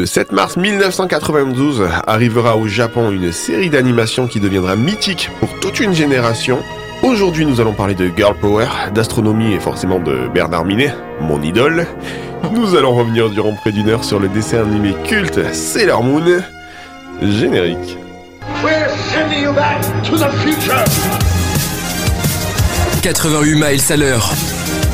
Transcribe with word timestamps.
Le 0.00 0.06
7 0.06 0.32
mars 0.32 0.56
1992 0.56 1.86
arrivera 2.06 2.56
au 2.56 2.66
Japon 2.66 3.10
une 3.10 3.32
série 3.32 3.68
d'animation 3.68 4.28
qui 4.28 4.40
deviendra 4.40 4.74
mythique 4.74 5.28
pour 5.40 5.50
toute 5.60 5.78
une 5.78 5.92
génération. 5.92 6.60
Aujourd'hui, 7.02 7.44
nous 7.44 7.60
allons 7.60 7.74
parler 7.74 7.94
de 7.94 8.10
Girl 8.16 8.34
Power, 8.34 8.66
d'astronomie 8.94 9.52
et 9.52 9.60
forcément 9.60 9.98
de 9.98 10.26
Bernard 10.32 10.64
Minet, 10.64 10.94
mon 11.20 11.42
idole. 11.42 11.86
Nous 12.50 12.76
allons 12.76 12.94
revenir 12.94 13.28
durant 13.28 13.52
près 13.52 13.72
d'une 13.72 13.90
heure 13.90 14.02
sur 14.02 14.18
le 14.18 14.28
dessin 14.28 14.62
animé 14.62 14.94
culte 15.04 15.52
Sailor 15.52 16.02
Moon. 16.02 16.40
Générique. 17.20 17.98
We're 18.64 18.88
sending 19.12 19.42
you 19.42 19.52
back 19.52 19.82
to 20.04 20.16
the 20.16 20.30
future. 20.38 20.82
88 23.02 23.54
miles 23.54 23.92
à 23.92 23.96
l'heure. 23.98 24.32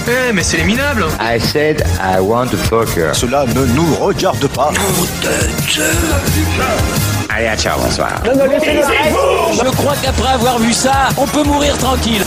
Eh, 0.08 0.32
mais 0.32 0.42
c'est 0.42 0.58
les 0.58 0.64
minables 0.64 1.04
I 1.20 1.40
said 1.40 1.84
I 2.00 2.20
want 2.20 2.48
to 2.48 2.56
fuck 2.56 2.88
her. 2.96 3.14
Cela 3.14 3.44
ne 3.46 3.66
nous 3.66 3.94
regarde 3.96 4.46
pas. 4.48 4.70
Allez, 7.28 7.56
ciao, 7.56 7.80
bonsoir. 7.80 8.22
Je 8.24 9.70
crois 9.76 9.94
qu'après 10.02 10.28
avoir 10.34 10.58
vu 10.58 10.72
ça, 10.72 11.08
on 11.16 11.26
peut 11.26 11.42
mourir 11.42 11.76
tranquille. 11.78 12.22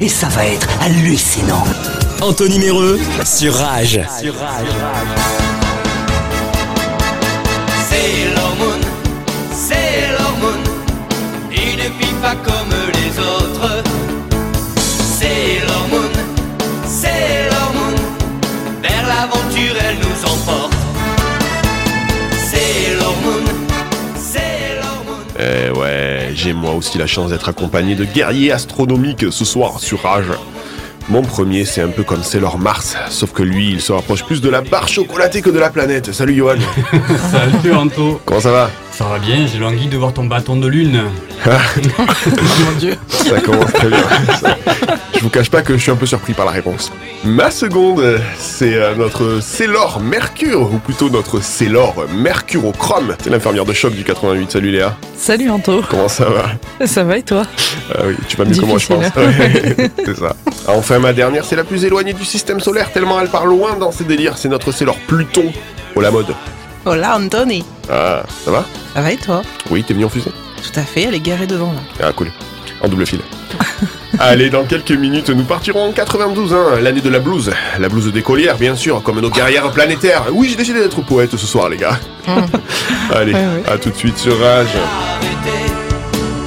Et 0.00 0.08
ça 0.08 0.26
va 0.28 0.46
être 0.46 0.68
hallucinant. 0.80 1.64
Anthony 2.20 2.58
Méreux 2.58 2.98
sur 3.24 3.54
Rage. 3.54 4.00
Sailor 7.88 8.56
Moon, 8.58 8.80
Sailor 9.52 10.36
Moon, 10.40 10.62
une 11.52 11.80
fille 12.00 12.14
pas 12.20 12.34
comme 12.42 12.81
l'aventure 19.32 19.74
elle 19.88 19.96
nous 19.96 20.24
emporte. 20.24 20.72
Eh 25.38 25.70
ouais, 25.76 26.30
j'ai 26.34 26.52
moi 26.52 26.72
aussi 26.72 26.98
la 26.98 27.06
chance 27.06 27.30
d'être 27.30 27.48
accompagné 27.48 27.94
de 27.94 28.04
guerriers 28.04 28.52
astronomiques 28.52 29.26
ce 29.30 29.44
soir 29.44 29.80
sur 29.80 30.02
Rage. 30.02 30.26
Mon 31.08 31.22
premier, 31.22 31.64
c'est 31.64 31.80
un 31.80 31.88
peu 31.88 32.04
comme 32.04 32.22
Sailor 32.22 32.58
Mars, 32.58 32.96
sauf 33.10 33.32
que 33.32 33.42
lui, 33.42 33.70
il 33.70 33.80
se 33.80 33.92
rapproche 33.92 34.22
plus 34.24 34.40
de 34.40 34.48
la 34.48 34.60
barre 34.60 34.86
chocolatée 34.86 35.42
que 35.42 35.50
de 35.50 35.58
la 35.58 35.68
planète. 35.68 36.12
Salut 36.12 36.34
Johan, 36.34 36.56
Salut 37.32 37.74
Anto 37.74 38.20
comment 38.24 38.40
ça 38.40 38.52
va? 38.52 38.70
Ça 38.92 39.04
va 39.06 39.18
bien, 39.18 39.46
j'ai 39.46 39.58
l'envie 39.58 39.86
de 39.88 39.96
voir 39.96 40.12
ton 40.12 40.24
bâton 40.24 40.56
de 40.56 40.68
lune. 40.68 41.02
Mon 41.46 42.72
Dieu. 42.78 42.94
Ça 43.08 43.40
commence 43.40 43.72
très 43.72 43.88
bien. 43.88 43.98
Ça- 44.40 44.56
Je 45.14 45.20
vous 45.20 45.30
cache 45.30 45.50
pas 45.50 45.62
que 45.62 45.76
je 45.76 45.82
suis 45.82 45.90
un 45.90 45.96
peu 45.96 46.04
surpris 46.06 46.34
par 46.34 46.44
la 46.44 46.52
réponse. 46.52 46.92
Ma 47.24 47.50
seconde, 47.50 48.20
c'est 48.38 48.74
euh, 48.74 48.94
notre 48.94 49.40
Sailor 49.40 49.98
Mercure, 50.00 50.60
ou 50.72 50.78
plutôt 50.78 51.08
notre 51.08 51.40
Sailor 51.42 52.04
Mercurochrome. 52.14 53.14
C'est 53.22 53.30
l'infirmière 53.30 53.64
de 53.64 53.72
choc 53.72 53.94
du 53.94 54.04
88. 54.04 54.52
Salut 54.52 54.70
Léa, 54.70 54.94
Salut 55.16 55.48
Anto, 55.50 55.82
comment 55.88 56.08
ça 56.08 56.26
va? 56.26 56.86
Ça 56.86 57.02
va 57.02 57.16
et 57.16 57.22
toi? 57.22 57.44
Ah 57.94 58.02
oui, 58.06 58.14
tu 58.28 58.36
vas 58.36 58.44
mieux 58.44 58.54
que 58.54 58.64
moi, 58.66 58.78
je 58.78 58.86
pense. 58.88 59.04
Ouais, 59.16 59.90
c'est 60.04 60.16
ça. 60.18 60.36
Ah, 60.68 60.72
enfin, 60.76 60.98
ma 60.98 61.12
dernière, 61.14 61.44
c'est 61.44 61.56
la 61.56 61.64
plus 61.64 61.84
éloignée 61.84 62.12
du 62.12 62.24
système 62.26 62.60
solaire, 62.60 62.92
tellement 62.92 63.18
elle 63.20 63.28
part 63.28 63.46
loin 63.46 63.74
dans 63.78 63.90
ses 63.90 64.04
délires. 64.04 64.36
C'est 64.36 64.48
notre 64.48 64.70
Sailor 64.70 64.96
Pluton, 65.06 65.50
au 65.96 66.00
la 66.00 66.10
mode. 66.10 66.34
Hola 66.84 67.16
Anthony, 67.16 67.64
Ah, 67.92 68.22
ça 68.44 68.50
va 68.50 68.64
ça 68.94 69.00
va 69.02 69.12
et 69.12 69.16
toi 69.16 69.42
Oui, 69.70 69.82
t'es 69.84 69.92
venu 69.94 70.04
en 70.04 70.08
fusée 70.08 70.32
Tout 70.62 70.78
à 70.80 70.82
fait, 70.82 71.02
elle 71.02 71.14
est 71.14 71.20
garée 71.20 71.46
devant 71.46 71.72
là. 71.72 71.80
Ah, 72.08 72.12
cool. 72.12 72.30
En 72.82 72.88
double 72.88 73.06
fil. 73.06 73.20
Allez, 74.18 74.50
dans 74.50 74.64
quelques 74.64 74.90
minutes, 74.92 75.28
nous 75.30 75.44
partirons 75.44 75.88
en 75.88 75.92
92, 75.92 76.52
hein, 76.54 76.80
l'année 76.80 77.00
de 77.00 77.08
la 77.08 77.18
blouse. 77.20 77.50
La 77.78 77.88
blouse 77.88 78.10
d'écolière, 78.12 78.56
bien 78.56 78.74
sûr, 78.76 79.02
comme 79.02 79.20
nos 79.20 79.30
guerrières 79.30 79.70
planétaires. 79.70 80.24
Oui, 80.32 80.48
j'ai 80.50 80.56
décidé 80.56 80.80
d'être 80.80 81.00
poète 81.02 81.36
ce 81.36 81.46
soir, 81.46 81.68
les 81.68 81.76
gars. 81.76 81.98
Allez, 83.14 83.32
Ouais, 83.34 83.38
ouais. 83.40 83.62
à 83.72 83.78
tout 83.78 83.90
de 83.90 83.94
suite 83.96 84.18
sur 84.18 84.38
Rage. 84.38 84.68
Arrêtée, 84.76 85.72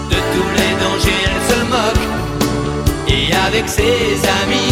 de 0.09 0.15
tous 0.15 0.51
les 0.55 0.83
dangers 0.83 1.25
elle 1.25 1.55
se 1.55 1.61
moque. 1.69 2.03
Et 3.07 3.33
avec 3.33 3.69
ses 3.69 3.83
amis, 4.43 4.64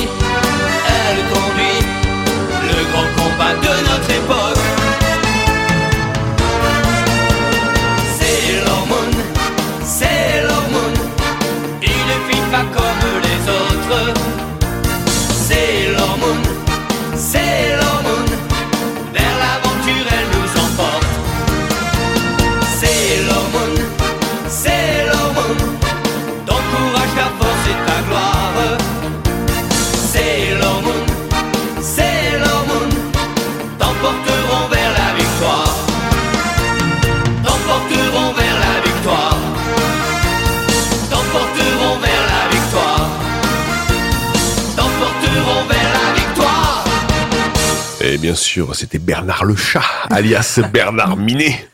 bien 48.23 48.35
sûr, 48.35 48.73
c'était 48.73 48.99
Bernard 48.99 49.43
le 49.43 49.53
chat, 49.53 49.83
alias 50.09 50.61
Bernard 50.71 51.17
Minet. 51.17 51.67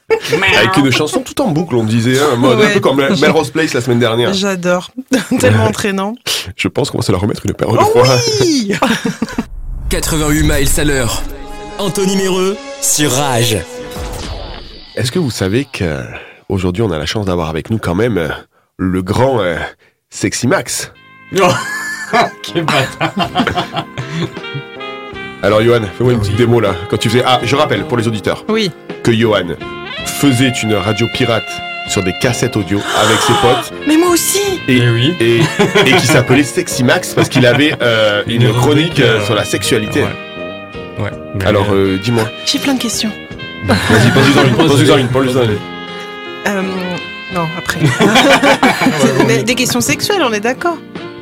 Avec 0.57 0.75
une 0.77 0.91
chanson 0.91 1.19
tout 1.21 1.39
en 1.41 1.49
boucle, 1.49 1.75
on 1.75 1.83
disait, 1.83 2.19
hein, 2.19 2.37
mode 2.37 2.59
un 2.59 2.71
peu 2.71 2.79
comme 2.79 2.97
Melrose 2.97 3.51
Place 3.53 3.75
la 3.75 3.81
semaine 3.81 3.99
dernière. 3.99 4.33
J'adore, 4.33 4.89
tellement 5.39 5.65
entraînant. 5.65 6.15
Je 6.57 6.67
pense 6.67 6.89
qu'on 6.89 6.97
va 6.97 7.03
se 7.03 7.11
la 7.11 7.19
remettre 7.19 7.45
une 7.45 7.53
paire 7.53 7.71
de 7.71 7.77
Oh 7.79 7.85
fois. 7.85 8.07
oui 8.41 8.73
88 9.89 10.41
miles 10.41 10.79
à 10.79 10.83
l'heure. 10.83 11.21
Anthony 11.77 12.15
Méreux 12.15 12.57
sur 12.81 13.11
Rage. 13.11 13.57
Est-ce 14.95 15.11
que 15.11 15.19
vous 15.19 15.29
savez 15.31 15.65
que 15.71 16.01
aujourd'hui 16.49 16.81
on 16.81 16.89
a 16.91 16.97
la 16.97 17.05
chance 17.05 17.27
d'avoir 17.27 17.49
avec 17.49 17.69
nous 17.69 17.77
quand 17.77 17.93
même 17.95 18.17
euh, 18.17 18.29
le 18.77 19.03
grand 19.03 19.39
euh, 19.39 19.57
Sexy 20.09 20.47
Max? 20.47 20.91
Oh, 21.39 21.47
Quel 22.41 22.65
bâtard 22.65 23.13
Alors 25.41 25.61
Johan, 25.61 25.81
fais-moi 25.97 26.13
une 26.13 26.19
Oui. 26.19 26.25
petite 26.25 26.37
démo 26.37 26.59
là. 26.59 26.75
Quand 26.89 26.97
tu 26.97 27.09
faisais... 27.09 27.23
Ah, 27.25 27.39
je 27.43 27.55
rappelle 27.55 27.83
pour 27.85 27.97
les 27.97 28.07
auditeurs 28.07 28.43
Oui, 28.49 28.71
que 29.03 29.11
Johan 29.13 29.55
faisait 30.05 30.51
une 30.63 30.75
radio 30.75 31.07
pirate 31.13 31.47
sur 31.87 32.03
des 32.03 32.13
cassettes 32.21 32.55
audio 32.57 32.79
avec 33.01 33.17
ses 33.19 33.33
potes 33.33 33.73
mais 33.87 33.97
moi 33.97 34.09
aussi 34.09 34.39
Et- 34.67 34.77
Eh 34.83 34.89
oui. 34.89 35.13
et, 35.19 35.37
et 35.89 35.93
qui 35.95 36.05
s'appelait 36.07 36.43
Sexy 36.43 36.83
Max 36.83 37.13
parce 37.13 37.29
qu'il 37.29 37.45
avait 37.45 37.73
euh, 37.81 38.21
une, 38.27 38.43
Une 38.43 38.53
chronique 38.53 38.99
euh, 38.99 39.19
euh, 39.19 39.25
sur 39.25 39.33
la 39.33 39.45
sexualité. 39.45 40.01
Ouais. 40.01 41.03
Ouais. 41.03 41.11
mais, 41.35 41.45
Alors 41.45 41.67
euh, 41.71 41.97
dis-moi. 42.03 42.23
J'ai 42.45 42.59
plein 42.59 42.73
de 42.75 42.79
questions. 42.81 43.11
Vas-y, 43.65 44.11
pose-en 44.11 44.45
une, 44.47 44.55
pose-en 44.55 44.97
une, 44.97 45.07
pose-en 45.07 45.43
une. 45.43 45.57
Euh, 46.47 46.61
non, 47.33 47.45
après. 47.57 47.79
mais 49.27 49.43
des 49.43 49.55
questions 49.55 49.81
sexuelles, 49.81 50.21
on 50.23 50.33
est 50.33 50.39
d'accord. 50.39 50.77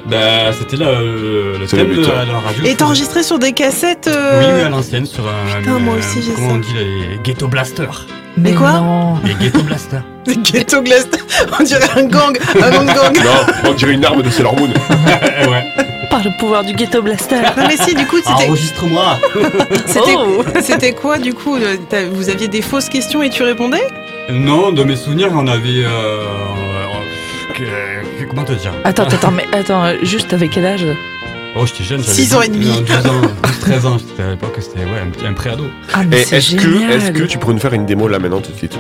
Bah, 0.10 0.52
c'était 0.58 0.78
là 0.78 0.88
euh, 0.88 1.58
le 1.60 1.66
thème 1.68 1.80
le 1.80 1.86
de 1.86 1.94
but, 2.02 2.08
la, 2.08 2.26
de 2.26 2.32
la 2.32 2.40
radio. 2.40 2.64
Et 2.66 2.82
enregistré 2.84 3.24
sur 3.24 3.40
des 3.40 3.52
cassettes 3.54 4.08
euh, 4.08 4.40
Oui, 4.42 4.46
oui, 4.56 4.62
à 4.62 4.70
l'ancienne 4.70 5.06
sur 5.06 5.28
un. 5.28 5.60
Putain, 5.60 5.80
moi 5.80 5.96
euh, 5.96 6.00
aussi, 6.00 6.22
j'ai 6.22 6.34
Comment 6.34 6.50
ça. 6.50 6.56
on 6.56 6.58
dit 6.60 6.74
les 6.76 7.20
ghetto 7.24 7.48
blasters 7.48 8.06
Mais 8.38 8.54
quoi 8.54 8.74
non. 8.74 9.16
Les 9.24 9.34
ghetto 9.36 9.62
blasters. 9.64 10.04
Des 10.26 10.36
ghetto 10.36 10.82
glace. 10.82 11.08
On 11.60 11.64
dirait 11.64 11.90
un 11.96 12.04
gang, 12.04 12.38
un 12.62 12.70
nom 12.72 12.82
de 12.84 12.88
gang. 12.88 13.16
Non, 13.16 13.70
on 13.70 13.74
dirait 13.74 13.94
une 13.94 14.04
arme 14.04 14.22
de 14.22 14.30
Sailor 14.30 14.56
Moon. 14.58 14.68
ouais. 15.50 15.64
Par 16.10 16.22
le 16.22 16.38
pouvoir 16.38 16.66
du 16.66 16.74
ghetto 16.74 17.02
blaster. 17.02 17.36
Non 17.56 17.66
mais 17.68 17.78
si, 17.78 17.96
du 17.96 18.06
coup, 18.06 18.18
c'était, 18.18 18.32
Enregistre-moi 18.48 19.18
c'était, 19.86 20.16
Oh. 20.18 20.44
c'était 20.62 20.92
quoi 20.94 21.18
du 21.18 21.34
coup 21.34 21.56
euh, 21.56 21.78
t'as- 21.90 22.06
Vous 22.12 22.30
aviez 22.30 22.50
des 22.50 22.62
fausses 22.62 22.90
questions 22.90 23.24
et 23.24 23.30
tu 23.30 23.44
répondais? 23.44 23.88
Non, 24.32 24.74
dans 24.74 24.84
mes 24.84 24.98
souvenirs, 24.98 25.30
on 25.34 25.48
avait. 25.48 25.86
Euh, 25.86 26.24
euh, 27.62 28.02
comment 28.38 28.48
te 28.48 28.54
dire 28.54 28.72
Attends, 28.84 29.04
attends, 29.06 29.32
mais 29.32 29.46
attends, 29.52 29.84
juste 30.04 30.32
avec 30.34 30.52
quel 30.52 30.66
âge? 30.66 30.86
Oh, 31.56 31.66
j'étais 31.66 31.84
jeune, 31.84 32.02
j'avais 32.02 32.14
Six 32.14 32.36
ans 32.36 32.42
et 32.42 32.50
12 32.50 32.58
demi. 32.60 32.68
non, 32.68 32.82
12 32.82 33.08
ans, 33.08 33.22
12, 33.44 33.60
13 33.62 33.86
ans, 33.88 33.98
c'était 33.98 34.24
à 34.24 34.30
l'époque, 34.32 34.56
c'était 34.60 34.80
ouais, 34.86 35.00
un, 35.04 35.10
petit- 35.10 35.26
un 35.26 35.34
préado. 35.34 35.64
Ah, 35.94 36.04
Et 36.04 36.06
mais 36.06 36.24
c'est 36.24 36.38
est-ce 36.38 36.56
que, 36.56 36.62
génial 36.62 36.92
est-ce 36.92 37.12
que 37.12 37.24
tu 37.24 37.38
pourrais 37.40 37.54
nous 37.54 37.60
faire 37.60 37.74
une 37.74 37.86
démo 37.86 38.08
là 38.08 38.20
maintenant 38.20 38.42
tout 38.42 38.52
de 38.52 38.58
suite? 38.58 38.78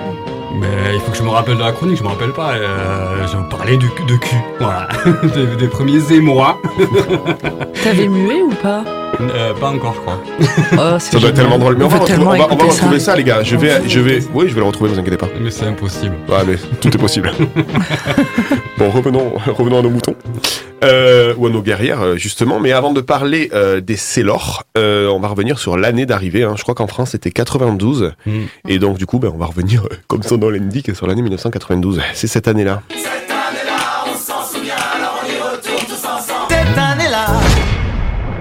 Mais 0.59 0.67
il 0.93 0.99
faut 1.01 1.11
que 1.11 1.17
je 1.17 1.23
me 1.23 1.29
rappelle 1.29 1.55
de 1.57 1.61
la 1.63 1.71
chronique, 1.71 1.97
je 1.97 2.03
me 2.03 2.07
rappelle 2.09 2.33
pas. 2.33 2.51
Euh, 2.53 3.27
je 3.31 3.37
me 3.37 3.49
parlais 3.49 3.77
du, 3.77 3.87
de 3.87 4.15
cul, 4.17 4.35
voilà. 4.59 4.87
des, 5.35 5.55
des 5.55 5.67
premiers 5.67 6.11
émois. 6.11 6.59
T'avais 7.83 8.07
mué 8.07 8.41
ou 8.43 8.53
pas? 8.61 8.83
Euh, 9.19 9.53
pas 9.53 9.69
encore, 9.69 9.93
je 9.95 9.99
crois. 10.01 10.19
Oh, 10.73 10.99
Ça 10.99 11.19
doit 11.19 11.29
être 11.29 11.35
tellement 11.35 11.57
drôle. 11.57 11.75
Mais 11.77 11.85
on, 11.85 11.87
va, 11.87 11.97
retrouver, 11.99 12.21
on 12.21 12.29
va, 12.29 12.47
on 12.51 12.55
va 12.55 12.65
retrouver 12.65 12.99
ça. 12.99 13.15
les 13.15 13.23
gars. 13.23 13.41
Je 13.43 13.55
vais, 13.55 13.87
je 13.87 13.99
vais, 13.99 14.19
oui, 14.33 14.45
je 14.47 14.53
vais 14.53 14.61
le 14.61 14.65
retrouver, 14.67 14.91
vous 14.91 14.99
inquiétez 14.99 15.17
pas. 15.17 15.27
Mais 15.39 15.51
c'est 15.51 15.65
impossible. 15.65 16.15
Ouais, 16.29 16.43
mais 16.47 16.55
tout 16.81 16.89
est 16.95 16.99
possible. 16.99 17.31
bon, 18.77 18.89
revenons, 18.89 19.33
revenons 19.47 19.79
à 19.79 19.81
nos 19.81 19.89
moutons. 19.89 20.15
Euh, 20.83 21.33
ou 21.37 21.47
à 21.47 21.49
nos 21.49 21.63
guerrières, 21.63 22.01
euh, 22.01 22.17
justement. 22.17 22.59
Mais 22.59 22.71
avant 22.71 22.93
de 22.93 23.01
parler 23.01 23.49
euh, 23.53 23.81
des 23.81 23.95
Célors, 23.95 24.63
euh, 24.77 25.07
on 25.07 25.19
va 25.19 25.27
revenir 25.29 25.57
sur 25.57 25.75
l'année 25.75 26.05
d'arrivée. 26.05 26.43
hein. 26.43 26.53
Je 26.55 26.61
crois 26.61 26.75
qu'en 26.75 26.85
France, 26.85 27.11
c'était 27.11 27.31
92. 27.31 28.11
Mm. 28.27 28.31
Et 28.67 28.77
donc, 28.77 28.97
du 28.99 29.07
coup, 29.07 29.17
ben, 29.17 29.31
on 29.33 29.39
va 29.39 29.47
revenir, 29.47 29.85
euh, 29.85 29.95
comme 30.07 30.21
son 30.21 30.37
nom 30.37 30.49
l'indique, 30.49 30.95
sur 30.95 31.07
l'année 31.07 31.23
1992. 31.23 31.99
C'est 32.13 32.27
cette 32.27 32.47
année-là. 32.47 32.83
Cette 32.95 33.35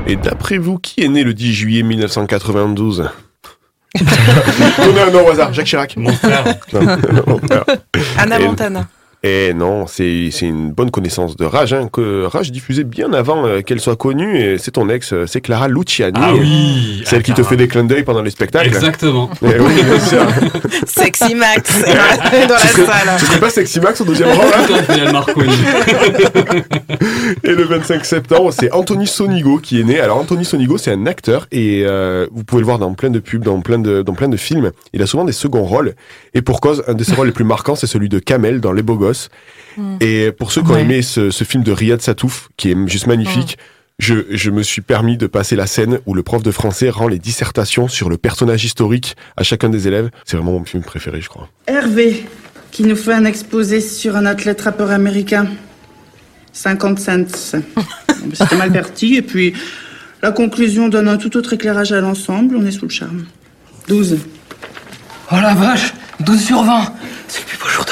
Et 0.06 0.17
d'après 0.17 0.58
vous, 0.58 0.79
qui 0.79 1.03
est 1.03 1.08
né 1.08 1.25
le 1.25 1.35
10 1.35 1.53
juillet 1.53 1.82
1992 1.82 3.11
Donnez 3.99 5.00
un 5.06 5.11
nom 5.11 5.26
au 5.26 5.31
hasard, 5.31 5.53
Jacques 5.53 5.67
Chirac. 5.67 5.97
Mon 5.97 6.12
frère. 6.12 6.44
Non, 6.73 6.81
mon 7.26 7.38
frère. 7.38 7.64
Anna 8.19 8.38
Et- 8.38 8.44
Montana. 8.44 8.87
Eh 9.28 9.55
non, 9.55 9.88
c'est 9.88 10.28
c'est 10.31 10.46
une 10.46 10.70
bonne 10.70 10.93
connaissance 10.93 11.37
de 11.37 11.44
Rage, 11.44 11.73
hein, 11.73 11.88
que 11.93 12.25
Rage 12.26 12.52
diffusait 12.52 12.84
bien 12.84 13.12
avant 13.12 13.44
euh, 13.44 13.61
qu'elle 13.61 13.81
soit 13.81 13.96
connue, 13.96 14.38
et 14.38 14.56
c'est 14.58 14.70
ton 14.73 14.88
ex, 14.88 15.12
euh, 15.12 15.26
c'est 15.26 15.40
Clara 15.40 15.67
Luciani. 15.67 16.17
Ah 16.23 16.32
oui 16.32 17.02
Celle 17.05 17.25
qui 17.25 17.32
te 17.32 17.43
fait 17.43 17.56
des 17.56 17.67
clins 17.67 17.82
d'œil 17.82 18.05
pendant 18.05 18.23
les 18.23 18.31
spectacles. 18.31 18.69
Exactement. 18.69 19.28
Eh 19.43 19.58
oui, 19.58 19.82
bien 19.82 19.99
sûr. 20.08 20.26
Sexy 20.87 21.34
Max 21.34 21.82
dans 21.87 22.55
la 22.55 22.58
Ce 22.58 22.69
serait, 22.69 22.87
salle. 22.87 23.19
ce 23.19 23.26
serait 23.26 23.40
pas 23.40 23.50
Sexy 23.50 23.81
Max 23.81 24.00
au 24.00 24.05
deuxième 24.05 24.28
rang, 24.31 24.44
là 24.44 24.64
Tout 24.67 24.75
à 24.75 24.82
fait, 24.84 25.00
elle 25.00 25.12
m'a 25.12 25.20
reconnu. 25.20 25.52
Et 27.43 27.50
le 27.55 27.64
25 27.64 28.05
septembre, 28.05 28.52
c'est 28.52 28.72
Anthony 28.72 29.06
Sonigo 29.08 29.58
qui 29.58 29.81
est 29.81 29.84
né. 29.84 29.99
Alors 29.99 30.19
Anthony 30.19 30.44
Sonigo, 30.44 30.79
c'est 30.79 30.93
un 30.93 31.06
acteur 31.06 31.49
et 31.50 31.82
euh, 31.84 32.26
vous 32.32 32.44
pouvez 32.44 32.61
le 32.61 32.67
voir 32.67 32.79
dans 32.79 32.94
plein 32.94 33.11
de 33.11 33.19
pubs, 33.19 33.43
dans 33.43 33.61
plein 33.61 33.79
de, 33.79 34.02
dans 34.02 34.14
plein 34.14 34.29
de 34.29 34.37
films. 34.37 34.70
Il 34.93 35.02
a 35.02 35.06
souvent 35.06 35.25
des 35.25 35.32
seconds 35.32 35.64
rôles. 35.64 35.94
Et 36.34 36.43
pour 36.43 36.61
cause, 36.61 36.84
un 36.87 36.94
de 36.94 37.02
ses 37.02 37.14
rôles 37.14 37.26
les 37.29 37.32
plus 37.32 37.44
marquants, 37.44 37.75
c'est 37.75 37.87
celui 37.87 38.08
de 38.08 38.19
Kamel 38.19 38.61
dans 38.61 38.72
Les 38.72 38.82
Beaux 38.82 38.96
Gosses. 38.96 39.16
Et 40.01 40.33
pour 40.33 40.53
ceux 40.53 40.63
qui 40.63 40.71
ont 40.71 40.75
Ouais. 40.75 40.81
aimé 40.83 41.03
ce, 41.03 41.31
ce 41.31 41.45
film 41.45 41.63
de 41.63 41.71
Riyad 41.73 42.01
Satouf, 42.01 42.49
qui 42.57 42.71
est 42.71 42.77
juste 42.89 43.07
magnifique, 43.07 43.59
je, 43.99 44.15
je 44.31 44.51
me 44.51 44.63
suis 44.63 44.83
permis 44.83 45.17
de 45.17 45.27
passer 45.27 45.57
la 45.57 45.67
scène 45.67 46.01
où 46.07 46.15
le 46.15 46.23
prof 46.23 46.43
de 46.43 46.51
français 46.51 46.89
rend 46.91 47.09
les 47.09 47.19
dissertations 47.19 47.89
sur 47.89 48.09
le 48.09 48.17
personnage 48.19 48.65
historique 48.65 49.17
à 49.37 49.43
chacun 49.43 49.69
des 49.69 49.87
élèves. 49.89 50.11
C'est 50.25 50.37
vraiment 50.37 50.53
mon 50.53 50.65
film 50.65 50.83
préféré, 50.83 51.21
je 51.21 51.29
crois. 51.29 51.49
Hervé, 51.67 52.25
qui 52.73 52.85
nous 52.85 52.97
fait 52.97 53.13
un 53.15 53.25
exposé 53.25 53.81
sur 53.81 54.17
un 54.17 54.27
athlète 54.27 54.61
rappeur 54.63 54.91
américain. 54.91 55.47
50 56.53 56.99
cents. 56.99 57.25
Bon, 57.75 57.85
C'était 58.35 58.57
mal 58.57 58.73
parti, 58.73 59.15
et 59.17 59.23
puis 59.23 59.53
la 60.23 60.33
conclusion 60.33 60.89
donne 60.89 61.09
un 61.09 61.17
tout 61.19 61.37
autre 61.37 61.53
éclairage 61.53 61.93
à 61.93 62.01
l'ensemble. 62.01 62.57
On 62.57 62.65
est 62.67 62.71
sous 62.73 62.87
le 62.87 62.91
charme. 62.91 63.25
12. 63.89 64.19
Oh 65.33 65.35
la 65.41 65.55
vache 65.55 65.93
12 66.21 66.41
sur 66.45 66.63
20 66.63 66.93
C'est 67.29 67.41
le 67.41 67.47
plus 67.47 67.59
beau 67.59 67.69
jour 67.69 67.85
de. 67.85 67.91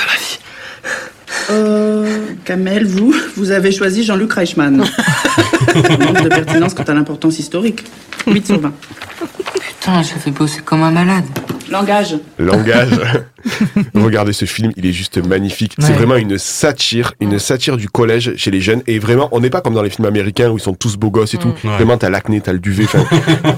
Euh, 1.50 2.06
Kamel, 2.44 2.86
vous, 2.86 3.14
vous 3.36 3.50
avez 3.50 3.72
choisi 3.72 4.04
Jean-Luc 4.04 4.32
Reichmann. 4.32 4.76
Manque 5.74 6.22
de 6.22 6.28
pertinence 6.28 6.74
quant 6.74 6.84
à 6.84 6.94
l'importance 6.94 7.38
historique. 7.38 7.84
8 8.26 8.46
sur 8.46 8.60
20. 8.60 8.72
Putain, 9.68 10.02
je 10.02 10.08
fais 10.08 10.30
bosser 10.30 10.60
comme 10.64 10.82
un 10.82 10.90
malade. 10.90 11.24
Langage. 11.70 12.16
Langage. 12.38 12.90
Regardez 13.94 14.32
ce 14.32 14.44
film, 14.44 14.72
il 14.76 14.86
est 14.86 14.92
juste 14.92 15.18
magnifique. 15.18 15.74
C'est 15.78 15.92
vraiment 15.92 16.16
une 16.16 16.38
satire, 16.38 17.12
une 17.20 17.38
satire 17.38 17.76
du 17.76 17.88
collège 17.88 18.34
chez 18.36 18.50
les 18.50 18.60
jeunes. 18.60 18.82
Et 18.86 18.98
vraiment, 18.98 19.28
on 19.32 19.40
n'est 19.40 19.50
pas 19.50 19.60
comme 19.60 19.74
dans 19.74 19.82
les 19.82 19.90
films 19.90 20.06
américains 20.06 20.50
où 20.50 20.56
ils 20.58 20.62
sont 20.62 20.74
tous 20.74 20.96
beaux 20.96 21.10
gosses 21.10 21.34
et 21.34 21.38
tout. 21.38 21.48
Ouais. 21.48 21.70
Vraiment, 21.70 21.98
t'as 21.98 22.10
l'acné, 22.10 22.40
t'as 22.40 22.52
le 22.52 22.58
duvet, 22.58 22.84
enfin, 22.84 23.04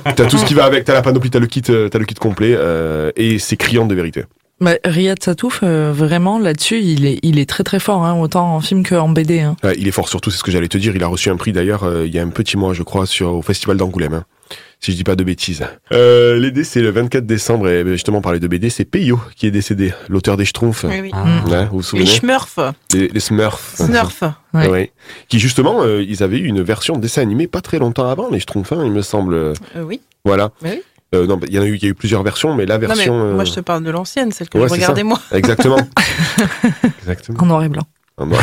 t'as 0.17 0.27
tout 0.27 0.39
ce 0.39 0.45
qui 0.45 0.55
va 0.55 0.65
avec, 0.65 0.85
t'as 0.85 0.95
la 0.95 1.03
panoplie, 1.03 1.31
t'as 1.31 1.41
le 1.41 1.47
kit, 1.47 1.63
euh, 1.69 1.89
t'as 1.89 1.99
le 1.99 2.05
kit 2.05 2.15
complet. 2.15 2.55
euh, 2.57 3.11
et 3.17 3.39
c'est 3.39 3.57
criant 3.57 3.87
de 3.87 3.95
vérité. 3.95 4.25
Bah, 4.59 4.73
Riyad 4.85 5.23
Satouf, 5.23 5.61
euh, 5.63 5.93
vraiment 5.95 6.39
là-dessus, 6.39 6.81
il 6.81 7.05
est, 7.05 7.19
il 7.23 7.39
est 7.39 7.49
très 7.49 7.63
très 7.63 7.79
fort, 7.79 8.05
hein, 8.07 8.19
autant 8.19 8.55
en 8.57 8.61
film 8.61 8.87
qu'en 8.87 9.09
BD. 9.11 9.41
Hein. 9.41 9.55
Ouais, 9.63 9.75
il 9.79 9.87
est 9.87 9.91
fort 9.91 10.09
surtout, 10.09 10.31
c'est 10.31 10.39
ce 10.39 10.43
que 10.43 10.51
j'allais 10.51 10.69
te 10.69 10.79
dire. 10.79 10.97
Il 10.97 11.03
a 11.03 11.09
reçu 11.09 11.29
un 11.29 11.37
prix 11.37 11.53
d'ailleurs 11.53 11.85
euh, 11.85 12.07
il 12.07 12.15
y 12.15 12.19
a 12.19 12.23
un 12.23 12.31
petit 12.31 12.57
mois, 12.57 12.73
je 12.73 12.83
crois, 12.83 13.05
sur 13.07 13.35
au 13.35 13.43
festival 13.43 13.77
d'Angoulême. 13.77 14.15
hein, 14.15 14.25
si 14.81 14.93
je 14.93 14.97
dis 14.97 15.05
pas 15.05 15.15
de 15.17 15.25
bêtises. 15.25 15.63
Euh, 15.93 16.39
les 16.39 16.65
c'est 16.65 16.81
le 16.81 16.91
24 16.91 17.27
décembre. 17.27 17.69
Et 17.69 17.85
ben, 17.85 17.93
justement, 17.93 18.21
parler 18.23 18.41
de 18.41 18.47
BD, 18.49 18.71
c'est 18.71 18.85
Peyo 18.87 19.21
qui 19.35 19.47
est 19.47 19.51
décédé, 19.51 19.93
l'auteur 20.09 20.37
des 20.39 20.45
Schtroumpfs. 20.47 20.85
Oui, 20.85 21.01
oui. 21.03 21.11
Ah. 21.13 21.25
Ouais, 21.49 21.65
vous 21.65 21.71
vous 21.73 21.79
Les 21.79 21.83
souvenez? 21.83 22.07
Smurfs. 22.07 22.59
les, 22.95 23.09
les 23.09 23.21
Smurfs. 23.21 23.75
Smurfs. 23.77 24.23
Ouais. 24.55 24.69
Ouais. 24.69 24.93
Qui 25.29 25.39
justement, 25.39 25.83
euh, 25.83 26.03
ils 26.03 26.23
avaient 26.23 26.39
eu 26.39 26.47
une 26.47 26.63
version 26.63 26.97
dessin 26.97 27.21
animé 27.23 27.47
pas 27.47 27.61
très 27.61 27.79
longtemps 27.79 28.09
avant, 28.09 28.31
les 28.31 28.41
Schtroumpfs, 28.41 28.73
hein, 28.73 28.83
il 28.85 28.93
me 28.93 29.03
semble. 29.03 29.35
Euh, 29.35 29.53
oui. 29.83 30.01
Voilà. 30.25 30.51
Oui. 30.63 30.81
Euh, 31.15 31.27
non, 31.27 31.39
il 31.47 31.55
y 31.55 31.59
en 31.59 31.63
a 31.63 31.67
eu, 31.67 31.77
il 31.77 31.83
y 31.83 31.87
a 31.87 31.91
eu 31.91 31.95
plusieurs 31.95 32.23
versions, 32.25 32.55
mais 32.55 32.67
la 32.67 32.75
Non, 32.79 32.89
mais 32.89 32.95
version. 32.95 33.33
moi, 33.35 33.43
euh, 33.43 33.45
je 33.47 33.53
te 33.55 33.61
parle 33.61 33.85
de 33.85 33.91
l'ancienne, 33.91 34.33
celle 34.33 34.49
que 34.49 34.59
ouais, 34.59 34.67
je 34.69 34.73
regardais 34.73 35.03
ça. 35.03 35.07
moi. 35.07 35.21
Exactement. 35.33 35.79
Exactement. 37.01 37.39
En 37.41 37.47
noir 37.47 37.63
et 37.65 37.69
blanc. 37.69 37.85
Ah, 38.19 38.25
bah. 38.27 38.37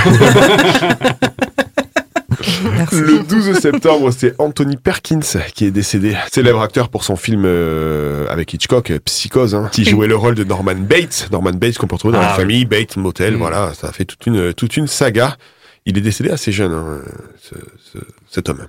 Merci. 2.76 2.96
Le 3.00 3.24
12 3.24 3.60
septembre, 3.60 4.12
c'est 4.12 4.34
Anthony 4.40 4.76
Perkins 4.78 5.20
qui 5.54 5.66
est 5.66 5.72
décédé. 5.72 6.16
Célèbre 6.32 6.62
acteur 6.62 6.90
pour 6.90 7.04
son 7.04 7.16
film 7.16 7.44
euh, 7.46 8.26
avec 8.30 8.54
Hitchcock, 8.54 8.92
Psychose, 9.06 9.54
hein, 9.56 9.70
qui 9.72 9.86
jouait 9.86 10.08
le 10.08 10.16
rôle 10.16 10.36
de 10.36 10.44
Norman 10.44 10.76
Bates. 10.76 11.28
Norman 11.32 11.52
Bates 11.52 11.78
qu'on 11.78 11.88
peut 11.88 11.96
retrouver 11.96 12.14
dans 12.14 12.20
Ah 12.22 12.24
la 12.28 12.32
oui. 12.32 12.38
famille, 12.40 12.66
Bates 12.66 12.98
Motel, 12.98 13.34
Mm. 13.36 13.38
voilà, 13.38 13.74
ça 13.74 13.88
a 13.88 13.92
fait 13.92 14.06
toute 14.06 14.26
une, 14.26 14.54
toute 14.54 14.78
une 14.78 14.88
saga. 14.88 15.38
Il 15.86 15.98
est 15.98 16.02
décédé 16.02 16.30
assez 16.32 16.52
jeune, 16.52 16.72
hein, 16.74 17.00
ce- 17.42 17.56
ce- 18.00 18.06
cet 18.30 18.50
homme. 18.50 18.66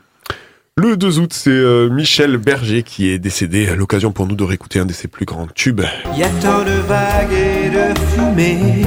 Le 0.76 0.96
2 0.96 1.20
août, 1.20 1.32
c'est 1.32 1.50
euh, 1.50 1.88
Michel 1.88 2.36
Berger 2.36 2.82
qui 2.82 3.08
est 3.08 3.20
décédé. 3.20 3.76
L'occasion 3.76 4.10
pour 4.10 4.26
nous 4.26 4.34
de 4.34 4.42
réécouter 4.42 4.80
un 4.80 4.86
de 4.86 4.92
ses 4.92 5.06
plus 5.06 5.24
grands 5.24 5.46
tubes. 5.46 5.82
y 6.16 6.24
a 6.24 6.28
tant 6.42 6.64
de 6.64 6.72
vagues 6.88 7.32
et 7.32 7.70
de 7.70 8.00
fumée 8.10 8.84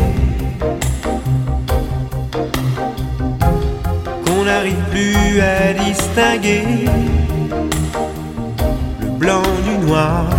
qu'on 4.26 4.44
n'arrive 4.44 4.76
plus 4.92 5.40
à 5.40 5.72
distinguer 5.72 6.64
le 9.00 9.08
blanc 9.18 9.44
du 9.64 9.88
noir 9.88 10.30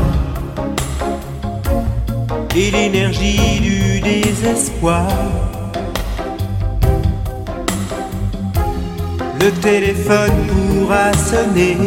et 2.54 2.70
l'énergie 2.70 3.60
du 3.60 4.00
désespoir. 4.00 5.57
Le 9.48 9.54
téléphone 9.62 10.46
pourra 10.46 11.10
sonner. 11.14 11.78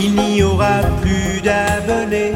Il 0.00 0.14
n'y 0.14 0.42
aura 0.42 0.80
plus 1.02 1.42
d'abonnés. 1.42 2.32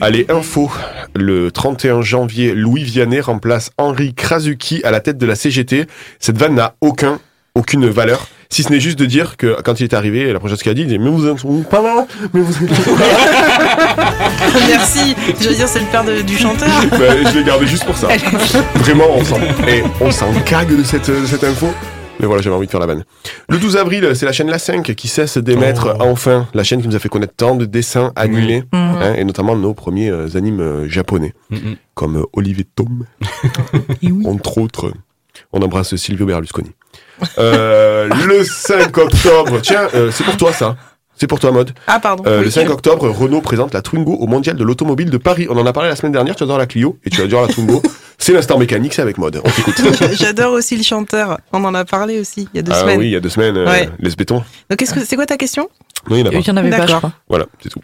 Allez, 0.00 0.26
info. 0.28 0.68
Le 1.14 1.52
31 1.52 2.02
janvier, 2.02 2.56
Louis 2.56 2.82
Vianney 2.82 3.20
remplace 3.20 3.70
Henri 3.78 4.14
Krasuki 4.14 4.82
à 4.82 4.90
la 4.90 4.98
tête 4.98 5.18
de 5.18 5.26
la 5.26 5.36
CGT. 5.36 5.86
Cette 6.18 6.38
vanne 6.38 6.56
n'a 6.56 6.74
aucun, 6.80 7.20
aucune 7.54 7.86
valeur. 7.86 8.26
Si 8.48 8.62
ce 8.62 8.70
n'est 8.72 8.80
juste 8.80 8.98
de 8.98 9.06
dire 9.06 9.36
que 9.36 9.60
quand 9.62 9.80
il 9.80 9.84
est 9.84 9.94
arrivé, 9.94 10.32
la 10.32 10.38
prochaine 10.38 10.56
chose 10.56 10.62
qu'il 10.62 10.70
a 10.70 10.74
dit, 10.74 10.82
il 10.82 10.86
dit, 10.88 10.98
mais 10.98 11.10
vous 11.10 11.26
êtes 11.26 11.68
pas 11.68 11.82
mal, 11.82 12.06
mais 12.32 12.40
vous 12.40 12.64
êtes 12.64 12.70
Merci. 14.68 15.14
Je 15.40 15.48
veux 15.48 15.54
dire, 15.54 15.68
c'est 15.68 15.80
le 15.80 15.86
père 15.86 16.04
de- 16.04 16.22
du 16.22 16.36
chanteur. 16.36 16.68
Bah, 16.90 16.98
je 17.32 17.38
l'ai 17.38 17.44
gardé 17.44 17.66
juste 17.66 17.84
pour 17.84 17.96
ça. 17.96 18.08
Vraiment, 18.76 19.04
on 19.14 19.24
s'en, 19.24 19.36
et 19.68 19.82
on 20.00 20.10
s'en 20.10 20.32
cague 20.44 20.76
de 20.76 20.82
cette, 20.84 21.10
de 21.10 21.26
cette 21.26 21.44
info. 21.44 21.68
Mais 22.18 22.26
voilà, 22.26 22.40
j'avais 22.40 22.56
envie 22.56 22.66
de 22.66 22.70
faire 22.70 22.80
la 22.80 22.86
vanne. 22.86 23.04
Le 23.50 23.58
12 23.58 23.76
avril, 23.76 24.10
c'est 24.14 24.24
la 24.24 24.32
chaîne 24.32 24.48
La 24.48 24.58
5 24.58 24.94
qui 24.94 25.06
cesse 25.08 25.36
d'émettre 25.36 25.96
Oh. 26.00 26.04
enfin 26.04 26.46
la 26.54 26.64
chaîne 26.64 26.80
qui 26.80 26.88
nous 26.88 26.96
a 26.96 26.98
fait 26.98 27.10
connaître 27.10 27.34
tant 27.36 27.54
de 27.56 27.66
dessins 27.66 28.12
animés, 28.16 28.62
Mhm. 28.72 28.80
hein, 29.02 29.14
et 29.18 29.24
notamment 29.24 29.54
nos 29.54 29.74
premiers 29.74 30.08
euh, 30.08 30.26
animes 30.34 30.60
euh, 30.60 30.88
japonais, 30.88 31.34
Mm, 31.50 31.56
mm. 31.56 31.76
comme 31.94 32.16
euh, 32.16 32.22
Olivier 32.32 32.64
Tom, 32.74 33.04
oui. 34.02 34.26
entre 34.26 34.56
autres. 34.58 34.92
On 35.52 35.60
embrasse 35.60 35.94
Silvio 35.96 36.24
Berlusconi. 36.24 36.70
Euh, 37.38 38.08
le 38.26 38.44
5 38.44 38.96
octobre, 38.98 39.60
tiens, 39.62 39.88
euh, 39.94 40.10
c'est 40.10 40.24
pour 40.24 40.36
toi 40.36 40.52
ça. 40.52 40.76
C'est 41.18 41.26
pour 41.26 41.40
toi, 41.40 41.50
Mode. 41.50 41.72
Ah, 41.86 41.98
pardon. 41.98 42.24
Euh, 42.26 42.40
Oui. 42.40 42.44
le 42.44 42.50
5 42.50 42.68
octobre, 42.68 43.08
Renault 43.08 43.40
présente 43.40 43.72
la 43.72 43.80
Twingo 43.80 44.12
au 44.16 44.26
Mondial 44.26 44.54
de 44.54 44.62
l'Automobile 44.62 45.08
de 45.08 45.16
Paris. 45.16 45.46
On 45.48 45.56
en 45.56 45.64
a 45.64 45.72
parlé 45.72 45.88
la 45.88 45.96
semaine 45.96 46.12
dernière, 46.12 46.36
tu 46.36 46.42
adores 46.42 46.58
la 46.58 46.66
Clio 46.66 46.98
et 47.06 47.10
tu 47.10 47.22
adores 47.22 47.46
la 47.46 47.48
Twingo. 47.48 47.80
c'est 48.18 48.34
l'instant 48.34 48.58
mécanique, 48.58 48.92
c'est 48.92 49.00
avec 49.00 49.16
Mode. 49.16 49.40
On 49.42 49.48
t'écoute. 49.50 49.80
J'adore 50.12 50.52
aussi 50.52 50.76
le 50.76 50.82
chanteur. 50.82 51.38
On 51.54 51.64
en 51.64 51.72
a 51.74 51.86
parlé 51.86 52.20
aussi 52.20 52.48
il 52.52 52.56
y 52.56 52.58
a 52.58 52.62
deux 52.62 52.72
ah 52.74 52.80
semaines. 52.80 52.98
oui, 53.00 53.06
il 53.06 53.12
y 53.12 53.16
a 53.16 53.20
deux 53.20 53.30
semaines, 53.30 53.56
euh, 53.56 53.64
Ouais. 53.66 53.88
les 53.98 54.10
bétons. 54.10 54.42
Donc, 54.68 54.84
c'est 54.84 55.16
quoi 55.16 55.24
ta 55.24 55.38
question? 55.38 55.70
Non, 56.10 56.16
il 56.16 56.20
y 56.20 56.22
en 56.22 56.26
a 56.26 56.28
Il 56.34 56.42
pas. 56.42 56.50
y 56.50 56.50
en 56.50 56.56
avait 56.58 56.70
pas, 56.70 56.86
je 56.86 56.94
crois. 56.96 57.12
Voilà, 57.30 57.46
c'est 57.62 57.70
tout. 57.70 57.80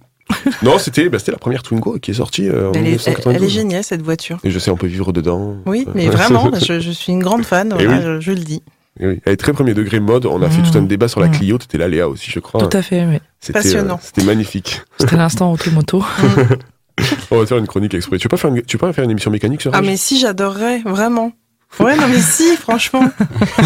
non, 0.63 0.79
c'était 0.79 1.09
bah, 1.09 1.19
c'était 1.19 1.33
la 1.33 1.39
première 1.39 1.63
Twingo 1.63 1.99
qui 2.01 2.11
est 2.11 2.15
sortie 2.15 2.49
euh, 2.51 2.69
en 2.69 2.73
elle 2.73 2.87
est, 2.87 2.91
elle, 3.07 3.17
1992. 3.17 3.35
elle 3.37 3.45
est 3.45 3.49
géniale 3.51 3.85
cette 3.85 4.03
voiture. 4.03 4.39
Et 4.45 4.51
je 4.51 4.59
sais, 4.59 4.71
on 4.71 4.77
peut 4.77 4.87
vivre 4.87 5.11
dedans. 5.15 5.57
Oui, 5.65 5.87
mais 5.95 6.09
vraiment, 6.11 6.51
je, 6.55 6.81
je 6.81 6.91
suis 6.91 7.13
une 7.13 7.23
grande 7.23 7.47
fan. 7.47 7.69
Et 7.79 7.85
voilà, 7.87 7.99
oui. 7.99 8.03
je, 8.05 8.21
je 8.21 8.31
le 8.33 8.41
dis. 8.41 8.63
Et 9.01 9.07
oui. 9.07 9.21
Elle 9.25 9.33
est 9.33 9.37
très 9.37 9.53
premier 9.53 9.75
degré 9.75 10.01
mode. 10.01 10.27
On 10.27 10.43
a 10.43 10.51
fait 10.51 10.63
tout 10.63 10.77
un 10.77 10.83
débat 10.83 11.09
sur 11.09 11.21
la 11.21 11.29
Mmh. 11.29 11.33
Clio. 11.33 11.59
T'étais 11.59 11.79
là, 11.79 11.89
Léa 11.89 12.09
aussi, 12.09 12.31
je 12.31 12.41
crois. 12.41 12.61
Tout 12.69 12.77
à 12.77 12.83
fait, 12.83 13.05
oui. 13.07 13.19
C'était, 13.41 13.59
euh, 13.59 13.63
Passionnant. 13.63 14.01
C'était 14.03 14.23
magnifique. 14.25 14.83
C'était 14.99 15.17
l'instant 15.17 15.51
automoto. 15.53 16.05
On 17.31 17.39
va 17.39 17.47
faire 17.47 17.57
une 17.59 17.67
chronique 17.67 17.95
exprès. 17.95 18.19
Tu 18.19 18.29
peux 18.29 18.37
pas 18.37 18.41
faire 18.41 18.51
une, 18.55 18.63
tu 18.63 18.77
peux 18.77 18.87
pas 18.87 18.93
faire 18.93 19.05
une 19.05 19.11
émission 19.11 19.31
mécanique 19.31 19.63
sur 19.63 19.71
Ah, 19.75 19.81
mais 19.81 19.97
si, 19.97 20.19
j'adorerais, 20.19 20.81
vraiment. 20.85 21.33
Ouais, 21.81 21.97
non 21.97 22.07
mais 22.09 22.21
si, 22.21 22.55
franchement. 22.57 23.09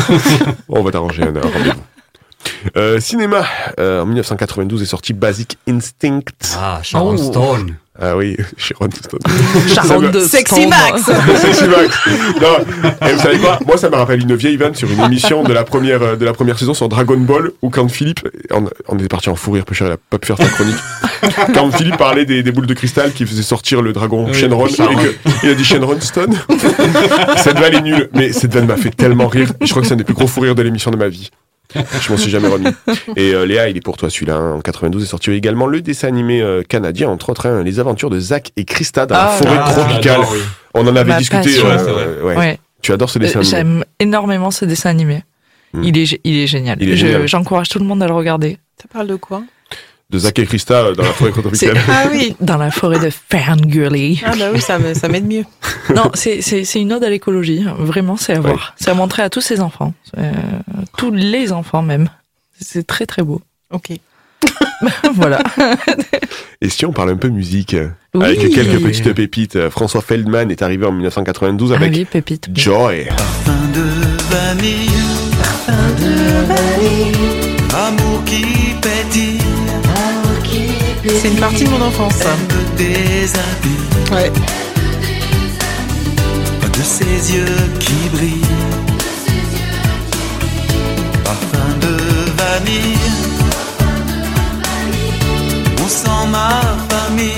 On 0.69 0.83
va 0.83 0.93
t'arranger 0.93 1.25
un, 1.25 1.35
un 1.35 1.41
rendez-vous. 1.41 1.81
Euh, 2.77 3.01
cinéma, 3.01 3.45
euh, 3.81 4.03
en 4.03 4.07
1992 4.07 4.83
est 4.83 4.87
sorti 4.87 5.13
Basic 5.13 5.57
Instinct. 5.69 6.21
Ah, 6.59 6.81
Sharon 6.83 7.15
Oh. 7.15 7.31
Stone. 7.31 7.75
Ah 7.99 8.15
oui, 8.17 8.37
Sharon 8.59 8.89
Stone. 8.91 9.21
Sharon 9.75 10.01
me- 10.03 10.11
de 10.11 10.21
Sexy 10.21 10.55
Stone. 10.55 10.69
Max. 10.69 11.03
Sexy 11.41 11.65
Max. 11.65 11.99
Non, 12.43 13.07
et 13.09 13.13
vous 13.15 13.21
savez 13.21 13.39
quoi? 13.39 13.59
Moi, 13.67 13.77
ça 13.79 13.89
me 13.89 13.97
rappelle 13.97 14.21
une 14.21 14.35
vieille 14.35 14.57
vanne 14.59 14.75
sur 14.75 14.91
une 14.91 15.01
émission 15.01 15.43
de 15.45 15.53
la 15.53 15.65
première 15.65 16.03
euh, 16.03 16.17
de 16.17 16.25
la 16.27 16.35
première 16.35 16.59
saison 16.59 16.75
sur 16.75 16.89
Dragon 16.91 17.17
Ball 17.17 17.53
où 17.63 17.71
quand 17.71 17.89
Philippe, 17.89 18.29
on, 18.53 18.67
on 18.89 18.99
est 18.99 19.09
parti 19.09 19.31
en 19.31 19.35
fou 19.35 19.53
rire, 19.53 19.65
peu 19.65 19.75
cher, 19.75 19.87
il 19.87 19.93
a 19.93 19.97
pas 19.97 20.19
pu 20.19 20.27
faire 20.27 20.37
sa 20.37 20.47
chronique. 20.49 20.77
quand 21.55 21.71
Philippe 21.71 21.97
parlait 21.97 22.27
des, 22.27 22.43
des 22.43 22.53
boules 22.53 22.67
de 22.67 22.75
cristal 22.75 23.13
qui 23.13 23.25
faisaient 23.25 23.43
sortir 23.43 23.81
le 23.81 23.95
dragon 23.95 24.27
Oui, 24.29 24.35
Shenron, 24.35 24.67
Shenron. 24.69 24.93
et 24.93 25.05
que, 25.07 25.15
il 25.45 25.51
a 25.51 25.55
dit 25.55 25.65
Shenron 25.65 25.99
Stone. 26.01 26.35
cette 27.39 27.59
vanne 27.59 27.75
est 27.75 27.81
nulle, 27.83 28.11
mais 28.13 28.33
cette 28.33 28.53
vanne 28.53 28.67
m'a 28.67 28.77
fait 28.77 28.91
tellement 28.95 29.29
rire. 29.29 29.53
Je 29.63 29.71
crois 29.71 29.81
que 29.81 29.89
c'est 29.89 29.95
un 29.95 29.99
des 29.99 30.05
plus 30.05 30.15
gros 30.15 30.27
fous 30.27 30.41
rires 30.41 30.55
de 30.55 30.63
l'émission 30.63 30.91
de 30.91 30.97
ma 30.97 31.09
vie. 31.09 31.31
Je 32.01 32.11
m'en 32.13 32.17
suis 32.19 32.31
jamais 32.31 32.49
remis. 32.49 32.69
Et 33.17 33.35
euh, 33.35 33.45
Léa, 33.45 33.69
il 33.69 33.77
est 33.77 33.81
pour 33.81 33.97
toi 33.97 34.09
celui-là. 34.11 34.37
hein. 34.37 34.53
En 34.55 34.61
92 34.61 35.03
est 35.03 35.07
sorti 35.07 35.31
également 35.33 35.67
le 35.67 35.81
dessin 35.81 36.09
animé 36.09 36.41
euh, 36.41 36.63
canadien, 36.63 37.09
entre 37.09 37.31
autres, 37.31 37.47
hein, 37.47 37.63
les 37.63 37.81
aventures 37.81 38.11
de 38.11 38.21
Zach 38.21 38.53
et 38.57 38.65
Krista 38.65 39.05
dans 39.07 39.15
la 39.17 39.25
Ah, 39.25 39.37
forêt 39.37 39.59
Ah, 39.61 39.73
tropicale. 39.73 40.21
oui. 40.33 40.39
On 40.75 40.87
en 40.87 40.95
avait 40.97 41.13
Ma 41.13 41.19
discuté. 41.19 41.51
Ouais, 41.63 42.23
ouais. 42.23 42.37
Ouais. 42.37 42.59
Tu 42.83 42.93
adores 42.93 43.11
ce 43.11 43.19
dessin 43.19 43.41
Euh, 43.41 43.43
animé? 43.43 43.51
J'aime 43.51 43.85
énormément 43.99 44.51
ce 44.51 44.65
dessin 44.65 44.91
animé. 44.91 45.23
Hmm. 45.73 45.83
Il, 45.83 45.99
est, 45.99 46.21
il 46.25 46.37
est 46.39 46.47
Je- 46.47 46.53
génial. 46.59 47.27
J'encourage 47.27 47.69
tout 47.69 47.79
le 47.79 47.85
monde 47.85 48.03
à 48.03 48.07
le 48.07 48.15
regarder. 48.15 48.59
Ça 48.81 48.89
parle 48.93 49.09
de 49.09 49.17
quoi? 49.17 49.43
De 50.09 50.19
Zach 50.21 50.39
et 50.39 50.47
Krista 50.47 50.75
euh, 50.85 50.95
dans 50.95 51.03
la 51.03 51.13
forêt 51.13 51.33
tropicale. 51.33 51.77
Ah 51.89 52.05
oui. 52.13 52.37
Dans 52.41 52.57
la 52.59 52.71
forêt 52.71 53.01
de 53.01 53.11
Ferngully. 53.11 54.23
Ah 54.25 54.33
bah 54.39 54.51
oui, 54.53 54.61
ça 54.61 54.79
me- 54.79 54.95
ça 54.95 55.09
m'aide 55.09 55.27
mieux. 55.27 55.45
Non, 55.95 56.11
c'est 56.15 56.43
c'est- 56.43 56.65
c'est 56.65 56.81
une 56.81 56.93
ode 56.93 57.03
à 57.03 57.11
l'écologie. 57.11 57.65
Vraiment, 57.79 58.17
c'est 58.17 58.35
à 58.35 58.41
voir. 58.41 58.75
C'est 58.77 58.89
à 58.91 58.95
montrer 58.95 59.23
à 59.23 59.31
tous 59.31 59.41
ces 59.41 59.61
enfants. 59.61 59.95
Euh, 60.17 60.31
tous 60.97 61.11
les 61.11 61.51
enfants 61.53 61.83
même. 61.83 62.09
C'est 62.61 62.87
très 62.87 63.05
très 63.07 63.23
beau. 63.23 63.43
Ok. 63.73 63.91
voilà. 65.15 65.43
Et 66.61 66.69
si 66.69 66.87
on 66.87 66.93
parle 66.93 67.11
un 67.11 67.17
peu 67.17 67.29
musique, 67.29 67.75
euh, 67.75 67.89
Oui. 68.15 68.27
avec 68.27 68.39
quelques 68.53 68.81
petites 68.81 69.13
pépites, 69.13 69.69
François 69.71 70.03
Feldman 70.03 70.53
est 70.53 70.63
arrivé 70.63 70.87
en 70.87 70.93
1992 70.93 71.73
Ah 71.73 71.77
avec 71.77 71.93
oui, 71.93 72.05
pépite. 72.05 72.47
oui. 72.49 72.55
Joy. 72.63 73.07
de 73.75 73.83
vanille, 74.31 74.89
amour 77.75 78.23
qui 78.25 78.45
pétille, 78.81 79.39
C'est 81.09 81.29
une 81.29 81.37
partie 81.39 81.65
de 81.65 81.71
mon 81.71 81.81
enfance. 81.83 82.15
ça. 82.15 82.31
me 82.37 82.77
déshabille 82.77 84.13
Ouais. 84.13 84.31
de 86.73 86.83
ses 86.83 87.35
yeux 87.35 87.45
qui 87.81 87.95
brillent. 88.13 88.41
Parfum 91.25 91.79
de 91.81 91.97
vanille, 92.37 92.99
on 95.83 95.89
sent 95.89 96.27
ma 96.31 96.51
famille. 96.91 97.33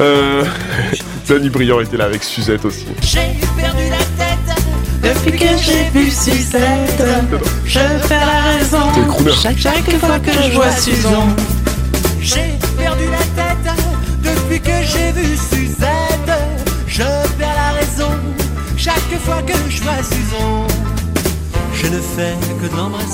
Euh, 0.00 0.44
Danny 1.28 1.48
Briand 1.50 1.80
était 1.80 1.96
là 1.96 2.06
avec 2.06 2.24
Suzette 2.24 2.64
aussi. 2.64 2.86
J'ai 3.00 3.32
perdu 3.56 3.84
la 3.90 4.03
Depuis 5.04 5.38
que 5.38 5.46
j'ai 5.62 5.90
vu 5.92 6.10
Suzette, 6.10 7.02
je 7.66 7.78
perds 8.08 8.26
la 8.26 8.58
raison. 8.58 9.32
Chaque, 9.42 9.58
chaque 9.58 9.90
fois 9.98 10.18
que 10.18 10.30
je 10.32 10.52
vois 10.54 10.70
Suzon, 10.70 11.26
J'ai 12.20 12.54
perdu 12.78 13.04
la 13.10 13.18
tête 13.42 13.74
depuis 14.22 14.60
que 14.60 14.70
j'ai 14.82 15.12
vu 15.12 15.36
Suzette. 15.36 16.30
Je 16.86 17.02
perds 17.38 17.54
la 17.54 17.72
raison 17.80 18.10
chaque 18.76 18.94
fois 19.24 19.42
que 19.42 19.52
je 19.68 19.82
vois 19.82 20.02
Suzon. 20.02 20.66
Je 21.74 21.86
ne 21.88 21.98
fais 22.00 22.34
que 22.62 22.72
de 22.72 22.76
l'embrasser. 22.76 23.08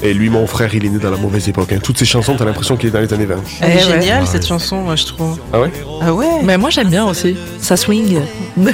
Et 0.00 0.14
lui, 0.14 0.30
mon 0.30 0.46
frère, 0.46 0.72
il 0.74 0.86
est 0.86 0.88
né 0.90 0.98
dans 0.98 1.10
la 1.10 1.16
mauvaise 1.16 1.48
époque. 1.48 1.72
hein. 1.72 1.80
Toutes 1.82 1.98
ces 1.98 2.04
chansons, 2.04 2.36
t'as 2.36 2.44
l'impression 2.44 2.76
qu'il 2.76 2.88
est 2.88 2.92
dans 2.92 3.00
les 3.00 3.12
années 3.12 3.26
20. 3.26 3.34
elle 3.60 3.70
est 3.70 3.72
Eh 3.72 3.76
ouais. 3.84 4.00
géniale 4.00 4.20
Ouais. 4.22 4.28
cette 4.30 4.46
chanson, 4.46 4.76
moi 4.82 4.94
je 4.96 5.04
trouve. 5.06 5.38
Ah 5.52 5.60
ouais 5.60 5.72
Ah 6.00 6.14
ouais 6.14 6.40
Mais 6.44 6.56
moi 6.56 6.70
j'aime 6.70 6.88
bien 6.88 7.04
aussi. 7.04 7.36
Ça 7.60 7.76
swing. 7.76 8.20
On 8.58 8.68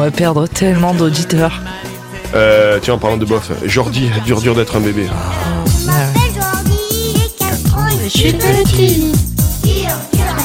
va 0.00 0.10
perdre 0.10 0.46
tellement 0.46 0.94
d'auditeurs. 0.94 1.60
euh, 2.34 2.78
Tiens, 2.80 2.94
en 2.94 2.98
parlant 2.98 3.16
de 3.18 3.24
bof, 3.26 3.50
Jordi, 3.66 4.10
dur 4.24 4.40
dur 4.40 4.54
d'être 4.54 4.76
un 4.76 4.80
bébé. 4.80 5.06
Je 8.04 8.08
suis 8.08 8.32
petit. 8.32 9.12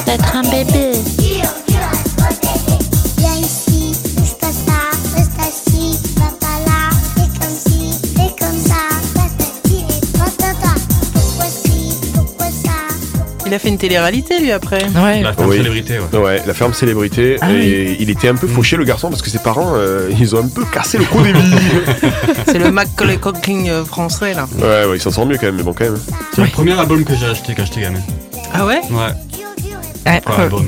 D'être 0.06 0.36
un 0.36 0.42
bébé. 0.42 0.92
A 13.56 13.58
fait 13.58 13.68
une 13.68 13.78
télé-réalité 13.78 14.38
lui 14.40 14.52
après. 14.52 14.84
Ouais. 14.94 15.22
La 15.22 15.32
femme 15.32 15.48
Oui. 15.48 15.56
célébrité, 15.56 15.98
ouais. 15.98 16.18
Ouais, 16.18 16.42
la 16.46 16.54
ferme 16.54 16.72
célébrité. 16.74 17.36
Ah 17.40 17.52
et 17.52 17.96
il 17.98 18.08
était 18.10 18.28
un 18.28 18.34
peu 18.36 18.46
fauché, 18.46 18.76
le 18.76 18.84
garçon, 18.84 19.08
parce 19.10 19.22
que 19.22 19.30
ses 19.30 19.38
parents, 19.38 19.72
euh, 19.74 20.10
ils 20.18 20.34
ont 20.36 20.44
un 20.44 20.48
peu 20.48 20.64
cassé 20.64 20.98
le 20.98 21.04
cou 21.04 21.22
des 21.22 21.32
billes. 21.32 21.54
C'est 22.46 22.58
le 22.58 22.70
Macaulay 22.70 23.16
Culkin 23.18 23.66
euh, 23.68 23.84
français 23.84 24.34
là. 24.34 24.46
ouais, 24.58 24.88
ouais, 24.90 24.96
il 24.96 25.00
s'en 25.00 25.10
sort 25.10 25.26
mieux 25.26 25.36
quand 25.36 25.46
même, 25.46 25.56
mais 25.56 25.62
bon, 25.62 25.72
quand 25.72 25.84
même. 25.84 25.98
C'est 26.34 26.42
le 26.42 26.48
premier 26.48 26.78
album 26.78 27.04
que 27.04 27.14
j'ai 27.14 27.26
acheté 27.26 27.54
quand 27.56 27.64
j'étais 27.64 27.80
gamin. 27.82 28.00
Ah 28.54 28.64
ouais 28.66 28.80
Ouais. 28.90 29.12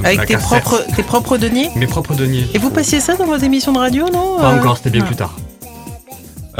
Avec 0.04 0.26
tes 0.26 0.36
propres, 0.36 0.84
tes 0.96 1.02
propres 1.04 1.36
deniers 1.36 1.70
Mes 1.76 1.86
propres 1.86 2.14
deniers. 2.14 2.46
Et 2.54 2.58
vous 2.58 2.70
passiez 2.70 2.98
ça 3.00 3.14
dans 3.14 3.26
vos 3.26 3.36
émissions 3.36 3.72
de 3.72 3.78
radio, 3.78 4.06
non 4.12 4.38
Pas 4.38 4.50
Euh, 4.52 4.58
encore, 4.58 4.76
c'était 4.78 4.90
bien 4.90 5.02
ah. 5.04 5.06
plus 5.06 5.16
tard. 5.16 5.36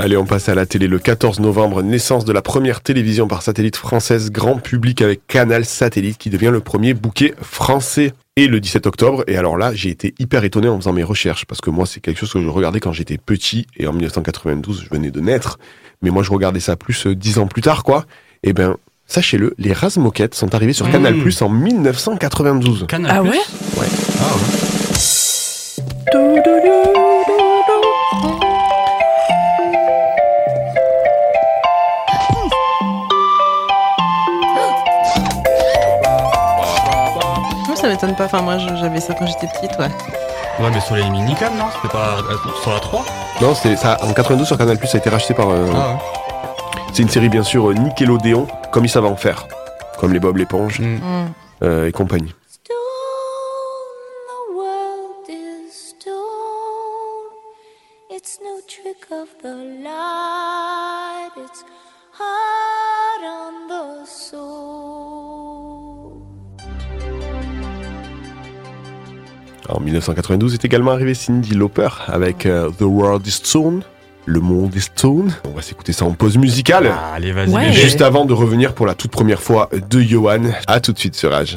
Allez, 0.01 0.17
on 0.17 0.25
passe 0.27 0.49
à 0.49 0.55
la 0.55 0.65
télé 0.65 0.87
le 0.87 1.01
14 1.01 1.41
novembre, 1.41 1.83
naissance 1.83 2.25
de 2.25 2.33
la 2.33 2.41
première 2.41 2.83
télévision 2.83 3.27
par 3.27 3.43
satellite 3.43 3.75
française 3.75 4.31
grand 4.31 4.55
public 4.59 5.03
avec 5.03 5.27
Canal 5.27 5.65
Satellite 5.65 6.19
qui 6.19 6.31
devient 6.31 6.51
le 6.53 6.61
premier 6.61 6.95
bouquet 6.95 7.35
français. 7.43 8.13
Et 8.37 8.47
le 8.47 8.61
17 8.61 8.87
octobre, 8.87 9.25
et 9.27 9.37
alors 9.37 9.57
là, 9.57 9.75
j'ai 9.75 9.89
été 9.91 10.15
hyper 10.21 10.45
étonné 10.45 10.69
en 10.69 10.77
faisant 10.79 10.93
mes 10.93 11.03
recherches, 11.03 11.45
parce 11.47 11.61
que 11.61 11.71
moi, 11.71 11.85
c'est 11.87 11.99
quelque 11.99 12.19
chose 12.21 12.33
que 12.33 12.41
je 12.41 12.47
regardais 12.47 12.79
quand 12.79 12.93
j'étais 12.93 13.19
petit, 13.19 13.67
et 13.77 13.89
en 13.89 13.93
1992, 13.93 14.85
je 14.85 14.91
venais 14.95 15.11
de 15.11 15.19
naître, 15.19 15.59
mais 16.03 16.11
moi, 16.11 16.23
je 16.23 16.31
regardais 16.31 16.61
ça 16.61 16.77
plus 16.77 17.09
euh, 17.09 17.17
dix 17.17 17.39
ans 17.39 17.49
plus 17.49 17.63
tard, 17.63 17.83
quoi. 17.83 18.05
Et 18.45 18.53
ben, 18.53 18.77
sachez-le, 19.09 19.55
les 19.59 19.73
Razmoquettes 19.73 20.37
sont 20.37 20.55
arrivés 20.55 20.73
sur 20.73 20.87
Mmh. 20.87 20.93
Canal 20.93 21.17
Plus 21.19 21.43
en 21.43 21.49
1992. 21.49 22.87
Canal 22.87 23.11
Ah 23.13 23.23
ouais? 23.25 23.31
Ouais. 23.31 23.87
Ah 24.21 24.37
ouais. 24.37 24.68
M'étonne 38.01 38.17
pas, 38.17 38.25
enfin 38.27 38.43
moi 38.43 38.59
j'avais 38.59 39.01
ça 39.01 39.15
quand 39.15 39.27
j'étais 39.27 39.47
petite, 39.49 39.77
ouais. 39.79 39.89
Ouais, 40.61 40.71
mais 40.73 40.81
sur 40.81 40.95
les 40.97 41.09
minicams, 41.11 41.57
non? 41.57 41.65
C'était 41.75 41.93
pas 41.93 42.19
euh, 42.19 42.37
sur 42.63 42.73
la 42.73 42.81
3 42.81 43.05
Non, 43.41 43.55
c'était 43.55 43.77
ça, 43.77 43.97
en 44.03 44.13
92 44.13 44.47
sur 44.47 44.57
Canal 44.59 44.77
Plus, 44.79 44.89
ça 44.89 44.99
a 44.99 45.01
été 45.01 45.11
racheté 45.11 45.35
par. 45.35 45.49
euh, 45.51 45.67
Ah 45.75 45.91
ouais. 45.91 45.97
C'est 46.93 47.03
une 47.03 47.09
série, 47.09 47.29
bien 47.29 47.43
sûr, 47.45 47.71
euh, 47.71 47.75
Nickelodeon, 47.75 48.47
comme 48.73 48.85
ils 48.85 48.89
savent 48.89 49.05
en 49.07 49.17
faire. 49.17 49.47
Comme 49.99 50.13
les 50.13 50.21
Bob 50.21 50.37
l'éponge 50.37 50.81
Mm. 50.81 50.85
Mm. 50.97 51.27
euh, 51.65 51.87
et 51.89 51.93
compagnie. 51.93 52.35
the 52.67 52.73
world 54.55 55.29
is 55.29 55.73
stone. 55.73 56.15
En 69.69 69.81
1992 69.81 70.55
est 70.55 70.65
également 70.65 70.93
arrivé 70.93 71.15
Cindy 71.15 71.55
Lauper 71.55 71.89
avec 72.07 72.47
euh, 72.47 72.71
The 72.79 72.83
World 72.83 73.27
is 73.27 73.33
Stone. 73.33 73.83
Le 74.25 74.41
monde 74.41 74.77
est 74.77 74.81
stone. 74.81 75.33
On 75.51 75.57
va 75.57 75.63
s'écouter 75.63 75.93
ça 75.95 76.05
en 76.05 76.13
pause 76.13 76.37
musicale. 76.37 76.91
Ah, 76.93 77.15
allez, 77.15 77.33
vas-y, 77.33 77.51
Ouais. 77.51 77.73
Juste 77.73 78.03
avant 78.03 78.27
de 78.27 78.35
revenir 78.35 78.75
pour 78.75 78.87
la 78.87 78.95
toute 78.95 79.11
première 79.11 79.41
fois 79.41 79.71
de 79.73 80.01
Johan. 80.01 80.43
À 80.67 80.81
tout 80.81 80.93
de 80.93 80.99
suite 80.99 81.15
sur 81.15 81.31
Rage. 81.31 81.57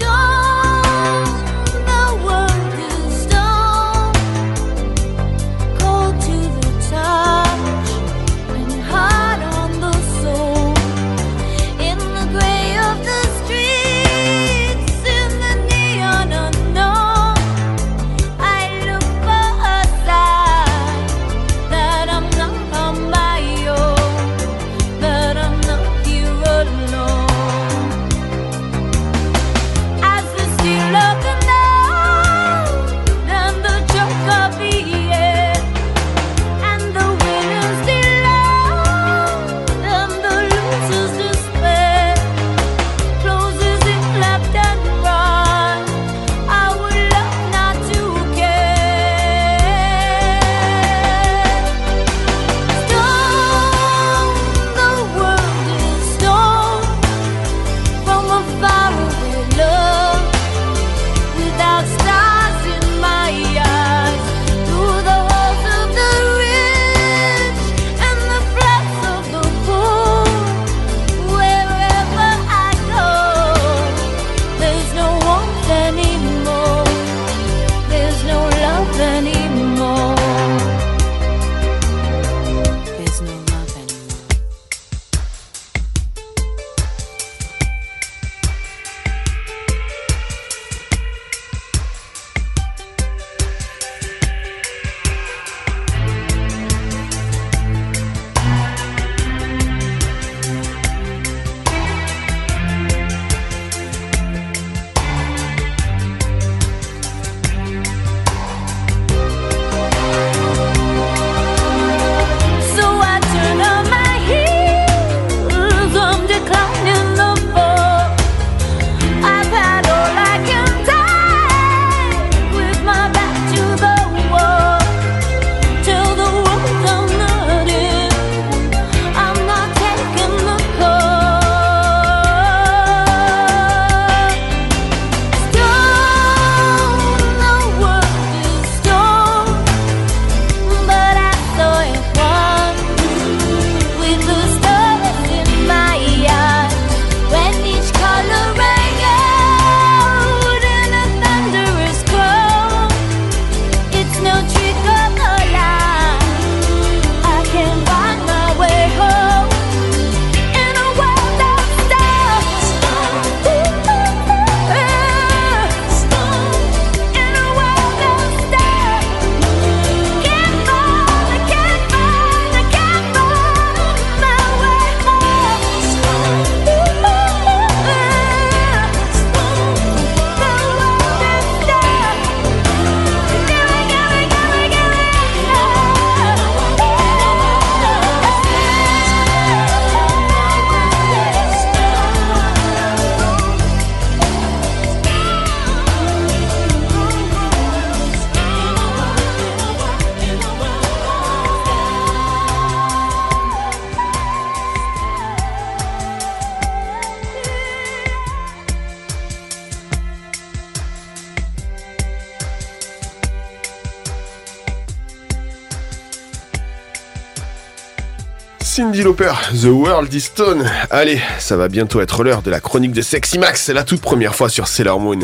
Cindy 219.01 219.03
Lauper, 219.03 219.33
The 219.59 219.65
World 219.65 220.13
is 220.13 220.21
Stone. 220.21 220.69
Allez, 220.91 221.19
ça 221.39 221.57
va 221.57 221.69
bientôt 221.69 222.01
être 222.01 222.23
l'heure 222.23 222.43
de 222.43 222.51
la 222.51 222.59
chronique 222.59 222.91
de 222.91 223.01
Sexy 223.01 223.39
Max, 223.39 223.69
la 223.69 223.83
toute 223.83 223.99
première 223.99 224.35
fois 224.35 224.47
sur 224.47 224.67
Sailor 224.67 224.99
Moon. 224.99 225.19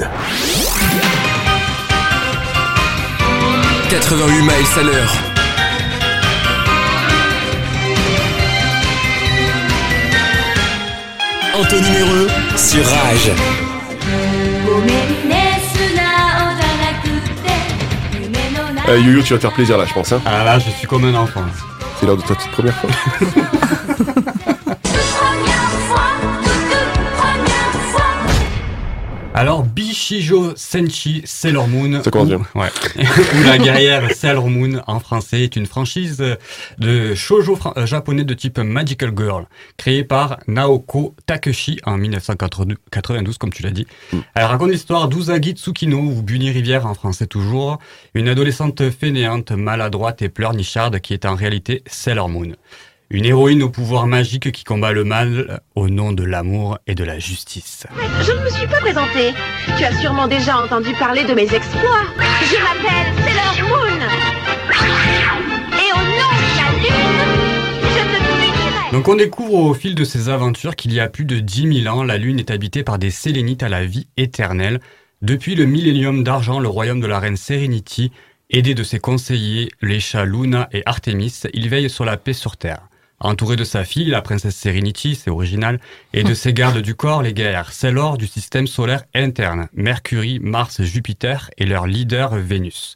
88 3.90 4.42
miles 4.42 4.52
à 4.80 4.84
l'heure. 4.84 5.14
Anthony 11.54 11.92
Méreux 11.92 12.28
sur 12.56 12.84
Rage. 12.84 13.32
Euh, 18.90 19.00
Yoyo, 19.00 19.22
tu 19.22 19.34
vas 19.34 19.38
te 19.38 19.42
faire 19.42 19.54
plaisir 19.54 19.78
là, 19.78 19.86
je 19.88 19.94
pense. 19.94 20.12
Hein 20.14 20.22
Ah 20.26 20.44
là, 20.44 20.58
je 20.58 20.72
suis 20.72 20.88
comme 20.88 21.06
un 21.06 21.14
enfant. 21.14 21.44
C'est 22.00 22.06
l'heure 22.06 22.18
de 22.18 22.22
ta 22.22 22.36
toute 22.36 22.52
première 22.52 22.76
fois. 22.76 22.90
Bishijo 30.12 30.54
Senshi 30.56 31.22
Sailor 31.26 31.68
Moon. 31.68 32.02
Ça 32.02 32.10
ou- 32.10 32.12
Ouais. 32.56 32.70
ou 32.96 33.44
la 33.44 33.58
guerrière 33.58 34.10
Sailor 34.16 34.50
Moon 34.50 34.82
en 34.88 35.02
français 35.02 35.42
est 35.42 35.58
une 35.58 35.66
franchise 35.66 36.24
de 36.78 37.14
shoujo 37.14 37.60
euh, 37.76 37.86
japonais 37.86 38.24
de 38.24 38.34
type 38.34 38.58
Magical 38.58 39.12
Girl, 39.18 39.48
créée 39.76 40.06
par 40.06 40.40
Naoko 40.48 41.14
Takeshi 41.26 41.80
en 41.86 41.98
1992, 41.98 43.38
comme 43.38 43.52
tu 43.52 43.64
l'as 43.64 43.72
dit. 43.72 43.86
Elle 44.34 44.46
raconte 44.46 44.72
l'histoire 44.72 45.10
d'Uzagi 45.10 45.52
Tsukino, 45.52 45.98
ou 46.00 46.22
Bunny 46.22 46.52
Rivière 46.52 46.86
en 46.86 46.94
français 46.94 47.28
toujours, 47.28 47.78
une 48.14 48.30
adolescente 48.30 48.90
fainéante, 48.90 49.52
maladroite 49.52 50.22
et 50.22 50.30
pleurnicharde 50.30 51.02
qui 51.02 51.14
est 51.16 51.26
en 51.26 51.36
réalité 51.36 51.84
Sailor 51.86 52.30
Moon. 52.30 52.54
Une 53.10 53.24
héroïne 53.24 53.64
au 53.64 53.70
pouvoir 53.70 54.06
magique 54.06 54.52
qui 54.52 54.66
combat 54.66 54.92
le 54.92 55.06
mal 55.06 55.62
au 55.76 55.88
nom 55.88 56.12
de 56.12 56.24
l'amour 56.24 56.78
et 56.88 56.96
de 56.96 57.06
la 57.06 57.20
justice. 57.20 57.88
Je 58.22 58.32
ne 58.34 58.44
me 58.44 58.50
suis 58.50 58.68
pas 58.68 58.82
présentée. 58.82 59.34
Tu 59.78 59.84
as 59.86 59.98
sûrement 59.98 60.28
déjà 60.28 60.58
entendu 60.58 60.92
parler 61.00 61.24
de 61.24 61.34
mes 61.34 61.44
exploits. 61.44 62.04
Je 62.18 62.58
m'appelle 62.58 63.14
Sailor 63.24 63.70
Moon. 63.70 64.00
Et 65.72 65.94
au 65.94 66.04
nom 66.04 66.32
de 66.36 66.52
la 66.58 66.68
lune, 66.84 67.32
je 67.84 68.02
te. 68.12 68.28
Donc 68.92 69.08
on 69.08 69.16
découvre 69.16 69.54
au 69.54 69.74
fil 69.74 69.96
de 69.96 70.04
ces 70.04 70.28
aventures 70.28 70.76
qu'il 70.76 70.94
y 70.94 71.00
a 71.00 71.08
plus 71.08 71.26
de 71.26 71.40
10 71.40 71.84
000 71.84 71.96
ans, 71.96 72.04
la 72.04 72.18
Lune 72.18 72.40
est 72.40 72.52
habitée 72.52 72.84
par 72.84 73.00
des 73.00 73.12
Sélénites 73.12 73.64
à 73.64 73.70
la 73.70 73.86
vie 73.86 74.08
éternelle. 74.18 74.82
Depuis 75.22 75.56
le 75.56 75.66
millénium 75.66 76.24
d'argent, 76.24 76.60
le 76.60 76.68
royaume 76.68 77.00
de 77.00 77.08
la 77.08 77.20
reine 77.20 77.38
Serenity, 77.38 78.12
aidé 78.50 78.76
de 78.76 78.84
ses 78.84 79.00
conseillers, 79.00 79.70
les 79.82 80.00
chats 80.00 80.26
Luna 80.26 80.68
et 80.74 80.84
Artemis, 80.86 81.44
il 81.54 81.70
veille 81.70 81.90
sur 81.90 82.04
la 82.04 82.18
paix 82.18 82.34
sur 82.34 82.58
Terre. 82.58 82.88
Entouré 83.20 83.56
de 83.56 83.64
sa 83.64 83.84
fille, 83.84 84.12
la 84.12 84.22
princesse 84.22 84.56
Serenity, 84.56 85.16
c'est 85.16 85.32
original, 85.32 85.80
et 86.14 86.24
de 86.24 86.36
ses 86.36 86.54
gardes 86.54 86.78
du 86.78 86.94
corps, 86.94 87.24
les 87.24 87.34
guerrières 87.34 87.74
Célor 87.74 88.20
du 88.20 88.28
système 88.28 88.68
solaire 88.68 89.06
interne, 89.16 89.70
Mercury, 89.74 90.40
Mars, 90.40 90.84
Jupiter 90.84 91.50
et 91.58 91.66
leur 91.66 91.88
leader 91.88 92.36
Vénus. 92.36 92.96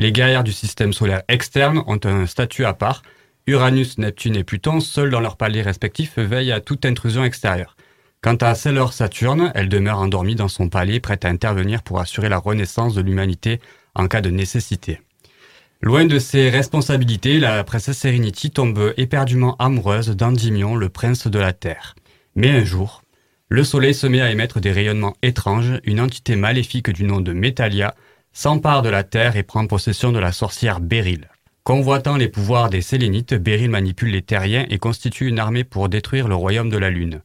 Les 0.00 0.10
guerrières 0.10 0.42
du 0.42 0.52
système 0.52 0.92
solaire 0.92 1.22
externe 1.28 1.84
ont 1.86 2.00
un 2.02 2.26
statut 2.26 2.64
à 2.64 2.74
part. 2.74 3.02
Uranus, 3.46 3.98
Neptune 3.98 4.34
et 4.34 4.44
Pluton, 4.44 4.80
seuls 4.80 5.10
dans 5.10 5.20
leurs 5.20 5.36
paliers 5.36 5.62
respectifs, 5.62 6.18
veillent 6.18 6.52
à 6.52 6.60
toute 6.60 6.84
intrusion 6.84 7.22
extérieure. 7.22 7.76
Quant 8.22 8.36
à 8.36 8.56
Sailor 8.56 8.92
Saturne, 8.92 9.52
elle 9.54 9.68
demeure 9.68 9.98
endormie 9.98 10.34
dans 10.34 10.48
son 10.48 10.68
palier, 10.68 10.98
prête 10.98 11.24
à 11.24 11.28
intervenir 11.28 11.82
pour 11.82 12.00
assurer 12.00 12.28
la 12.28 12.38
renaissance 12.38 12.94
de 12.94 13.02
l'humanité 13.02 13.60
en 13.94 14.08
cas 14.08 14.20
de 14.20 14.30
nécessité. 14.30 15.00
Loin 15.82 16.04
de 16.04 16.18
ses 16.18 16.50
responsabilités, 16.50 17.38
la 17.38 17.64
princesse 17.64 18.00
Serenity 18.00 18.50
tombe 18.50 18.92
éperdument 18.98 19.56
amoureuse 19.58 20.10
d'Endymion, 20.10 20.76
le 20.76 20.90
prince 20.90 21.26
de 21.26 21.38
la 21.38 21.54
Terre. 21.54 21.94
Mais 22.34 22.50
un 22.50 22.64
jour, 22.64 23.02
le 23.48 23.64
soleil 23.64 23.94
se 23.94 24.06
met 24.06 24.20
à 24.20 24.30
émettre 24.30 24.60
des 24.60 24.72
rayonnements 24.72 25.16
étranges, 25.22 25.80
une 25.84 26.00
entité 26.00 26.36
maléfique 26.36 26.90
du 26.90 27.04
nom 27.04 27.22
de 27.22 27.32
Metalia 27.32 27.94
s'empare 28.34 28.82
de 28.82 28.90
la 28.90 29.04
Terre 29.04 29.36
et 29.36 29.42
prend 29.42 29.66
possession 29.66 30.12
de 30.12 30.18
la 30.18 30.32
sorcière 30.32 30.80
Beryl. 30.80 31.30
Convoitant 31.64 32.18
les 32.18 32.28
pouvoirs 32.28 32.68
des 32.68 32.82
Sélénites, 32.82 33.32
Beryl 33.32 33.70
manipule 33.70 34.10
les 34.10 34.20
terriens 34.20 34.66
et 34.68 34.76
constitue 34.76 35.28
une 35.28 35.38
armée 35.38 35.64
pour 35.64 35.88
détruire 35.88 36.28
le 36.28 36.34
royaume 36.34 36.68
de 36.68 36.78
la 36.78 36.90
Lune. 36.90 37.22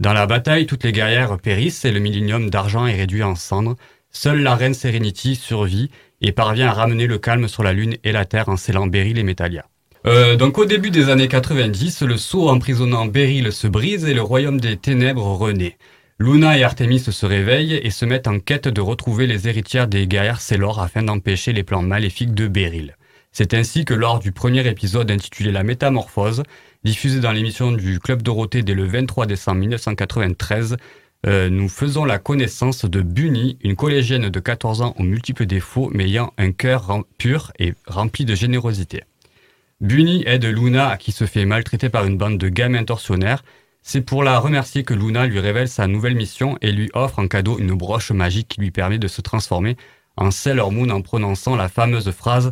Dans 0.00 0.12
la 0.12 0.26
bataille, 0.26 0.66
toutes 0.66 0.84
les 0.84 0.92
guerrières 0.92 1.38
périssent 1.38 1.86
et 1.86 1.92
le 1.92 2.00
millénium 2.00 2.50
d'argent 2.50 2.86
est 2.86 2.96
réduit 2.96 3.22
en 3.22 3.36
cendres. 3.36 3.76
Seule 4.10 4.42
la 4.42 4.54
reine 4.54 4.74
Serenity 4.74 5.34
survit 5.34 5.90
et 6.20 6.32
parvient 6.32 6.68
à 6.68 6.72
ramener 6.72 7.06
le 7.06 7.18
calme 7.18 7.48
sur 7.48 7.62
la 7.62 7.72
Lune 7.72 7.96
et 8.04 8.12
la 8.12 8.24
Terre 8.24 8.48
en 8.48 8.56
scellant 8.56 8.86
Beryl 8.86 9.18
et 9.18 9.22
Metalia. 9.22 9.66
Euh, 10.06 10.36
donc 10.36 10.58
au 10.58 10.64
début 10.64 10.90
des 10.90 11.08
années 11.08 11.28
90, 11.28 12.02
le 12.02 12.16
sceau 12.16 12.48
emprisonnant 12.48 13.06
Beryl 13.06 13.52
se 13.52 13.66
brise 13.66 14.04
et 14.04 14.14
le 14.14 14.22
royaume 14.22 14.60
des 14.60 14.76
ténèbres 14.76 15.26
renaît. 15.26 15.76
Luna 16.18 16.56
et 16.56 16.62
Artemis 16.62 17.00
se 17.00 17.26
réveillent 17.26 17.80
et 17.82 17.90
se 17.90 18.04
mettent 18.04 18.28
en 18.28 18.38
quête 18.38 18.68
de 18.68 18.80
retrouver 18.80 19.26
les 19.26 19.48
héritières 19.48 19.88
des 19.88 20.06
guerrières 20.06 20.40
Célor 20.40 20.80
afin 20.80 21.02
d'empêcher 21.02 21.52
les 21.52 21.62
plans 21.62 21.82
maléfiques 21.82 22.34
de 22.34 22.46
Beryl. 22.46 22.96
C'est 23.32 23.52
ainsi 23.52 23.84
que 23.84 23.92
lors 23.92 24.18
du 24.18 24.32
premier 24.32 24.66
épisode 24.66 25.10
intitulé 25.10 25.52
La 25.52 25.62
Métamorphose, 25.62 26.42
diffusé 26.84 27.20
dans 27.20 27.32
l'émission 27.32 27.70
du 27.70 28.00
Club 28.00 28.22
Dorothée 28.22 28.62
dès 28.62 28.72
le 28.72 28.84
23 28.84 29.26
décembre 29.26 29.58
1993, 29.58 30.78
euh, 31.26 31.48
nous 31.48 31.68
faisons 31.68 32.04
la 32.04 32.18
connaissance 32.18 32.84
de 32.84 33.00
Bunny, 33.00 33.58
une 33.62 33.76
collégienne 33.76 34.28
de 34.28 34.40
14 34.40 34.82
ans 34.82 34.94
aux 34.98 35.02
multiples 35.02 35.46
défauts, 35.46 35.90
mais 35.92 36.04
ayant 36.04 36.32
un 36.38 36.52
cœur 36.52 37.04
pur 37.18 37.52
et 37.58 37.74
rempli 37.86 38.24
de 38.24 38.34
générosité. 38.34 39.02
Bunny 39.80 40.22
aide 40.26 40.44
Luna 40.44 40.96
qui 40.96 41.12
se 41.12 41.26
fait 41.26 41.44
maltraiter 41.44 41.88
par 41.88 42.06
une 42.06 42.16
bande 42.16 42.38
de 42.38 42.48
gamins 42.48 42.84
tortionnaires. 42.84 43.44
C'est 43.82 44.00
pour 44.00 44.22
la 44.22 44.38
remercier 44.38 44.84
que 44.84 44.94
Luna 44.94 45.26
lui 45.26 45.38
révèle 45.38 45.68
sa 45.68 45.86
nouvelle 45.86 46.16
mission 46.16 46.56
et 46.60 46.72
lui 46.72 46.90
offre 46.94 47.18
en 47.18 47.28
cadeau 47.28 47.58
une 47.58 47.74
broche 47.74 48.10
magique 48.10 48.48
qui 48.48 48.60
lui 48.60 48.70
permet 48.70 48.98
de 48.98 49.08
se 49.08 49.20
transformer 49.20 49.76
en 50.16 50.30
Sailor 50.30 50.72
Moon 50.72 50.90
en 50.90 51.02
prononçant 51.02 51.56
la 51.56 51.68
fameuse 51.68 52.10
phrase 52.10 52.50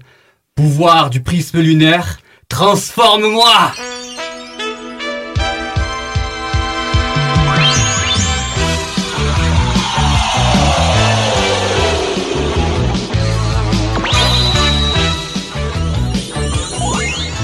Pouvoir 0.55 1.11
du 1.11 1.21
prisme 1.21 1.61
lunaire, 1.61 2.21
transforme-moi 2.49 3.73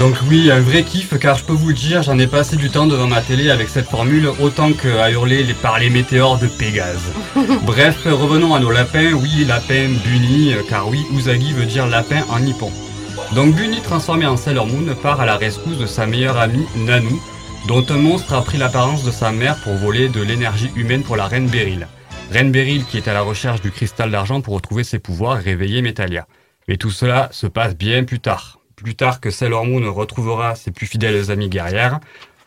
Donc 0.01 0.17
oui, 0.31 0.51
un 0.51 0.61
vrai 0.61 0.83
kiff 0.83 1.19
car 1.19 1.37
je 1.37 1.45
peux 1.45 1.53
vous 1.53 1.69
le 1.69 1.75
dire, 1.75 2.03
j'en 2.03 2.19
ai 2.19 2.27
passé 2.27 2.57
du 2.57 2.71
temps 2.71 2.87
devant 2.87 3.07
ma 3.07 3.21
télé 3.21 3.51
avec 3.51 3.69
cette 3.69 3.87
formule 3.87 4.31
autant 4.41 4.73
qu'à 4.73 5.11
hurler 5.11 5.45
les, 5.45 5.53
par 5.53 5.79
les 5.79 5.91
météores 5.91 6.39
de 6.39 6.47
Pégase. 6.47 7.13
Bref, 7.65 8.07
revenons 8.07 8.55
à 8.55 8.61
nos 8.61 8.71
lapins. 8.71 9.13
Oui, 9.13 9.45
lapin 9.47 9.91
Bunny, 10.03 10.55
euh, 10.55 10.63
car 10.67 10.89
oui, 10.89 11.05
Usagi 11.13 11.53
veut 11.53 11.67
dire 11.67 11.87
lapin 11.87 12.23
en 12.31 12.41
nippon. 12.41 12.73
Donc 13.35 13.55
Bunny, 13.55 13.83
transformé 13.83 14.25
en 14.25 14.39
Sailor 14.39 14.69
Moon, 14.69 14.87
part 15.03 15.21
à 15.21 15.27
la 15.27 15.37
rescousse 15.37 15.77
de 15.77 15.85
sa 15.85 16.07
meilleure 16.07 16.39
amie 16.39 16.65
Nanu, 16.77 17.21
dont 17.69 17.85
un 17.91 17.99
monstre 17.99 18.33
a 18.33 18.41
pris 18.41 18.57
l'apparence 18.57 19.05
de 19.05 19.11
sa 19.11 19.33
mère 19.33 19.61
pour 19.63 19.75
voler 19.75 20.09
de 20.09 20.23
l'énergie 20.23 20.71
humaine 20.77 21.03
pour 21.03 21.17
la 21.17 21.27
reine 21.27 21.47
Beryl. 21.47 21.87
Reine 22.33 22.53
Beryl 22.53 22.87
qui 22.87 22.97
est 22.97 23.09
à 23.09 23.13
la 23.13 23.21
recherche 23.21 23.61
du 23.61 23.71
cristal 23.71 24.11
d'argent 24.11 24.41
pour 24.41 24.55
retrouver 24.55 24.83
ses 24.83 24.99
pouvoirs 24.99 25.41
et 25.41 25.43
réveiller 25.43 25.83
Metalia. 25.83 26.27
Mais 26.69 26.79
tout 26.79 26.91
cela 26.91 27.29
se 27.33 27.47
passe 27.47 27.77
bien 27.77 28.05
plus 28.05 28.21
tard. 28.21 28.60
Plus 28.83 28.95
tard 28.95 29.21
que 29.21 29.31
Sailor 29.31 29.67
Moon 29.67 29.93
retrouvera 29.93 30.55
ses 30.55 30.71
plus 30.71 30.87
fidèles 30.87 31.31
amies 31.31 31.49
guerrières, 31.51 32.01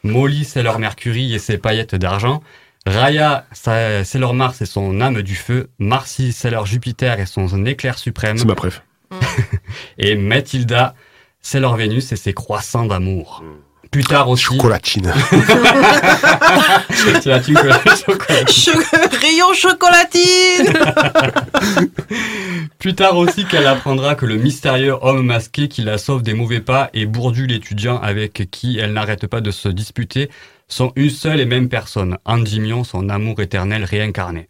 Molly 0.04 0.46
Sailor 0.46 0.80
Mercury 0.80 1.34
et 1.34 1.39
ses 1.39 1.58
paillettes 1.60 1.96
d'argent, 1.96 2.41
Raya 2.88 3.46
sa- 3.52 4.04
Sailor 4.04 4.34
Mars 4.34 4.62
et 4.62 4.65
son 4.65 5.00
âme 5.00 5.22
du 5.22 5.36
feu, 5.36 5.69
Marcy 5.78 6.34
Sailor 6.34 6.65
Jupiter 6.65 7.19
et 7.19 7.26
son 7.28 7.65
éclair 7.65 8.00
suprême, 8.00 8.38
C'est 8.38 8.46
ma 8.46 8.56
préf. 8.56 8.82
et 10.00 10.15
Mathilda 10.15 10.96
Sailor 11.41 11.76
Vénus 11.76 12.12
et 12.12 12.15
ses 12.15 12.34
croissants 12.34 12.86
d'amour. 12.86 13.43
Plus 13.94 14.04
tard 14.04 14.28
aussi. 14.28 14.44
Chocolatine. 14.46 15.14
Chocolatine. 16.92 17.58
Cho- 18.48 18.72
Rayon 19.22 19.54
chocolatine 19.54 20.74
Plus 22.80 22.96
tard 22.96 23.18
aussi 23.18 23.46
qu'elle 23.46 23.68
apprendra 23.68 24.16
que 24.16 24.26
le 24.26 24.38
mystérieux 24.38 24.96
homme 25.02 25.24
masqué 25.26 25.68
qui 25.68 25.84
la 25.84 25.98
sauve 26.00 26.24
des 26.24 26.34
mauvais 26.34 26.60
pas 26.60 26.90
et 26.94 27.06
Bourdu 27.06 27.46
l'étudiant 27.48 28.00
avec 28.02 28.50
qui 28.52 28.80
elle 28.80 28.94
n'arrête 28.94 29.28
pas 29.28 29.42
de 29.42 29.52
se 29.52 29.70
disputer 29.70 30.30
sont 30.68 30.92
une 30.96 31.10
seule 31.12 31.40
et 31.40 31.46
même 31.46 31.70
personne, 31.70 32.18
Endymion, 32.26 32.84
son 32.84 33.10
amour 33.10 33.42
éternel 33.42 33.84
réincarné. 33.84 34.50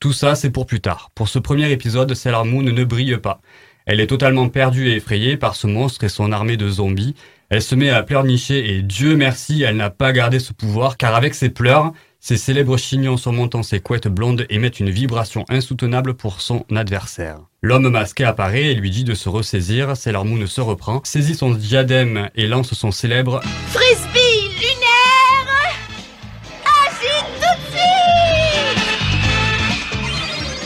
Tout 0.00 0.12
ça, 0.14 0.34
c'est 0.34 0.50
pour 0.50 0.64
plus 0.66 0.80
tard. 0.80 1.10
Pour 1.14 1.28
ce 1.28 1.38
premier 1.38 1.70
épisode, 1.72 2.14
Sailor 2.14 2.46
Moon 2.46 2.62
ne 2.62 2.84
brille 2.84 3.18
pas. 3.18 3.40
Elle 3.84 4.00
est 4.00 4.06
totalement 4.06 4.48
perdue 4.48 4.88
et 4.88 4.96
effrayée 4.96 5.36
par 5.36 5.56
ce 5.56 5.66
monstre 5.66 6.04
et 6.04 6.08
son 6.08 6.32
armée 6.32 6.56
de 6.56 6.68
zombies. 6.70 7.14
Elle 7.50 7.62
se 7.62 7.74
met 7.74 7.88
à 7.88 8.02
pleurnicher 8.02 8.74
et 8.74 8.82
Dieu 8.82 9.16
merci, 9.16 9.62
elle 9.62 9.76
n'a 9.76 9.88
pas 9.88 10.12
gardé 10.12 10.38
ce 10.38 10.52
pouvoir 10.52 10.98
car 10.98 11.14
avec 11.14 11.34
ses 11.34 11.48
pleurs, 11.48 11.92
ses 12.20 12.36
célèbres 12.36 12.76
chignons 12.76 13.16
surmontant 13.16 13.62
ses 13.62 13.80
couettes 13.80 14.08
blondes 14.08 14.44
émettent 14.50 14.80
une 14.80 14.90
vibration 14.90 15.46
insoutenable 15.48 16.12
pour 16.12 16.42
son 16.42 16.66
adversaire. 16.76 17.38
L'homme 17.62 17.88
masqué 17.88 18.24
apparaît 18.24 18.66
et 18.66 18.74
lui 18.74 18.90
dit 18.90 19.04
de 19.04 19.14
se 19.14 19.30
ressaisir. 19.30 19.96
Sailor 19.96 20.26
Moon 20.26 20.46
se 20.46 20.60
reprend, 20.60 21.00
saisit 21.04 21.36
son 21.36 21.52
diadème 21.52 22.28
et 22.34 22.46
lance 22.46 22.74
son 22.74 22.90
célèbre 22.90 23.40
Frisbee 23.68 24.50
lunaire 24.60 24.98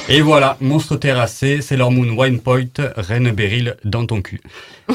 Et 0.08 0.20
voilà, 0.20 0.56
monstre 0.60 0.96
terrassé, 0.96 1.62
Sailor 1.62 1.92
Moon 1.92 2.10
Wine 2.18 2.40
Point, 2.40 2.66
Reine 2.96 3.30
Beryl 3.30 3.76
dans 3.84 4.04
ton 4.04 4.20
cul. 4.20 4.40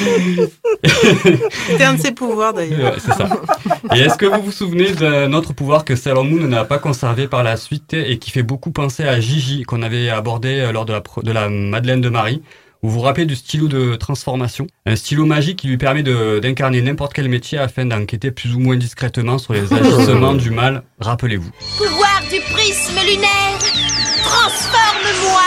C'était 1.68 1.84
un 1.84 1.94
de 1.94 2.00
ses 2.00 2.12
pouvoirs 2.12 2.52
d'ailleurs. 2.54 2.92
Ouais, 2.94 2.98
c'est 2.98 3.12
ça. 3.12 3.28
Et 3.94 4.00
est-ce 4.00 4.16
que 4.16 4.26
vous 4.26 4.42
vous 4.42 4.52
souvenez 4.52 4.92
d'un 4.92 5.32
autre 5.32 5.52
pouvoir 5.52 5.84
que 5.84 5.96
Sailor 5.96 6.24
Moon 6.24 6.46
n'a 6.46 6.64
pas 6.64 6.78
conservé 6.78 7.26
par 7.28 7.42
la 7.42 7.56
suite 7.56 7.94
et 7.94 8.18
qui 8.18 8.30
fait 8.30 8.42
beaucoup 8.42 8.70
penser 8.70 9.04
à 9.04 9.20
Gigi 9.20 9.62
qu'on 9.62 9.82
avait 9.82 10.08
abordé 10.10 10.60
euh, 10.60 10.72
lors 10.72 10.84
de 10.84 10.92
la, 10.92 11.00
pro- 11.00 11.22
de 11.22 11.32
la 11.32 11.48
Madeleine 11.48 12.00
de 12.00 12.08
Marie? 12.08 12.42
Vous 12.82 12.88
vous 12.90 13.00
rappelez 13.00 13.26
du 13.26 13.36
stylo 13.36 13.68
de 13.68 13.94
transformation? 13.96 14.66
Un 14.86 14.96
stylo 14.96 15.26
magique 15.26 15.58
qui 15.58 15.68
lui 15.68 15.76
permet 15.76 16.02
de- 16.02 16.38
d'incarner 16.38 16.80
n'importe 16.80 17.12
quel 17.12 17.28
métier 17.28 17.58
afin 17.58 17.84
d'enquêter 17.84 18.30
plus 18.30 18.54
ou 18.54 18.58
moins 18.58 18.76
discrètement 18.76 19.36
sur 19.36 19.52
les 19.52 19.70
agissements 19.72 20.32
du 20.34 20.50
mal, 20.50 20.82
rappelez-vous. 20.98 21.50
Pouvoir 21.76 22.22
du 22.32 22.40
prisme 22.52 22.96
lunaire, 23.06 23.58
transforme-moi 24.22 25.42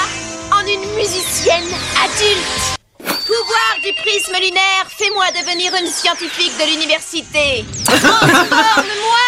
en 0.51 0.61
une 0.67 0.95
musicienne 0.95 1.65
adulte. 2.05 2.72
Pouvoir 3.05 3.73
du 3.83 3.93
prisme 3.93 4.33
lunaire, 4.41 4.85
fais-moi 4.87 5.25
devenir 5.31 5.73
une 5.75 5.87
scientifique 5.87 6.53
de 6.57 6.65
l'université. 6.71 7.65
Transforme-moi 7.85 9.23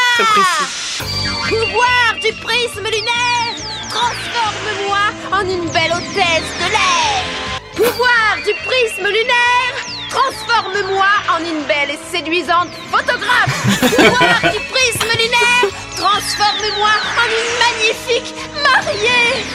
Pouvoir 1.50 2.14
du 2.22 2.32
prisme 2.42 2.84
lunaire, 2.84 3.56
transforme-moi 3.90 5.04
en 5.32 5.42
une 5.42 5.70
belle 5.70 5.92
hôtesse 5.94 6.52
de 6.60 6.72
l'air. 6.72 7.24
Pouvoir 7.76 8.38
du 8.46 8.54
prisme 8.66 9.08
lunaire, 9.08 9.76
transforme-moi 10.10 11.12
en 11.30 11.40
une 11.40 11.64
belle 11.64 11.92
et 11.92 12.00
séduisante 12.12 12.70
photographe. 12.90 13.54
Pouvoir 13.96 14.40
du 14.54 14.60
prisme 14.72 15.12
lunaire, 15.18 15.68
transforme-moi 15.98 16.94
en 17.20 17.28
une 17.30 17.52
magnifique 17.60 18.34
mariée. 18.64 19.46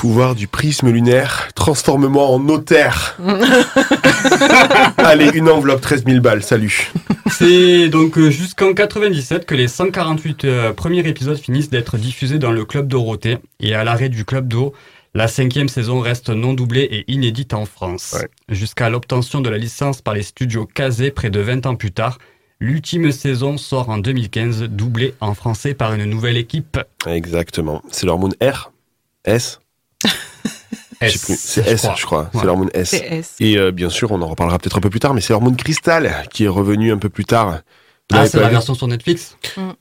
Pouvoir 0.00 0.34
du 0.34 0.46
prisme 0.46 0.88
lunaire, 0.88 1.50
transforme-moi 1.54 2.24
en 2.24 2.38
notaire. 2.38 3.18
Allez, 4.96 5.28
une 5.34 5.50
enveloppe, 5.50 5.82
13 5.82 6.06
000 6.06 6.20
balles, 6.22 6.42
salut. 6.42 6.90
C'est 7.30 7.90
donc 7.90 8.16
euh, 8.16 8.30
jusqu'en 8.30 8.72
97 8.72 9.44
que 9.44 9.54
les 9.54 9.68
148 9.68 10.44
euh, 10.46 10.72
premiers 10.72 11.06
épisodes 11.06 11.36
finissent 11.36 11.68
d'être 11.68 11.98
diffusés 11.98 12.38
dans 12.38 12.50
le 12.50 12.64
Club 12.64 12.88
Dorothée. 12.88 13.36
Et 13.60 13.74
à 13.74 13.84
l'arrêt 13.84 14.08
du 14.08 14.24
Club 14.24 14.48
d'eau, 14.48 14.72
la 15.12 15.28
cinquième 15.28 15.68
saison 15.68 16.00
reste 16.00 16.30
non 16.30 16.54
doublée 16.54 16.88
et 16.90 17.04
inédite 17.12 17.52
en 17.52 17.66
France. 17.66 18.16
Jusqu'à 18.48 18.88
l'obtention 18.88 19.42
de 19.42 19.50
la 19.50 19.58
licence 19.58 20.00
par 20.00 20.14
les 20.14 20.22
studios 20.22 20.64
Kazé 20.64 21.10
près 21.10 21.28
de 21.28 21.40
20 21.40 21.66
ans 21.66 21.76
plus 21.76 21.92
tard, 21.92 22.16
l'ultime 22.58 23.12
saison 23.12 23.58
sort 23.58 23.90
en 23.90 23.98
2015, 23.98 24.62
doublée 24.62 25.12
en 25.20 25.34
français 25.34 25.74
par 25.74 25.92
une 25.92 26.06
nouvelle 26.06 26.38
équipe. 26.38 26.78
Exactement. 27.06 27.82
C'est 27.90 28.06
l'hormone 28.06 28.32
R 28.42 28.72
S. 29.26 29.60
C'est 31.02 31.64
je 31.64 31.70
S, 31.70 31.80
crois. 31.82 31.94
je 31.96 32.04
crois. 32.06 32.20
Ouais. 32.22 32.28
C'est 32.40 32.44
l'hormone 32.46 32.70
S. 32.74 32.90
C'est 32.90 33.06
S. 33.06 33.34
Et 33.40 33.56
euh, 33.56 33.70
bien 33.72 33.88
sûr, 33.88 34.12
on 34.12 34.20
en 34.20 34.26
reparlera 34.28 34.58
peut-être 34.58 34.76
un 34.76 34.80
peu 34.82 34.90
plus 34.90 35.00
tard, 35.00 35.14
mais 35.14 35.20
c'est 35.22 35.32
l'hormone 35.32 35.56
cristal 35.56 36.24
qui 36.30 36.44
est 36.44 36.48
revenu 36.48 36.92
un 36.92 36.98
peu 36.98 37.08
plus 37.08 37.24
tard. 37.24 37.60
Vous 38.10 38.16
Ah, 38.18 38.26
c'est 38.26 38.38
la 38.40 38.48
vu 38.48 38.52
version 38.52 38.74
sur 38.74 38.86
Netflix 38.86 39.36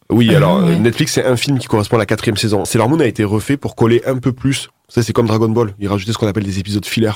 Oui, 0.09 0.29
Ah, 0.33 0.37
alors 0.37 0.63
ouais. 0.63 0.71
euh, 0.71 0.75
Netflix, 0.77 1.13
c'est 1.13 1.25
un 1.25 1.35
film 1.35 1.59
qui 1.59 1.67
correspond 1.67 1.97
à 1.97 1.99
la 1.99 2.05
quatrième 2.05 2.37
saison. 2.37 2.63
Sailor 2.63 2.87
Moon 2.87 2.99
a 3.01 3.05
été 3.05 3.23
refait 3.25 3.57
pour 3.57 3.75
coller 3.75 4.01
un 4.05 4.17
peu 4.17 4.31
plus. 4.31 4.69
Ça, 4.89 5.03
c'est 5.03 5.13
comme 5.13 5.27
Dragon 5.27 5.47
Ball. 5.49 5.73
Ils 5.79 5.87
rajoutaient 5.87 6.11
ce 6.11 6.17
qu'on 6.17 6.27
appelle 6.27 6.43
des 6.43 6.57
épisodes 6.59 6.83
filler. 6.85 7.11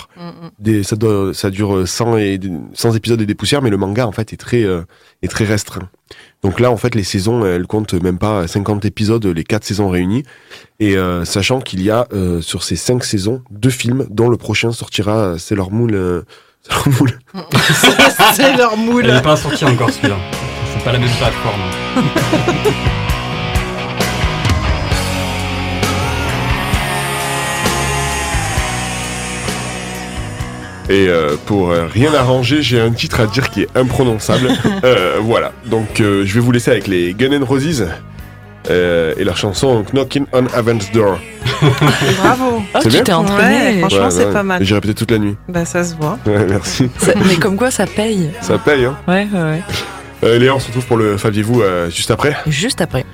Des, 0.60 0.84
ça, 0.84 0.96
doit- 0.96 1.34
ça 1.34 1.50
dure 1.50 1.76
euh, 1.76 1.86
100, 1.86 2.18
et, 2.18 2.40
100 2.74 2.94
épisodes 2.94 3.20
et 3.20 3.26
des 3.26 3.34
poussières, 3.36 3.62
mais 3.64 3.70
le 3.72 3.78
manga, 3.78 4.06
en 4.08 4.12
fait, 4.12 4.32
est 4.32 4.38
très, 4.38 4.64
euh, 4.64 4.84
est 5.24 5.28
très 5.28 5.44
restreint. 5.46 5.90
Donc 6.44 6.60
là, 6.60 6.70
en 6.70 6.78
fait, 6.78 6.94
les 6.94 7.04
saisons, 7.04 7.44
elles 7.46 7.66
comptent 7.66 7.96
même 7.96 8.20
pas 8.20 8.48
50 8.48 8.86
épisodes, 8.86 9.26
les 9.26 9.44
quatre 9.44 9.64
saisons 9.64 9.90
réunies. 9.90 10.24
Et 10.80 10.96
euh, 10.98 11.26
sachant 11.26 11.60
qu'il 11.62 11.82
y 11.82 11.90
a, 11.90 12.08
euh, 12.14 12.42
sur 12.42 12.64
ces 12.64 12.76
cinq 12.76 13.04
saisons, 13.04 13.42
deux 13.50 13.70
films, 13.72 14.06
dont 14.10 14.30
le 14.30 14.38
prochain 14.38 14.72
sortira, 14.72 15.18
euh, 15.18 15.38
Sailor 15.40 15.72
Moon... 15.72 15.90
euh, 15.92 16.22
Sailor 16.70 16.88
Moon. 16.88 17.08
C'est 18.34 18.56
leur 18.56 18.78
moule. 18.78 19.06
Elle 19.06 19.16
n'est 19.16 19.22
pas 19.22 19.36
sortie 19.36 19.66
encore 19.66 19.90
celui-là. 19.90 20.18
C'est 20.78 20.84
pas 20.84 20.92
la 20.94 21.00
même 21.00 21.10
plateforme. 21.18 21.62
Et 30.90 31.08
euh, 31.08 31.36
pour 31.46 31.72
euh, 31.72 31.88
rien 31.92 32.14
arranger, 32.14 32.62
j'ai 32.62 32.80
un 32.80 32.92
titre 32.92 33.22
à 33.22 33.26
dire 33.28 33.50
qui 33.50 33.62
est 33.64 33.70
imprononçable. 33.76 34.50
Euh, 34.84 35.20
voilà. 35.22 35.54
Donc 35.66 36.02
euh, 36.02 36.24
je 36.26 36.34
vais 36.34 36.40
vous 36.42 36.52
laisser 36.52 36.70
avec 36.72 36.88
les 36.88 37.14
Gun 37.14 37.32
N' 37.32 37.44
Roses 37.44 37.88
euh, 38.70 39.14
et 39.18 39.24
leur 39.24 39.38
chanson 39.38 39.84
Knocking 39.94 40.26
on 40.34 40.46
Heaven's 40.48 40.92
Door. 40.92 41.20
Bravo. 42.22 42.62
Ah, 42.74 42.80
C'est 42.82 42.90
tu 42.90 43.02
t'es 43.02 43.14
entraîné. 43.14 43.76
Ouais, 43.76 43.80
franchement, 43.80 44.10
c'est 44.12 44.32
pas 44.34 44.44
mal. 44.44 44.62
J'ai 44.64 44.76
répété 44.76 44.94
toute 44.94 45.12
la 45.12 45.20
nuit. 45.20 45.36
Bah, 45.48 45.64
ça 45.64 45.86
se 45.86 45.96
voit. 45.96 46.18
Ouais, 46.26 46.46
merci. 46.50 46.90
Ça- 46.98 47.14
mais 47.28 47.36
comme 47.36 47.56
quoi, 47.56 47.72
ça 47.72 47.86
paye. 47.88 48.32
Ça 48.42 48.58
paye, 48.58 48.84
hein. 48.86 48.98
Ouais, 49.08 49.26
ouais, 49.34 49.40
ouais. 49.42 49.62
Euh, 50.26 50.38
Léa, 50.40 50.56
on 50.56 50.60
se 50.60 50.68
retrouve 50.68 50.86
pour 50.86 50.98
le 50.98 51.16
Faviez-vous 51.18 51.62
euh, 51.62 51.90
juste 51.90 52.12
après. 52.12 52.36
Juste 52.48 52.82
après. 52.82 53.06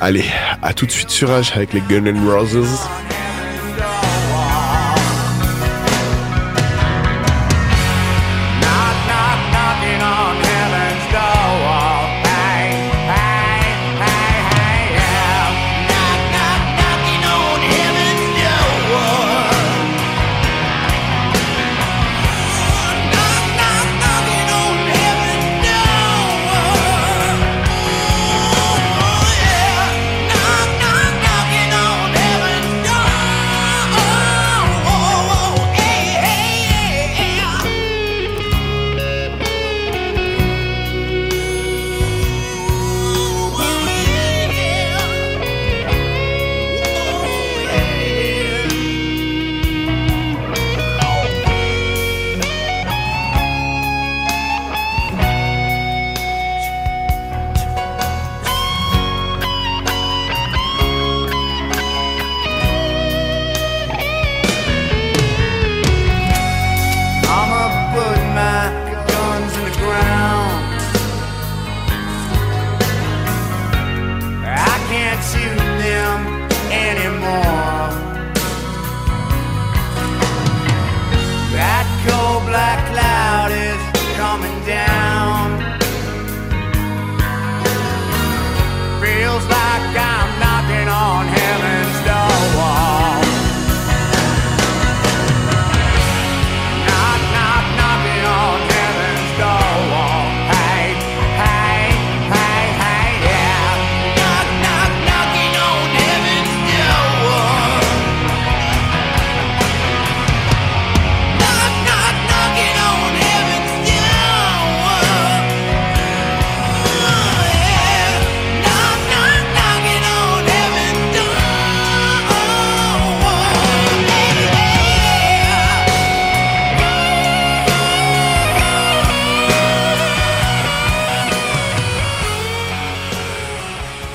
Allez, 0.00 0.24
à 0.62 0.72
tout 0.72 0.86
de 0.86 0.90
suite 0.90 1.10
sur 1.10 1.28
Rage 1.28 1.52
avec 1.54 1.72
les 1.72 1.82
Gun 1.88 2.06
N' 2.06 2.28
Roses. 2.28 2.88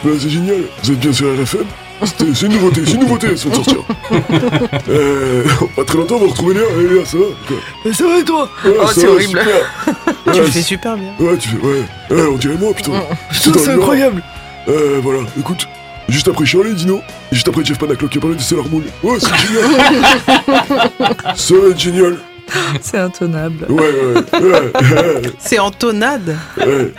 Bah, 0.06 0.12
c'est 0.20 0.30
génial. 0.30 0.58
Vous 0.84 0.92
êtes 0.92 1.00
bien 1.00 1.12
sur 1.14 1.28
RFM 1.34 1.66
C'est 2.06 2.42
une 2.46 2.54
nouveauté, 2.54 2.82
c'est 2.86 2.94
une 2.94 3.00
nouveauté, 3.02 3.36
ça 3.36 3.50
de 3.50 3.56
sortir. 3.56 3.78
euh, 4.90 5.44
pas 5.76 5.84
très 5.84 5.98
longtemps, 5.98 6.16
on 6.16 6.26
va 6.26 6.28
retrouver 6.28 6.54
Léa. 6.56 6.66
Eh, 6.80 6.94
Léa, 6.94 7.06
ça 7.06 7.18
va 7.18 7.24
quoi 7.48 7.58
C'est 7.94 8.04
vrai, 8.04 8.24
toi 8.24 8.50
Ouais, 8.64 8.72
Oh, 8.82 8.88
ça 8.88 8.94
c'est 8.94 9.06
va, 9.08 9.12
horrible. 9.14 9.40
super. 9.40 10.06
Tu 10.26 10.32
Ouais, 10.32 10.38
le 10.40 10.46
fais 10.48 10.62
super 10.62 10.98
bien. 10.98 11.12
Ouais, 11.20 11.38
tu 11.38 11.50
fais, 11.50 11.58
ouais. 11.58 11.84
Ouais, 12.10 12.28
on 12.32 12.36
dirait 12.38 12.56
moi, 12.56 12.74
putain. 12.74 12.92
Putain, 13.32 13.52
dans 13.52 13.60
c'est 13.60 13.70
incroyable. 13.72 14.24
Euh, 14.68 15.00
voilà, 15.02 15.20
écoute. 15.40 15.68
Juste 16.08 16.28
après 16.28 16.46
Charlie 16.46 16.70
et 16.72 16.74
Dino, 16.76 17.02
et 17.32 17.36
juste 17.36 17.48
après 17.48 17.66
Jeff 17.66 17.80
Panaclock 17.80 18.12
qui 18.12 18.20
a 18.20 18.22
parlé 18.22 18.36
de 18.36 18.42
Sailor 18.42 18.70
Moon. 18.70 18.84
Ouais, 19.02 19.18
c'est 19.20 19.36
génial. 19.48 19.66
ça 21.36 21.54
va 21.56 21.70
être 21.70 21.80
génial. 21.80 22.18
C'est 22.82 22.98
intenable. 22.98 23.66
Ouais, 23.70 23.92
ouais, 23.92 24.42
ouais. 24.42 25.22
C'est 25.40 25.60
en 25.60 25.72
tonade. 25.72 26.36
ouais. 26.58 26.94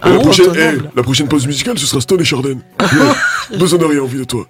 Ah, 0.00 0.10
la, 0.10 0.18
prochaine, 0.18 0.52
eh, 0.56 0.96
la 0.96 1.02
prochaine 1.02 1.28
pause 1.28 1.46
musicale, 1.46 1.78
ce 1.78 1.86
sera 1.86 2.00
Stone 2.00 2.20
et 2.20 2.24
Charden. 2.24 2.60
Ouais. 2.82 3.58
Besoin 3.58 3.78
de 3.78 3.84
rien, 3.84 4.02
envie 4.02 4.18
de 4.18 4.24
toi. 4.24 4.46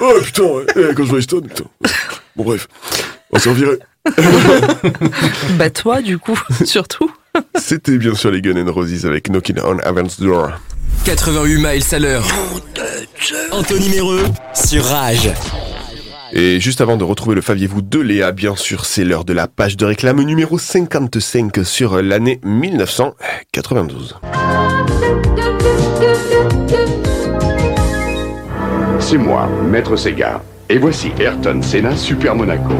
Oh 0.00 0.12
putain, 0.22 0.42
ouais. 0.42 0.64
Eh, 0.76 0.94
quand 0.94 1.04
je 1.04 1.10
vois 1.10 1.22
Stone, 1.22 1.46
putain. 1.48 1.64
Bon, 2.36 2.44
bref. 2.44 2.68
On 3.32 3.38
s'en 3.38 3.52
virait. 3.52 3.78
Bah 5.58 5.70
toi, 5.70 6.02
du 6.02 6.18
coup, 6.18 6.38
surtout. 6.64 7.10
C'était 7.56 7.96
bien 7.98 8.14
sûr 8.14 8.30
les 8.30 8.40
Gun 8.40 8.56
N' 8.56 8.68
Roses 8.68 9.06
avec 9.06 9.28
Knocking 9.28 9.56
on 9.64 9.78
Heaven's 9.78 10.20
Door. 10.20 10.52
88 11.04 11.56
miles 11.56 11.82
à 11.92 11.98
l'heure. 11.98 12.26
Anthony 13.50 13.88
Méreux 13.88 14.24
sur 14.54 14.84
Rage. 14.84 15.30
Et 16.36 16.58
juste 16.58 16.80
avant 16.80 16.96
de 16.96 17.04
retrouver 17.04 17.36
le 17.36 17.42
Faviez-vous 17.42 17.80
de 17.80 18.00
Léa, 18.00 18.32
bien 18.32 18.56
sûr, 18.56 18.86
c'est 18.86 19.04
l'heure 19.04 19.24
de 19.24 19.32
la 19.32 19.46
page 19.46 19.76
de 19.76 19.84
réclame 19.84 20.20
numéro 20.20 20.58
55 20.58 21.64
sur 21.64 22.02
l'année 22.02 22.40
1992. 22.42 24.18
C'est 28.98 29.16
moi, 29.16 29.48
Maître 29.70 29.94
Sega. 29.94 30.42
Et 30.68 30.78
voici 30.78 31.12
Ayrton 31.20 31.62
Senna 31.62 31.94
Super 31.94 32.34
Monaco. 32.34 32.74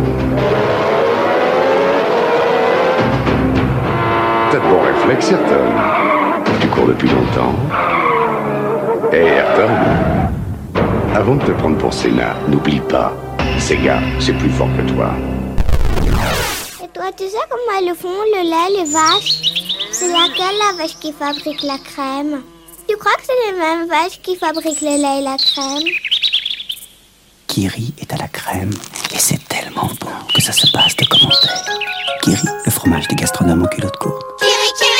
T'as 4.51 4.59
de 4.59 4.62
bons 4.62 4.83
réflexes, 4.83 5.31
Ayrton. 5.31 5.71
Tu 6.61 6.67
cours 6.67 6.88
depuis 6.88 7.09
longtemps. 7.09 7.55
Et 9.12 9.19
Ayrton, 9.19 9.71
avant 11.14 11.37
de 11.37 11.45
te 11.45 11.53
prendre 11.53 11.79
pour 11.79 11.95
Senna, 11.95 12.35
n'oublie 12.49 12.81
pas, 12.81 13.17
Sega, 13.64 13.98
c'est 14.20 14.35
plus 14.35 14.50
fort 14.50 14.68
que 14.77 14.83
toi. 14.92 15.14
Et 16.83 16.88
toi, 16.88 17.11
tu 17.16 17.24
sais 17.24 17.38
comment 17.48 17.79
elles 17.79 17.88
le 17.88 17.94
font, 17.94 18.11
le 18.11 18.42
lait, 18.42 18.70
les 18.77 18.92
vaches? 18.92 19.40
C'est 19.90 20.09
laquelle 20.09 20.59
la 20.59 20.77
vache 20.77 20.98
qui 21.00 21.14
fabrique 21.14 21.62
la 21.62 21.79
crème? 21.79 22.42
Tu 22.87 22.94
crois 22.98 23.14
que 23.14 23.22
c'est 23.24 23.50
les 23.50 23.59
mêmes 23.59 23.88
vaches 23.88 24.20
qui 24.22 24.37
fabriquent 24.37 24.83
le 24.83 25.00
lait 25.00 25.20
et 25.20 25.22
la 25.22 25.38
crème? 25.38 25.88
Kiri 27.46 27.94
est 28.03 28.12
à 28.12 28.18
la 28.18 28.29
crème 28.29 28.74
et 29.14 29.18
c'est 29.18 29.42
tellement 29.48 29.88
bon 29.98 30.12
que 30.35 30.42
ça 30.42 30.53
se 30.53 30.70
passe 30.70 30.94
de 30.96 31.07
commentaires. 31.07 31.64
Kiri, 32.22 32.46
le 32.66 32.70
fromage 32.70 33.09
des 33.09 33.14
gastronomes 33.14 33.62
en 33.62 33.68
culotte 33.68 33.96
courte. 33.96 34.22
Kiri, 34.40 34.72
kiri, 34.77 34.93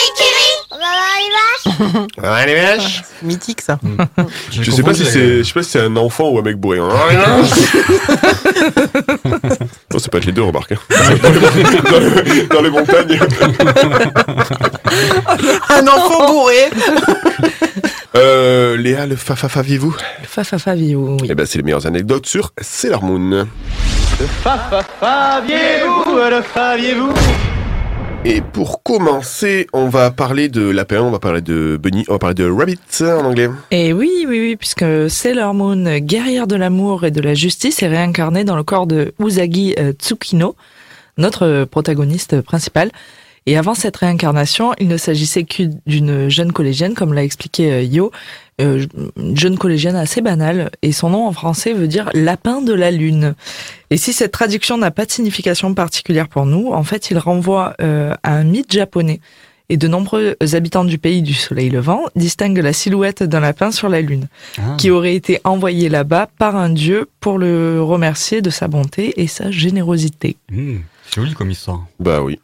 les 1.24 1.72
vaches 1.72 2.06
Ouais, 2.22 2.46
les 2.46 2.54
vaches 2.54 3.02
Mythique, 3.22 3.60
ça. 3.62 3.78
Je 4.50 4.70
sais 4.70 4.82
pas 4.82 4.94
si 4.94 5.04
c'est, 5.04 5.38
je 5.38 5.42
sais 5.44 5.52
pas 5.54 5.62
si 5.62 5.70
c'est 5.70 5.80
un 5.80 5.96
enfant 5.96 6.28
ou 6.28 6.38
un 6.38 6.42
mec 6.42 6.56
bourré. 6.56 6.78
non, 6.78 6.88
c'est 9.98 10.10
pas 10.10 10.18
être 10.18 10.26
les 10.26 10.32
deux, 10.32 10.42
remarque. 10.42 10.72
hein. 10.72 10.78
Dans 11.90 11.98
les, 12.00 12.42
dans 12.46 12.62
les 12.62 12.70
montagnes. 12.70 13.18
Un 15.70 15.87
enfant 15.87 16.26
bourré. 16.26 16.70
Euh, 18.16 18.76
Léa, 18.76 19.06
le 19.06 19.16
fa 19.16 19.34
fa 19.34 19.48
Fa 19.48 19.64
fa 20.44 20.58
fa 20.58 20.74
viou, 20.76 21.16
oui. 21.20 21.26
Eh 21.30 21.34
ben, 21.34 21.44
c'est 21.46 21.58
les 21.58 21.64
meilleures 21.64 21.84
anecdotes 21.84 22.26
sur 22.26 22.52
Sailor 22.60 23.02
Moon. 23.02 23.48
Faviez-vous, 25.00 26.14
le 26.30 26.40
faviez-vous 26.42 27.12
Et 28.26 28.40
pour 28.40 28.82
commencer, 28.82 29.66
on 29.74 29.90
va 29.90 30.10
parler 30.10 30.48
de 30.48 30.62
lapin, 30.62 31.02
on 31.02 31.10
va 31.10 31.18
parler 31.18 31.42
de 31.42 31.76
bunny, 31.76 32.06
on 32.08 32.14
va 32.14 32.18
parler 32.18 32.34
de 32.34 32.48
rabbit 32.48 32.78
en 33.02 33.22
anglais. 33.22 33.50
Et 33.70 33.92
oui, 33.92 34.24
oui, 34.26 34.40
oui, 34.40 34.56
puisque 34.56 35.10
Sailor 35.10 35.52
Moon, 35.52 35.98
guerrière 35.98 36.46
de 36.46 36.56
l'amour 36.56 37.04
et 37.04 37.10
de 37.10 37.20
la 37.20 37.34
justice, 37.34 37.82
est 37.82 37.88
réincarnée 37.88 38.44
dans 38.44 38.56
le 38.56 38.62
corps 38.62 38.87
de 38.87 39.12
Usagi 39.20 39.74
euh, 39.78 39.92
Tsukino, 39.92 40.56
notre 41.18 41.64
protagoniste 41.64 42.40
principal. 42.40 42.90
Et 43.46 43.59
avant 43.59 43.74
cette 43.74 43.96
réincarnation, 43.98 44.72
il 44.78 44.88
ne 44.88 44.96
s'agissait 44.96 45.44
que 45.44 45.64
d'une 45.87 46.30
jeune 46.30 46.52
collégienne, 46.52 46.94
comme 46.94 47.12
l'a 47.12 47.24
expliqué 47.24 47.70
euh, 47.72 47.83
Yo, 47.83 48.11
euh, 48.61 48.87
une 49.18 49.37
jeune 49.37 49.59
collégienne 49.59 49.96
assez 49.96 50.22
banale, 50.22 50.70
et 50.80 50.92
son 50.92 51.11
nom 51.11 51.26
en 51.26 51.33
français 51.33 51.74
veut 51.74 51.88
dire 51.88 52.09
lapin 52.14 52.62
de 52.62 52.72
la 52.72 52.90
lune. 52.90 53.35
Et 53.90 53.98
si 53.98 54.12
cette 54.14 54.33
traduction 54.33 54.78
n'a 54.78 54.90
pas 54.90 55.04
de 55.04 55.11
signification 55.11 55.74
particulière 55.74 56.28
pour 56.28 56.46
nous, 56.46 56.72
en 56.72 56.85
fait, 56.85 57.11
il 57.11 57.18
renvoie 57.18 57.74
euh, 57.83 58.14
à 58.22 58.35
un 58.35 58.44
mythe 58.44 58.72
japonais. 58.72 59.20
Et 59.70 59.78
de 59.78 59.88
nombreux 59.88 60.37
habitants 60.52 60.85
du 60.85 60.98
pays 60.98 61.22
du 61.22 61.33
soleil 61.33 61.70
levant 61.70 62.02
distinguent 62.16 62.59
la 62.62 62.74
silhouette 62.74 63.22
d'un 63.22 63.40
lapin 63.40 63.70
sur 63.72 63.88
la 63.88 64.02
lune, 64.02 64.28
Ah. 64.59 64.76
qui 64.78 64.90
aurait 64.90 65.14
été 65.14 65.40
envoyé 65.44 65.88
là-bas 65.88 66.28
par 66.38 66.54
un 66.57 66.68
dieu 66.68 67.09
pour 67.20 67.38
le 67.38 67.83
remercier 67.83 68.42
de 68.42 68.50
sa 68.50 68.68
bonté 68.68 69.14
et 69.22 69.26
sa 69.26 69.50
générosité. 69.50 70.37
Mmh, 70.50 70.76
c'est 71.09 71.20
joli 71.20 71.33
comme 71.33 71.50
histoire. 71.50 71.87
Bah 71.98 72.22
oui. 72.22 72.38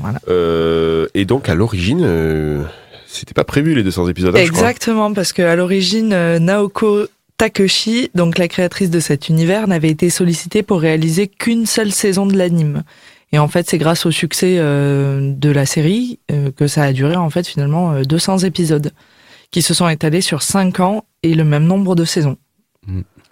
Voilà. 0.00 0.20
Euh, 0.28 1.06
et 1.14 1.24
donc, 1.24 1.48
à 1.48 1.54
l'origine, 1.54 2.02
euh, 2.02 2.62
c'était 3.06 3.34
pas 3.34 3.44
prévu 3.44 3.74
les 3.74 3.82
200 3.82 4.08
épisodes, 4.08 4.36
hein, 4.36 4.42
je 4.44 4.50
crois. 4.50 4.60
Exactement, 4.62 5.12
parce 5.12 5.32
que 5.32 5.42
à 5.42 5.56
l'origine, 5.56 6.12
euh, 6.12 6.38
Naoko 6.38 7.06
Takeshi, 7.36 8.10
donc 8.14 8.36
la 8.36 8.48
créatrice 8.48 8.90
de 8.90 9.00
cet 9.00 9.28
univers, 9.28 9.66
n'avait 9.66 9.88
été 9.88 10.10
sollicitée 10.10 10.62
pour 10.62 10.80
réaliser 10.80 11.26
qu'une 11.26 11.66
seule 11.66 11.90
saison 11.90 12.26
de 12.26 12.36
l'anime. 12.36 12.82
Et 13.32 13.38
en 13.38 13.48
fait, 13.48 13.68
c'est 13.68 13.78
grâce 13.78 14.06
au 14.06 14.10
succès 14.10 14.56
euh, 14.58 15.32
de 15.34 15.50
la 15.50 15.64
série 15.64 16.18
euh, 16.30 16.50
que 16.50 16.66
ça 16.66 16.82
a 16.82 16.92
duré 16.92 17.16
en 17.16 17.30
fait 17.30 17.46
finalement 17.46 17.92
euh, 17.92 18.02
200 18.02 18.38
épisodes, 18.38 18.92
qui 19.50 19.62
se 19.62 19.72
sont 19.72 19.88
étalés 19.88 20.20
sur 20.20 20.42
5 20.42 20.80
ans 20.80 21.04
et 21.22 21.34
le 21.34 21.44
même 21.44 21.64
nombre 21.64 21.94
de 21.94 22.04
saisons. 22.04 22.36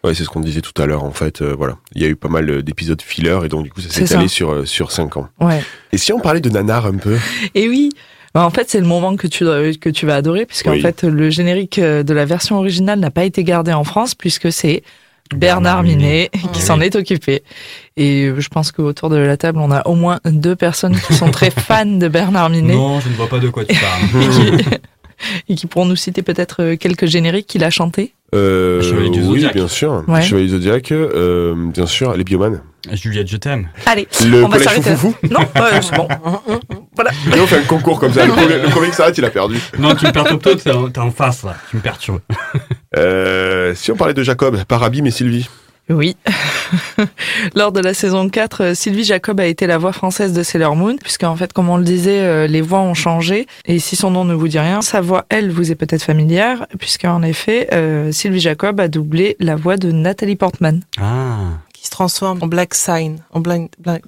Ouais, 0.04 0.14
c'est 0.14 0.22
ce 0.24 0.28
qu'on 0.28 0.40
disait 0.40 0.60
tout 0.60 0.80
à 0.80 0.86
l'heure, 0.86 1.02
en 1.04 1.10
fait. 1.10 1.42
euh, 1.42 1.54
voilà. 1.58 1.76
Il 1.94 2.02
y 2.02 2.04
a 2.04 2.08
eu 2.08 2.14
pas 2.16 2.28
mal 2.28 2.48
euh, 2.48 2.62
d'épisodes 2.62 3.00
filler, 3.02 3.38
et 3.44 3.48
donc, 3.48 3.64
du 3.64 3.70
coup, 3.70 3.80
ça 3.80 3.88
s'est 3.90 4.04
étalé 4.04 4.28
sur, 4.28 4.50
euh, 4.52 4.64
sur 4.64 4.92
5 4.92 5.16
ans. 5.16 5.28
Ouais. 5.40 5.60
Et 5.92 5.98
si 5.98 6.12
on 6.12 6.20
parlait 6.20 6.40
de 6.40 6.48
nanar 6.50 6.86
un 6.86 6.94
peu? 6.96 7.16
Et 7.56 7.68
oui, 7.68 7.90
bah, 8.32 8.44
en 8.44 8.50
fait, 8.50 8.70
c'est 8.70 8.80
le 8.80 8.86
moment 8.86 9.16
que 9.16 9.26
tu, 9.26 9.44
que 9.78 9.88
tu 9.90 10.06
vas 10.06 10.14
adorer, 10.16 10.46
puisqu'en 10.46 10.72
Oui. 10.72 10.80
fait, 10.82 11.02
le 11.02 11.30
générique 11.30 11.80
de 11.80 12.12
la 12.14 12.24
version 12.26 12.58
originale 12.58 13.00
n'a 13.00 13.10
pas 13.10 13.24
été 13.24 13.42
gardé 13.42 13.72
en 13.72 13.82
France, 13.84 14.14
puisque 14.14 14.52
c'est 14.52 14.82
Bernard 15.34 15.82
Minet 15.82 16.30
qui 16.52 16.62
s'en 16.62 16.80
est 16.80 16.94
occupé. 16.96 17.42
Et 17.96 18.30
je 18.38 18.48
pense 18.48 18.70
qu'autour 18.72 19.10
de 19.10 19.16
la 19.16 19.36
table, 19.36 19.58
on 19.58 19.70
a 19.72 19.86
au 19.86 19.94
moins 19.96 20.20
deux 20.24 20.54
personnes 20.56 20.96
qui 20.98 21.12
sont 21.12 21.30
très 21.30 21.50
fans 21.50 21.84
de 21.84 22.06
Bernard 22.08 22.50
Minet. 22.50 22.74
Non, 22.74 23.00
je 23.00 23.08
ne 23.08 23.14
vois 23.14 23.28
pas 23.28 23.38
de 23.40 23.48
quoi 23.50 23.64
tu 23.64 23.74
parles. 23.76 24.62
et, 25.48 25.54
qui, 25.54 25.66
pourront 25.66 25.86
nous 25.86 25.96
citer 25.96 26.22
peut-être 26.22 26.62
euh, 26.62 26.76
quelques 26.76 27.06
génériques 27.06 27.46
qu'il 27.46 27.64
a 27.64 27.70
chantés. 27.70 28.12
euh, 28.34 28.82
Chevalier 28.82 29.10
du 29.10 29.22
Oui, 29.22 29.46
bien 29.54 29.68
sûr. 29.68 30.04
Ouais. 30.06 30.22
Chevalier 30.22 30.48
Zodiac, 30.48 30.92
euh, 30.92 31.54
bien 31.72 31.86
sûr, 31.86 32.14
les 32.16 32.24
biomanes. 32.24 32.60
Juliette, 32.92 33.28
je 33.28 33.36
t'aime. 33.36 33.68
Allez, 33.86 34.08
Le 34.24 34.44
on 34.44 34.48
va 34.48 34.58
s'arrêter. 34.58 34.90
Non, 35.30 35.40
c'est 35.82 35.96
bon. 35.96 36.08
Voilà. 36.94 37.10
Et 37.36 37.40
on 37.40 37.46
fait 37.46 37.58
un 37.58 37.64
concours 37.64 38.00
comme 38.00 38.12
ça. 38.12 38.24
Le 38.24 38.32
premier, 38.32 38.58
le 38.58 38.68
premier 38.68 38.88
qui 38.88 38.96
s'arrête, 38.96 39.18
il 39.18 39.24
a 39.24 39.30
perdu. 39.30 39.58
Non, 39.78 39.94
tu 39.94 40.06
me 40.06 40.12
perturbes 40.12 40.40
toi, 40.40 40.54
t'es 40.56 40.70
en, 40.70 40.88
t'es 40.88 41.00
en 41.00 41.10
face 41.10 41.44
là. 41.44 41.56
Tu 41.70 41.76
me 41.76 41.82
perturbes. 41.82 42.20
Euh, 42.96 43.74
si 43.74 43.92
on 43.92 43.96
parlait 43.96 44.14
de 44.14 44.22
Jacob, 44.22 44.64
par 44.64 44.82
Abim 44.82 45.04
et 45.04 45.10
Sylvie. 45.10 45.48
Oui. 45.90 46.16
Lors 47.54 47.72
de 47.72 47.80
la 47.80 47.94
saison 47.94 48.28
4, 48.28 48.60
euh, 48.62 48.74
Sylvie 48.74 49.04
Jacob 49.04 49.40
a 49.40 49.46
été 49.46 49.66
la 49.66 49.78
voix 49.78 49.92
française 49.92 50.32
de 50.32 50.42
Sailor 50.42 50.76
Moon, 50.76 50.96
puisqu'en 50.96 51.34
fait, 51.36 51.52
comme 51.52 51.68
on 51.68 51.76
le 51.76 51.84
disait, 51.84 52.20
euh, 52.20 52.46
les 52.46 52.60
voix 52.60 52.80
ont 52.80 52.94
changé. 52.94 53.46
Et 53.64 53.78
si 53.78 53.96
son 53.96 54.10
nom 54.10 54.24
ne 54.24 54.34
vous 54.34 54.48
dit 54.48 54.58
rien, 54.58 54.82
sa 54.82 55.00
voix, 55.00 55.24
elle, 55.28 55.50
vous 55.50 55.70
est 55.72 55.76
peut-être 55.76 56.02
familière, 56.02 56.66
puisqu'en 56.78 57.22
effet, 57.22 57.68
euh, 57.72 58.12
Sylvie 58.12 58.40
Jacob 58.40 58.80
a 58.80 58.88
doublé 58.88 59.36
la 59.40 59.56
voix 59.56 59.76
de 59.76 59.90
Nathalie 59.92 60.36
Portman. 60.36 60.82
Ah. 61.00 61.36
Qui 61.72 61.86
se 61.86 61.90
transforme 61.90 62.38
en 62.42 62.48
Black 62.48 62.74
Sign. 62.74 63.18
En 63.32 63.40
Black, 63.40 63.70
Sign. 63.84 64.00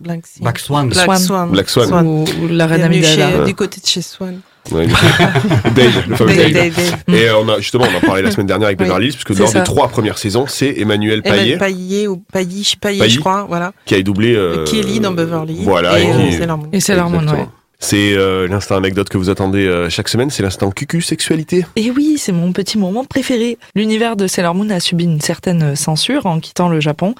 Black 0.43 0.59
Swan. 0.59 0.89
Black 0.89 1.05
Swan. 1.05 1.19
Swan. 1.19 1.51
Black 1.51 1.71
Swan. 1.71 2.07
Ou, 2.07 2.25
ou 2.43 2.49
la 2.49 2.67
reine 2.67 2.83
Amidala. 2.83 3.31
chez- 3.39 3.45
Du 3.45 3.55
côté 3.55 3.81
de 3.81 3.87
chez 3.87 4.03
Swan. 4.03 4.41
Ouais, 4.73 4.87
Dave, 5.75 6.05
le 6.09 6.17
fameux 6.17 6.35
Dave, 6.35 6.53
Dave. 6.53 6.75
Dave, 6.75 6.75
Dave. 7.07 7.17
Et 7.17 7.29
euh, 7.29 7.39
on 7.39 7.49
a, 7.49 7.59
justement, 7.59 7.87
on 7.93 7.97
en 7.97 8.01
parlait 8.01 8.23
la 8.23 8.31
semaine 8.31 8.47
dernière 8.47 8.67
avec 8.67 8.79
Beverly 8.79 9.07
Hills, 9.07 9.13
puisque 9.15 9.35
c'est 9.35 9.41
lors 9.41 9.49
ça. 9.49 9.61
des 9.61 9.65
trois 9.65 9.89
premières 9.89 10.19
saisons, 10.19 10.47
c'est 10.47 10.79
Emmanuel 10.79 11.23
Emmanuel 11.23 11.23
Payet 11.23 11.57
Paillet 11.59 12.07
ou 12.07 12.19
Pailly, 12.33 12.75
Paillet, 12.81 13.09
je 13.09 13.21
crois, 13.21 13.47
voilà. 13.49 13.73
qui 13.87 13.95
a 13.95 14.03
doublé 14.03 14.35
euh, 14.37 14.65
Kelly 14.67 15.01
dans 15.01 15.13
Beverly 15.13 15.55
Hills. 15.55 15.65
Voilà, 15.65 15.99
et, 15.99 16.05
et 16.05 16.43
euh, 16.43 16.57
Moon. 16.57 16.69
Et 16.73 16.81
Sailor 16.81 17.09
Moon, 17.11 17.21
Exactement. 17.21 17.43
ouais. 17.45 17.49
C'est 17.83 18.13
euh, 18.13 18.47
l'instant 18.47 18.77
anecdote 18.77 19.09
que 19.09 19.17
vous 19.17 19.31
attendez 19.31 19.67
euh, 19.67 19.89
chaque 19.89 20.11
semaine, 20.11 20.29
c'est 20.29 20.43
l'instant 20.43 20.71
cucu 20.71 21.01
sexualité. 21.01 21.65
Et 21.77 21.91
oui, 21.91 22.17
c'est 22.19 22.31
mon 22.31 22.53
petit 22.53 22.77
moment 22.77 23.05
préféré. 23.07 23.57
L'univers 23.75 24.17
de 24.17 24.27
Sailor 24.27 24.55
Moon 24.55 24.69
a 24.69 24.81
subi 24.81 25.05
une 25.05 25.23
certaine 25.23 25.75
censure 25.75 26.27
en 26.27 26.41
quittant 26.41 26.69
le 26.69 26.79
Japon, 26.81 27.15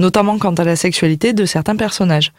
notamment 0.00 0.38
quant 0.38 0.54
à 0.54 0.64
la 0.64 0.74
sexualité 0.74 1.34
de 1.34 1.44
certains 1.44 1.76
personnages. 1.76 2.32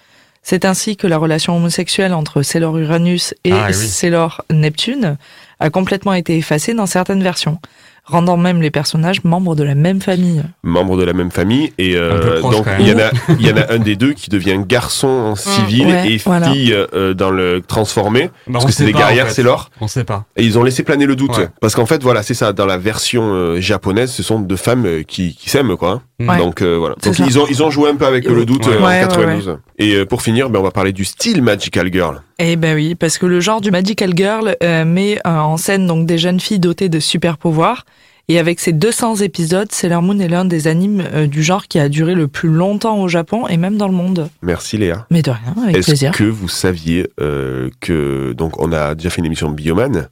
C'est 0.49 0.63
ainsi 0.63 0.95
que 0.95 1.07
la 1.07 1.17
relation 1.17 1.57
homosexuelle 1.57 2.13
entre 2.13 2.41
Sailor 2.41 2.77
Uranus 2.77 3.33
et 3.43 3.51
Ah, 3.51 3.65
oui. 3.67 3.73
Sailor 3.73 4.45
Neptune 4.49 5.17
a 5.59 5.69
complètement 5.69 6.13
été 6.13 6.37
effacée 6.37 6.73
dans 6.73 6.85
certaines 6.85 7.21
versions, 7.21 7.59
rendant 8.07 8.37
même 8.37 8.61
les 8.61 8.71
personnages 8.71 9.23
membres 9.23 9.55
de 9.55 9.63
la 9.63 9.75
même 9.75 10.01
famille. 10.01 10.41
membres 10.63 10.97
de 10.97 11.03
la 11.03 11.13
même 11.13 11.29
famille 11.31 11.73
et 11.77 11.95
euh, 11.95 12.39
proche, 12.39 12.55
donc 12.55 12.65
il 12.79 12.87
y 12.87 12.93
en 12.93 12.97
a 12.99 13.09
il 13.39 13.45
y 13.45 13.51
en 13.51 13.57
a 13.57 13.73
un 13.73 13.79
des 13.79 13.95
deux 13.97 14.13
qui 14.13 14.29
devient 14.29 14.57
garçon 14.67 15.07
en 15.07 15.35
civil 15.35 15.87
Ouais, 15.87 16.13
et 16.13 16.17
voilà. 16.25 16.49
fille 16.51 16.73
euh, 16.73 17.13
dans 17.13 17.29
le 17.31 17.61
transformé 17.61 18.29
Bah, 18.47 18.53
parce 18.53 18.65
que 18.65 18.71
c'est 18.71 18.85
des 18.85 18.91
pas, 18.93 18.97
en 18.99 19.01
guerrières 19.01 19.27
fait. 19.27 19.33
c'est 19.33 19.43
l'or 19.43 19.69
On 19.81 19.87
sait 19.87 20.05
pas. 20.05 20.23
et 20.37 20.43
ils 20.43 20.57
ont 20.57 20.63
laissé 20.63 20.83
planer 20.83 21.05
le 21.05 21.15
doute 21.15 21.37
Ouais. 21.37 21.49
parce 21.61 21.75
qu'en 21.75 21.85
fait 21.85 22.01
voilà 22.01 22.23
c'est 22.23 22.33
ça 22.33 22.53
dans 22.53 22.65
la 22.65 22.77
version 22.77 23.33
euh, 23.33 23.59
japonaise 23.59 24.11
ce 24.11 24.23
sont 24.23 24.39
deux 24.39 24.55
femmes 24.55 24.85
euh, 24.85 25.03
qui, 25.03 25.35
qui 25.35 25.49
s'aiment 25.49 25.75
quoi 25.77 26.01
Ouais. 26.19 26.37
donc 26.39 26.61
euh, 26.63 26.77
voilà 26.77 26.95
donc 27.03 27.19
ils 27.19 27.37
ont 27.37 27.45
ils 27.47 27.61
ont 27.61 27.69
joué 27.69 27.89
un 27.91 27.95
peu 27.95 28.05
avec 28.07 28.25
le 28.25 28.43
doute 28.45 28.65
Ouais. 28.67 28.73
euh, 28.73 28.79
Ouais, 28.79 28.85
ouais, 28.85 29.03
en 29.05 29.09
92 29.09 29.57
et 29.77 29.93
euh, 29.95 30.05
pour 30.05 30.21
finir 30.23 30.49
ben 30.49 30.59
on 30.59 30.63
va 30.63 30.71
parler 30.71 30.93
du 30.93 31.05
style 31.05 31.41
Magical 31.43 31.91
Girl 31.93 32.21
Eh 32.39 32.55
ben 32.55 32.75
oui, 32.75 32.93
parce 32.95 33.17
que 33.17 33.25
le 33.25 33.39
genre 33.39 33.61
du 33.61 33.71
Magical 33.71 34.11
Girl 34.15 34.55
euh, 34.61 34.85
met 34.85 35.17
euh, 35.25 35.29
en 35.37 35.57
scène 35.57 35.87
donc 35.87 36.05
des 36.05 36.17
jeunes 36.19 36.39
filles 36.39 36.59
dotées 36.59 36.89
de 36.89 36.99
super 36.99 37.37
pouvoirs. 37.37 37.83
Et 38.29 38.37
avec 38.39 38.59
ses 38.59 38.73
200 38.73 39.17
épisodes, 39.17 39.71
Sailor 39.71 40.01
Moon 40.01 40.19
est 40.19 40.27
l'un 40.27 40.43
des 40.45 40.67
animes 40.67 41.03
euh, 41.13 41.27
du 41.27 41.41
genre 41.41 41.67
qui 41.67 41.79
a 41.79 41.87
duré 41.89 42.13
le 42.13 42.27
plus 42.27 42.49
longtemps 42.49 42.99
au 43.01 43.07
Japon 43.07 43.47
et 43.47 43.55
même 43.57 43.77
dans 43.77 43.87
le 43.87 43.93
monde. 43.93 44.29
merci 44.41 44.77
Léa 44.77 45.07
Mais 45.09 45.21
de 45.21 45.31
rien, 45.31 45.55
avec 45.63 45.77
Est-ce 45.77 45.87
plaisir. 45.87 46.11
que 46.11 46.25
vous 46.25 46.49
saviez 46.49 47.07
euh, 47.21 47.69
que 47.79 48.33
donc 48.33 48.61
on 48.61 48.71
a 48.73 48.95
déjà 48.95 49.09
fait 49.09 49.19
une 49.19 49.25
émission 49.25 49.49
Bioman? 49.49 50.09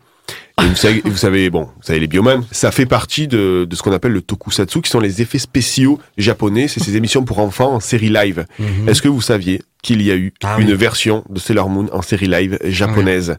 Et 0.62 0.68
vous 0.68 0.76
savez, 0.76 1.02
vous 1.04 1.18
savez, 1.18 1.50
bon, 1.50 1.64
vous 1.64 1.84
savez 1.84 2.00
les 2.00 2.08
bioman, 2.08 2.44
ça 2.52 2.72
fait 2.72 2.86
partie 2.86 3.28
de, 3.28 3.66
de 3.70 3.76
ce 3.76 3.82
qu'on 3.84 3.92
appelle 3.92 4.14
le 4.14 4.22
tokusatsu, 4.22 4.82
qui 4.82 4.90
sont 4.90 5.00
les 5.02 5.22
effets 5.22 5.38
spéciaux 5.40 6.00
japonais. 6.18 6.68
C'est 6.68 6.80
ces 6.82 6.96
émissions 6.96 7.24
pour 7.26 7.40
enfants 7.40 7.74
en 7.74 7.80
série 7.80 8.10
live. 8.10 8.46
Mhm. 8.60 8.88
Est-ce 8.90 9.02
que 9.02 9.08
vous 9.10 9.22
saviez 9.22 9.62
qu'il 9.84 10.02
y 10.02 10.12
a 10.12 10.16
eu 10.16 10.34
Ah 10.44 10.56
une 10.60 10.70
oui. 10.70 10.76
version 10.76 11.24
de 11.30 11.40
Sailor 11.40 11.70
Moon 11.70 11.88
en 11.92 12.02
série 12.02 12.28
live 12.28 12.58
japonaise 12.66 13.38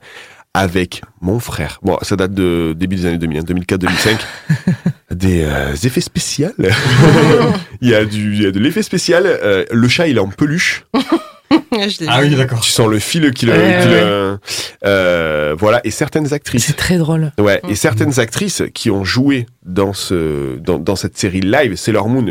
avec 0.52 1.02
mon 1.22 1.40
frère? 1.40 1.78
Bon, 1.82 1.98
ça 2.02 2.16
date 2.16 2.34
de 2.34 2.74
début 2.76 2.96
des 2.96 3.06
années 3.06 3.18
2000, 3.18 3.40
2004-2005. 3.44 4.18
des 5.14 5.42
euh, 5.44 5.74
effets 5.74 6.00
spéciaux. 6.02 6.48
il 7.80 7.88
y 7.88 7.94
a 7.94 8.04
du, 8.04 8.34
il 8.34 8.42
y 8.42 8.46
a 8.46 8.50
de 8.50 8.58
l'effet 8.60 8.82
spécial. 8.82 9.24
Euh, 9.26 9.64
le 9.70 9.88
chat, 9.88 10.06
il 10.08 10.16
est 10.16 10.20
en 10.20 10.28
peluche. 10.28 10.84
Je 11.50 12.04
Ah 12.08 12.20
oui, 12.22 12.34
d'accord. 12.34 12.60
Tu 12.60 12.70
sens 12.70 12.88
le 12.88 12.98
fil 12.98 13.30
qui 13.32 13.46
le, 13.46 13.52
Ouais, 13.52 13.78
qui 13.82 13.88
ouais. 13.88 14.00
le- 14.00 14.38
euh, 14.84 15.54
voilà. 15.58 15.80
Et 15.84 15.90
certaines 15.90 16.32
actrices. 16.32 16.66
C'est 16.66 16.76
très 16.76 16.98
drôle. 16.98 17.32
Ouais, 17.38 17.60
Mm. 17.64 17.70
et 17.70 17.74
certaines 17.74 18.18
actrices 18.20 18.62
qui 18.74 18.90
ont 18.90 19.04
joué 19.04 19.46
dans 19.64 19.92
ce 19.92 20.56
dans, 20.58 20.78
dans 20.78 20.96
cette 20.96 21.16
série 21.18 21.40
live, 21.40 21.76
Sailor 21.76 22.08
Moon, 22.08 22.26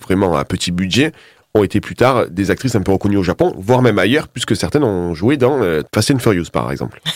vraiment 0.00 0.36
à 0.36 0.44
petit 0.44 0.70
budget, 0.72 1.12
ont 1.54 1.62
été 1.64 1.80
plus 1.80 1.94
tard 1.94 2.26
des 2.30 2.50
actrices 2.50 2.74
un 2.76 2.80
peu 2.82 2.92
reconnues 2.92 3.18
au 3.18 3.22
Japon, 3.22 3.54
voire 3.58 3.82
même 3.82 3.98
ailleurs, 3.98 4.28
puisque 4.28 4.56
certaines 4.56 4.84
ont 4.84 5.14
joué 5.14 5.36
dans 5.36 5.60
euh, 5.62 5.82
Fast 5.94 6.10
and 6.10 6.18
Furious, 6.18 6.46
par 6.52 6.70
exemple. 6.72 7.00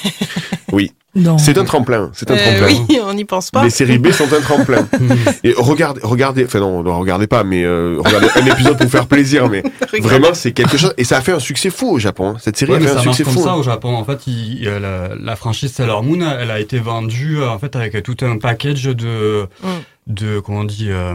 oui, 0.76 0.92
Non. 1.14 1.38
c'est 1.38 1.56
un 1.58 1.64
tremplin, 1.64 2.10
c'est 2.14 2.30
un 2.30 2.34
Euh, 2.34 2.58
tremplin. 2.58 2.84
oui, 2.88 2.98
on 3.02 3.14
n'y 3.14 3.24
pense 3.24 3.50
pas. 3.50 3.64
Les 3.64 3.70
séries 3.70 3.98
B 3.98 4.10
sont 4.12 4.30
un 4.32 4.40
tremplin. 4.40 4.86
et 5.44 5.54
regardez, 5.56 6.00
regardez, 6.04 6.44
enfin 6.44 6.60
non, 6.60 6.82
ne 6.82 6.90
regardez 6.90 7.26
pas, 7.26 7.42
mais 7.44 7.64
euh, 7.64 7.96
regardez 8.04 8.28
un 8.36 8.46
épisode 8.46 8.78
pour 8.78 8.90
faire 8.90 9.06
plaisir, 9.06 9.48
mais 9.48 9.62
vraiment 10.00 10.34
c'est 10.34 10.52
quelque 10.52 10.76
chose. 10.76 10.92
Et 10.98 11.04
ça 11.04 11.16
a 11.16 11.20
fait 11.22 11.32
un 11.32 11.40
succès 11.40 11.70
fou 11.70 11.90
au 11.92 11.98
Japon. 11.98 12.30
hein. 12.30 12.36
Cette 12.40 12.56
série 12.58 12.72
Ouais, 12.72 12.76
a 12.76 12.80
mais 12.80 12.86
fait 12.86 12.92
un 12.92 12.98
ça 12.98 13.04
marche 13.04 13.16
succès 13.16 13.24
comme 13.32 13.42
fou. 13.42 13.48
ça 13.48 13.54
hein. 13.54 13.58
au 13.58 13.62
Japon. 13.62 13.94
En 13.96 14.04
fait, 14.04 14.26
il- 14.26 14.58
il- 14.62 14.68
la, 14.68 15.10
la 15.18 15.36
franchise 15.36 15.72
Sailor 15.72 16.02
Moon, 16.02 16.20
elle 16.38 16.50
a 16.50 16.60
été 16.60 16.78
vendue 16.78 17.38
euh, 17.40 17.48
en 17.50 17.58
fait 17.58 17.74
avec 17.76 18.02
tout 18.02 18.16
un 18.22 18.36
package 18.38 18.84
de 18.84 19.46
Mm. 19.62 19.68
de 20.08 20.38
comment 20.40 20.60
on 20.60 20.64
dit. 20.64 20.88
euh, 20.90 21.14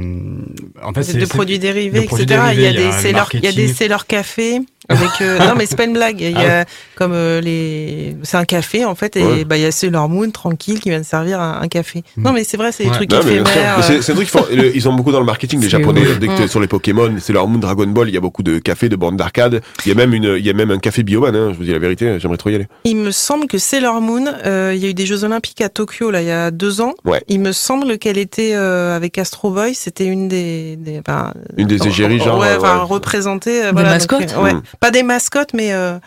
en 0.83 0.93
fait, 0.93 1.15
de, 1.17 1.25
produits 1.25 1.59
dérivés, 1.59 2.01
de 2.01 2.05
produits 2.07 2.25
etc. 2.25 2.41
il 2.53 2.61
y 2.61 2.65
a 2.67 2.73
des 2.73 2.91
Sailor, 2.91 3.29
il 3.33 3.43
y 3.43 3.47
a 3.47 3.51
des. 3.51 3.67
Sailor 3.67 4.05
Café 4.07 4.59
avec. 4.89 5.09
euh, 5.21 5.39
non, 5.39 5.53
mais 5.57 5.65
c'est 5.65 5.75
pas 5.75 5.85
une 5.85 5.93
blague. 5.93 6.21
Il 6.21 6.31
y 6.31 6.35
a 6.45 6.65
comme 6.95 7.11
euh, 7.13 7.39
les. 7.41 8.15
C'est 8.23 8.37
un 8.37 8.45
café 8.45 8.85
en 8.85 8.95
fait, 8.95 9.15
et 9.17 9.23
Ouais. 9.23 9.45
bah 9.45 9.57
il 9.57 9.63
y 9.63 9.65
a 9.65 9.71
Sailor 9.71 10.09
Moon 10.09 10.29
tranquille 10.31 10.79
qui 10.79 10.89
vient 10.89 10.99
de 10.99 11.05
servir 11.05 11.39
un, 11.39 11.59
un 11.61 11.67
café. 11.67 12.03
Mm. 12.17 12.23
Non, 12.23 12.33
mais 12.33 12.43
c'est 12.43 12.57
vrai, 12.57 12.71
c'est 12.71 12.83
des 12.83 12.89
Ouais. 12.89 12.95
trucs 12.95 13.13
éphémères. 13.13 13.43
Mais 13.77 13.83
c'est- 13.83 13.93
euh, 13.97 14.01
C'est 14.01 14.11
un 14.11 14.15
truc 14.15 14.29
qu'ils 14.29 14.39
font. 14.39 14.45
Ils 14.51 14.89
ont 14.89 14.93
beaucoup 14.93 15.11
dans 15.11 15.19
le 15.19 15.25
marketing, 15.25 15.61
les 15.61 15.69
Japonais. 15.69 16.01
ouf. 16.01 16.19
Dès 16.19 16.27
que 16.27 16.37
t'es 16.37 16.45
Mm. 16.45 16.47
sur 16.49 16.59
les 16.59 16.67
Pokémon, 16.67 17.13
c'est 17.19 17.33
leur 17.33 17.47
Moon, 17.47 17.59
Dragon 17.59 17.87
Ball, 17.87 18.09
il 18.09 18.13
y 18.13 18.17
a 18.17 18.21
beaucoup 18.21 18.43
de 18.43 18.59
cafés, 18.59 18.89
de 18.89 18.95
bornes 18.95 19.17
d'arcade. 19.17 19.61
Il 19.85 19.89
y 19.89 19.91
a 19.91 19.95
même 19.95 20.13
une, 20.13 20.35
il 20.37 20.45
y 20.45 20.49
a 20.49 20.53
même 20.53 20.71
un 20.71 20.79
café 20.79 21.03
Bioman, 21.03 21.35
hein, 21.35 21.49
je 21.53 21.57
vous 21.57 21.63
dis 21.63 21.71
la 21.71 21.79
vérité, 21.79 22.17
j'aimerais 22.19 22.37
trop 22.37 22.49
y 22.49 22.55
aller. 22.55 22.67
Il 22.83 22.97
me 22.97 23.11
semble 23.11 23.47
que 23.47 23.57
Sailor 23.57 24.01
Moon, 24.01 24.25
euh, 24.45 24.71
il 24.75 24.81
y 24.83 24.85
a 24.85 24.89
eu 24.89 24.93
des 24.93 25.05
Jeux 25.05 25.23
Olympiques 25.23 25.61
à 25.61 25.69
Tokyo 25.69 26.11
là 26.11 26.21
il 26.21 26.27
y 26.27 26.31
a 26.31 26.51
deux 26.51 26.81
ans. 26.81 26.93
Ouais. 27.05 27.23
Il 27.27 27.39
me 27.39 27.51
semble 27.51 27.97
qu'elle 27.97 28.17
était 28.17 28.51
euh, 28.55 28.95
avec 28.95 29.17
Astro 29.17 29.51
Boy, 29.51 29.73
c'était 29.75 30.05
une 30.05 30.27
des, 30.27 30.75
des 30.77 30.99
enfin, 30.99 31.33
Une 31.57 31.67
des 31.67 31.87
égéries, 31.87 32.19
genre. 32.19 32.39
ouais, 32.39 32.47
euh, 32.49 32.83
représentée. 32.83 33.61
euh, 33.63 33.67
Des 33.67 33.71
voilà, 33.73 33.89
mascottes 33.91 34.21
donc, 34.21 34.31
euh, 34.37 34.43
ouais. 34.43 34.53
Mm. 34.53 34.61
Pas 34.79 34.91
des 34.91 35.03
mascottes, 35.03 35.53
mais 35.53 35.73
euh, 35.73 35.97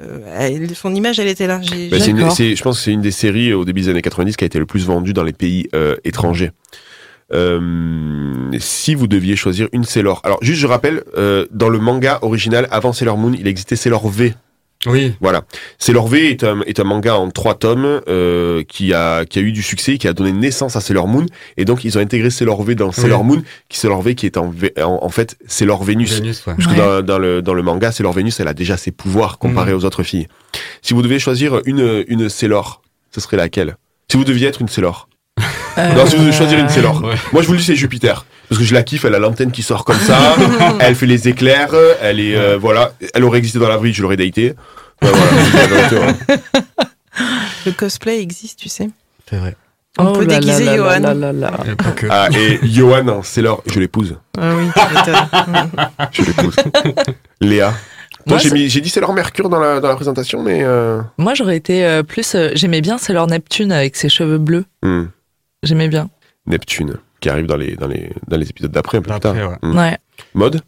euh, 0.00 0.66
son 0.74 0.94
image, 0.94 1.18
elle 1.18 1.28
était 1.28 1.46
là. 1.46 1.60
Bah, 1.90 1.98
une- 2.10 2.18
je 2.56 2.62
pense 2.62 2.78
que 2.78 2.84
c'est 2.84 2.92
une 2.92 3.00
des 3.02 3.10
séries 3.10 3.52
au 3.52 3.64
début 3.64 3.80
des 3.82 3.88
années 3.88 4.02
90 4.02 4.36
qui 4.36 4.44
a 4.44 4.46
été 4.46 4.58
le 4.58 4.66
plus 4.66 4.86
vendue 4.86 5.12
dans 5.12 5.24
les 5.24 5.32
pays 5.32 5.68
euh, 5.74 5.96
étrangers. 6.04 6.52
Euh, 7.32 8.50
si 8.58 8.94
vous 8.94 9.06
deviez 9.08 9.36
choisir 9.36 9.68
une 9.72 9.84
Sailor. 9.84 10.20
Alors, 10.24 10.38
juste, 10.42 10.60
je 10.60 10.66
rappelle, 10.66 11.02
euh, 11.16 11.46
dans 11.50 11.68
le 11.68 11.78
manga 11.78 12.18
original, 12.22 12.68
avant 12.70 12.92
Sailor 12.92 13.16
Moon, 13.18 13.32
il 13.38 13.46
existait 13.48 13.76
Sailor 13.76 14.08
V. 14.08 14.34
Oui. 14.86 15.12
Voilà. 15.20 15.42
Sailor 15.78 16.08
V 16.08 16.30
est 16.30 16.44
un, 16.44 16.60
est 16.62 16.80
un 16.80 16.84
manga 16.84 17.16
en 17.16 17.30
trois 17.30 17.54
tomes 17.56 18.00
euh, 18.08 18.62
qui, 18.68 18.94
a, 18.94 19.24
qui 19.24 19.38
a 19.38 19.42
eu 19.42 19.52
du 19.52 19.62
succès, 19.62 19.98
qui 19.98 20.08
a 20.08 20.12
donné 20.12 20.32
naissance 20.32 20.76
à 20.76 20.80
Sailor 20.80 21.08
Moon. 21.08 21.26
Et 21.56 21.64
donc, 21.64 21.84
ils 21.84 21.98
ont 21.98 22.00
intégré 22.00 22.30
Sailor 22.30 22.62
V 22.62 22.74
dans 22.74 22.92
Sailor 22.92 23.24
Moon, 23.24 23.42
qui 23.68 23.78
Sailor 23.78 24.02
V 24.02 24.14
qui 24.14 24.26
est 24.26 24.36
en, 24.36 24.48
V- 24.48 24.72
en, 24.80 24.98
en 25.02 25.08
fait 25.10 25.36
Sailor 25.46 25.84
Vénus. 25.84 26.14
Vénus, 26.14 26.46
ouais. 26.46 26.54
Parce 26.56 26.66
que 26.66 26.72
Ouais. 26.72 26.78
dans, 26.78 27.02
dans 27.02 27.18
le, 27.18 27.42
dans 27.42 27.54
le 27.54 27.62
manga, 27.62 27.92
Sailor 27.92 28.12
Vénus, 28.12 28.38
elle 28.40 28.48
a 28.48 28.54
déjà 28.54 28.76
ses 28.76 28.92
pouvoirs 28.92 29.38
comparés 29.38 29.72
aux 29.72 29.84
autres 29.84 30.02
filles. 30.02 30.28
Si 30.82 30.94
vous 30.94 31.02
devez 31.02 31.18
choisir 31.18 31.60
une, 31.66 32.04
une 32.08 32.28
Sailor, 32.28 32.82
ce 33.10 33.20
serait 33.20 33.36
laquelle? 33.36 33.76
Si 34.10 34.16
vous 34.16 34.24
deviez 34.24 34.46
être 34.48 34.60
une 34.60 34.68
Sailor. 34.68 35.08
Non, 35.76 36.06
si 36.06 36.16
vous 36.16 36.22
devez 36.22 36.32
choisir 36.32 36.58
une 36.58 36.68
Sailor. 36.68 37.02
Ouais. 37.04 37.14
Moi, 37.32 37.42
je 37.42 37.46
vous 37.46 37.52
le 37.52 37.58
dis, 37.58 37.64
c'est 37.64 37.76
Jupiter. 37.76 38.24
Parce 38.48 38.60
que 38.60 38.64
je 38.64 38.74
la 38.74 38.82
kiffe, 38.82 39.04
elle 39.04 39.14
a 39.14 39.18
l'antenne 39.18 39.50
qui 39.50 39.62
sort 39.62 39.84
comme 39.84 39.98
ça, 39.98 40.36
elle 40.80 40.94
fait 40.94 41.06
les 41.06 41.26
éclairs, 41.28 41.74
elle 42.00 42.20
est, 42.20 42.36
euh, 42.36 42.56
voilà, 42.56 42.92
elle 43.12 43.24
aurait 43.24 43.38
existé 43.38 43.58
dans 43.58 43.68
la 43.68 43.76
vie, 43.76 43.92
je 43.92 44.02
l'aurais 44.02 44.16
daté. 44.16 44.54
Ouais, 45.02 45.10
voilà, 45.10 45.16
je 45.30 45.34
vous 45.36 45.50
dis 45.50 45.56
la 45.56 45.66
vérité, 45.66 45.96
ouais. 45.96 46.40
Le 47.66 47.72
cosplay 47.72 48.20
existe, 48.20 48.58
tu 48.60 48.68
sais. 48.68 48.88
C'est 49.28 49.36
vrai. 49.36 49.56
On 49.98 50.12
peut 50.12 50.26
déguiser 50.26 50.64
là 50.64 50.76
Johan. 50.76 51.00
Ah, 52.10 52.28
et 52.38 52.60
Johan, 52.62 53.08
en 53.08 53.22
Sailor, 53.22 53.62
je 53.66 53.80
l'épouse. 53.80 54.16
Ah 54.38 54.50
oui. 54.54 54.66
Je 56.12 56.22
l'épouse. 56.22 56.54
Léa. 57.40 57.72
Moi, 58.26 58.38
j'ai 58.38 58.48
c'est- 58.48 58.54
mis- 58.54 58.68
j'ai 58.68 58.80
dit 58.80 58.90
Sailor 58.90 59.12
Mercure 59.14 59.48
dans 59.48 59.58
la, 59.60 59.80
dans 59.80 59.88
la 59.88 59.94
présentation, 59.96 60.42
mais. 60.42 60.60
Euh... 60.62 61.00
Moi, 61.16 61.34
j'aurais 61.34 61.56
été 61.56 61.84
euh, 61.86 62.02
plus. 62.02 62.34
euh, 62.34 62.50
J'aimais 62.54 62.80
bien 62.80 62.98
Sailor 62.98 63.26
Neptune 63.28 63.72
avec 63.72 63.96
ses 63.96 64.08
cheveux 64.08 64.38
bleus. 64.38 64.64
hmm. 64.82 65.04
J'aimais 65.66 65.88
bien. 65.88 66.08
Neptune, 66.46 66.94
qui 67.20 67.28
arrive 67.28 67.46
dans 67.46 67.56
les, 67.56 67.74
dans 67.76 67.88
les, 67.88 68.10
dans 68.28 68.36
les 68.36 68.48
épisodes 68.48 68.70
d'après, 68.72 68.98
un 68.98 69.02
peu 69.02 69.10
plus 69.10 69.20
tard. 69.20 69.34
D'après, 69.34 69.48
ouais. 69.68 69.74
Ouais. 69.76 69.98
Mode 70.34 70.60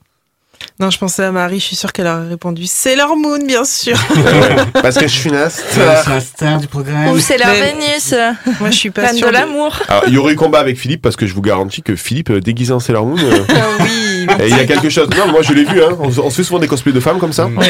Non, 0.80 0.90
je 0.90 0.99
pensais 0.99 1.22
à 1.22 1.30
Marie, 1.30 1.61
je 1.61 1.64
suis 1.66 1.76
sûre 1.76 1.92
qu'elle 1.92 2.07
aurait 2.09 2.28
répondu 2.28 2.66
Sailor 2.66 3.16
Moon, 3.16 3.38
bien 3.46 3.64
sûr. 3.64 3.96
Parce 4.74 4.96
que 4.96 5.07
je 5.07 5.12
suis 5.16 5.30
une 5.30 5.38
C'est 5.49 5.78
la 5.86 6.20
star 6.20 6.59
du 6.61 6.66
programme. 6.66 7.09
Ou 7.09 7.18
Sailor 7.20 7.49
Mais- 7.53 7.72
Vénus, 7.74 8.14
Moi, 8.61 8.70
je 8.70 8.76
suis 8.76 8.90
pas 8.90 9.12
sûre. 9.14 9.28
de 9.28 9.32
l'amour. 9.32 9.78
Alors, 9.88 10.03
il 10.09 10.14
y 10.14 10.18
aurait 10.18 10.32
eu 10.32 10.36
combat 10.36 10.59
avec 10.59 10.76
Philippe 10.76 11.03
parce 11.03 11.14
que 11.16 11.26
je 11.26 11.34
vous 11.34 11.42
garantis 11.42 11.82
que 11.82 11.94
Philippe, 11.94 12.30
euh, 12.30 12.40
déguisé 12.40 12.72
en 12.72 12.80
Sailor 12.80 13.07
Moon, 13.07 13.16
euh, 13.18 13.44
Ah 13.51 13.55
oui. 13.80 14.26
et 14.40 14.49
il 14.49 14.57
y 14.57 14.61
a 14.61 14.66
quelque 14.66 14.88
chose. 14.90 15.09
Non, 15.16 15.28
moi 15.30 15.42
je 15.42 15.53
l'ai 15.53 15.64
vu, 15.64 15.80
hein. 15.82 15.96
on, 16.01 16.11
se- 16.11 16.20
on 16.20 16.28
se 16.30 16.36
fait 16.36 16.42
souvent 16.44 16.59
des 16.59 16.66
cosplays 16.68 16.92
de 16.92 17.01
femmes 17.01 17.18
comme 17.20 17.32
ça. 17.32 17.46
Mm. 17.49 17.61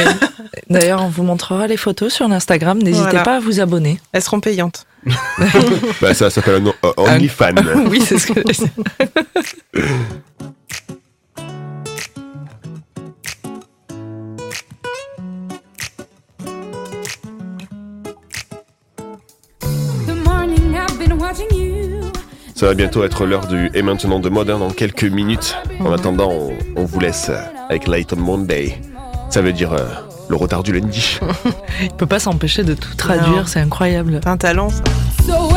D'ailleurs, 0.70 1.02
on 1.02 1.08
vous 1.08 1.22
montrera 1.22 1.66
les 1.66 1.76
photos 1.76 2.12
sur 2.12 2.30
Instagram. 2.30 2.78
N'hésitez 2.78 3.02
Voilà. 3.04 3.22
pas 3.22 3.36
à 3.36 3.40
vous 3.40 3.60
abonner. 3.60 4.00
Elles 4.12 4.22
seront 4.22 4.40
payantes. 4.40 4.86
Bah, 6.00 6.14
ça 6.14 6.30
s'appelle 6.30 6.62
un 6.62 6.66
euh, 6.86 6.92
OnlyFan. 6.96 7.54
oui, 7.90 8.00
c'est 8.04 8.18
ce 8.18 8.32
que 8.32 8.40
je 8.46 8.52
sais. 8.52 8.70
Ça 22.54 22.66
va 22.66 22.74
bientôt 22.74 23.04
être 23.04 23.24
l'heure 23.24 23.46
du 23.46 23.70
Et 23.74 23.82
maintenant 23.82 24.18
de 24.18 24.28
mode 24.28 24.50
hein, 24.50 24.58
dans 24.58 24.70
quelques 24.70 25.04
minutes. 25.04 25.56
En 25.78 25.92
attendant, 25.92 26.32
on, 26.32 26.52
on 26.74 26.84
vous 26.84 26.98
laisse 26.98 27.30
avec 27.68 27.86
Light 27.86 28.12
on 28.12 28.16
Monday. 28.16 28.80
Ça 29.30 29.42
veut 29.42 29.52
dire 29.52 29.72
euh, 29.74 29.86
le 30.28 30.36
retard 30.36 30.62
du 30.62 30.72
lundi. 30.72 31.18
Il 31.82 31.90
peut 31.90 32.06
pas 32.06 32.18
s'empêcher 32.18 32.64
de 32.64 32.74
tout 32.74 32.94
traduire, 32.94 33.48
c'est 33.48 33.60
incroyable. 33.60 34.20
Un 34.24 34.36
talent, 34.36 34.70
ça. 34.70 34.84
So 35.26 35.47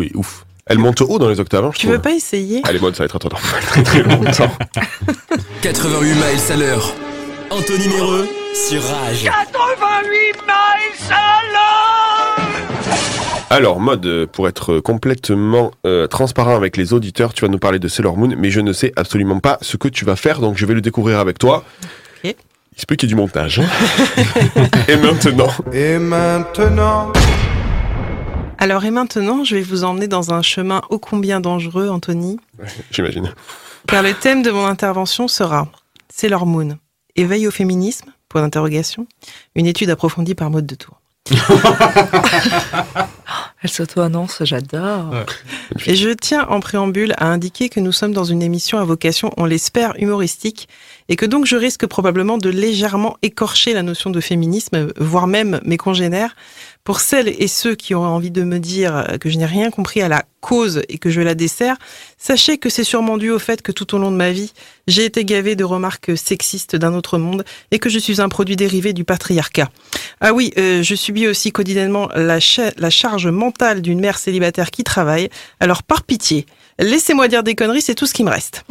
Est 0.00 0.14
ouf. 0.14 0.46
Elle 0.66 0.78
monte 0.78 1.00
haut 1.02 1.18
dans 1.18 1.28
les 1.28 1.40
octaves. 1.40 1.64
hein, 1.64 1.70
je 1.74 1.78
Tu 1.80 1.86
trouve. 1.86 1.96
veux 1.96 2.02
pas 2.02 2.12
essayer? 2.12 2.62
Allez, 2.64 2.78
mode, 2.78 2.94
ça 2.94 3.00
va 3.02 3.06
être 3.06 3.16
attendant. 3.16 3.36
Très 3.66 3.82
très 3.82 4.02
longtemps. 4.02 4.50
88 5.62 6.14
miles 6.14 6.22
à 6.52 6.56
l'heure. 6.56 6.94
Anthony 7.50 7.88
Méreux 7.88 8.28
sur 8.54 8.82
Rage. 8.82 9.24
88 9.24 10.16
miles 10.46 11.10
à 11.10 11.42
l'heure 11.52 12.48
Alors, 13.50 13.80
mode, 13.80 14.06
euh, 14.06 14.26
pour 14.26 14.48
être 14.48 14.78
complètement 14.78 15.72
euh, 15.84 16.06
transparent 16.06 16.54
avec 16.56 16.76
les 16.76 16.92
auditeurs, 16.94 17.34
tu 17.34 17.42
vas 17.42 17.48
nous 17.48 17.58
parler 17.58 17.78
de 17.78 17.88
Sailor 17.88 18.16
Moon, 18.16 18.32
mais 18.38 18.50
je 18.50 18.60
ne 18.60 18.72
sais 18.72 18.92
absolument 18.96 19.40
pas 19.40 19.58
ce 19.60 19.76
que 19.76 19.88
tu 19.88 20.04
vas 20.04 20.16
faire, 20.16 20.38
donc 20.40 20.56
je 20.56 20.64
vais 20.64 20.74
le 20.74 20.80
découvrir 20.80 21.18
avec 21.18 21.38
toi. 21.38 21.64
Ok. 22.24 22.34
Il 22.74 22.80
se 22.80 22.86
peut 22.86 22.94
qu'il 22.94 23.08
y 23.10 23.12
ait 23.12 23.14
du 23.14 23.20
montage. 23.20 23.58
hein. 23.60 23.66
Et 24.88 24.96
maintenant 24.96 25.48
Et 25.74 25.98
maintenant 25.98 27.12
Alors 28.62 28.84
et 28.84 28.92
maintenant, 28.92 29.42
je 29.42 29.56
vais 29.56 29.60
vous 29.60 29.82
emmener 29.82 30.06
dans 30.06 30.32
un 30.32 30.40
chemin 30.40 30.82
ô 30.88 31.00
combien 31.00 31.40
dangereux, 31.40 31.88
Anthony, 31.88 32.38
J'imagine. 32.92 33.34
car 33.88 34.04
le 34.04 34.14
thème 34.14 34.44
de 34.44 34.52
mon 34.52 34.64
intervention 34.64 35.26
sera 35.26 35.66
Sailor 36.14 36.46
Moon, 36.46 36.78
éveil 37.16 37.48
au 37.48 37.50
féminisme, 37.50 38.12
point 38.28 38.40
d'interrogation, 38.40 39.08
une 39.56 39.66
étude 39.66 39.90
approfondie 39.90 40.36
par 40.36 40.48
mode 40.48 40.66
de 40.66 40.76
tour. 40.76 41.00
Elle 43.64 43.70
s'auto-annonce, 43.70 44.44
j'adore. 44.44 45.12
Et 45.86 45.96
je 45.96 46.10
tiens 46.10 46.46
en 46.48 46.60
préambule 46.60 47.14
à 47.18 47.26
indiquer 47.26 47.68
que 47.68 47.80
nous 47.80 47.90
sommes 47.90 48.12
dans 48.12 48.22
une 48.22 48.42
émission 48.42 48.78
à 48.78 48.84
vocation, 48.84 49.32
on 49.38 49.44
l'espère, 49.44 49.94
humoristique, 50.00 50.68
et 51.08 51.16
que 51.16 51.26
donc 51.26 51.46
je 51.46 51.56
risque 51.56 51.86
probablement 51.86 52.38
de 52.38 52.48
légèrement 52.48 53.16
écorcher 53.22 53.72
la 53.72 53.82
notion 53.82 54.10
de 54.10 54.20
féminisme, 54.20 54.88
voire 54.98 55.26
même 55.26 55.60
mes 55.64 55.76
congénères. 55.76 56.34
Pour 56.84 56.98
celles 56.98 57.28
et 57.28 57.46
ceux 57.46 57.76
qui 57.76 57.94
auraient 57.94 58.08
envie 58.08 58.32
de 58.32 58.42
me 58.42 58.58
dire 58.58 59.06
que 59.20 59.30
je 59.30 59.38
n'ai 59.38 59.46
rien 59.46 59.70
compris 59.70 60.02
à 60.02 60.08
la 60.08 60.24
cause 60.40 60.82
et 60.88 60.98
que 60.98 61.10
je 61.10 61.20
la 61.20 61.36
dessert, 61.36 61.76
sachez 62.18 62.58
que 62.58 62.68
c'est 62.68 62.82
sûrement 62.82 63.18
dû 63.18 63.30
au 63.30 63.38
fait 63.38 63.62
que 63.62 63.70
tout 63.70 63.94
au 63.94 63.98
long 63.98 64.10
de 64.10 64.16
ma 64.16 64.32
vie, 64.32 64.52
j'ai 64.88 65.04
été 65.04 65.24
gavé 65.24 65.54
de 65.54 65.62
remarques 65.62 66.18
sexistes 66.18 66.74
d'un 66.74 66.94
autre 66.94 67.18
monde 67.18 67.44
et 67.70 67.78
que 67.78 67.88
je 67.88 68.00
suis 68.00 68.20
un 68.20 68.28
produit 68.28 68.56
dérivé 68.56 68.92
du 68.92 69.04
patriarcat. 69.04 69.70
Ah 70.20 70.32
oui, 70.32 70.52
euh, 70.58 70.82
je 70.82 70.94
subis 70.96 71.28
aussi 71.28 71.52
quotidiennement 71.52 72.08
la 72.16 72.40
charge 72.40 73.28
mentale 73.28 73.80
d'une 73.80 74.00
mère 74.00 74.18
célibataire 74.18 74.72
qui 74.72 74.82
travaille. 74.82 75.28
Alors 75.60 75.84
par 75.84 76.02
pitié, 76.02 76.46
laissez-moi 76.78 77.28
dire 77.28 77.42
des 77.42 77.54
conneries, 77.54 77.82
c'est 77.82 77.94
tout 77.94 78.06
ce 78.06 78.14
qui 78.14 78.24
me 78.24 78.30
reste. 78.30 78.64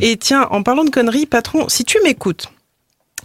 Et 0.00 0.16
tiens, 0.16 0.48
en 0.50 0.62
parlant 0.62 0.84
de 0.84 0.90
conneries, 0.90 1.26
patron, 1.26 1.68
si 1.68 1.84
tu 1.84 1.98
m'écoutes, 2.02 2.48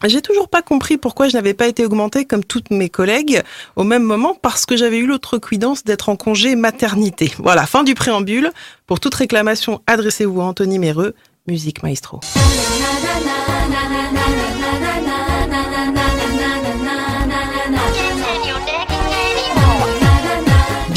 j'ai 0.06 0.22
toujours 0.22 0.50
pas 0.50 0.62
compris 0.62 0.98
pourquoi 0.98 1.28
je 1.28 1.36
n'avais 1.36 1.54
pas 1.54 1.68
été 1.68 1.86
augmentée 1.86 2.26
comme 2.26 2.44
toutes 2.44 2.72
mes 2.72 2.90
collègues 2.90 3.44
au 3.76 3.84
même 3.84 4.04
moment 4.04 4.36
parce 4.42 4.66
que 4.66 4.76
j'avais 4.76 4.98
eu 4.98 5.06
l'autre 5.06 5.38
cuidance 5.38 5.84
d'être 5.84 6.10
en 6.10 6.16
congé 6.16 6.56
maternité. 6.56 7.32
Voilà, 7.38 7.66
fin 7.66 7.84
du 7.84 7.94
préambule. 7.94 8.52
Pour 8.88 9.00
toute 9.00 9.14
réclamation, 9.14 9.82
adressez-vous 9.88 10.42
à 10.42 10.46
Anthony 10.46 10.80
Méreux, 10.80 11.14
musique 11.48 11.84
maestro. 11.84 12.20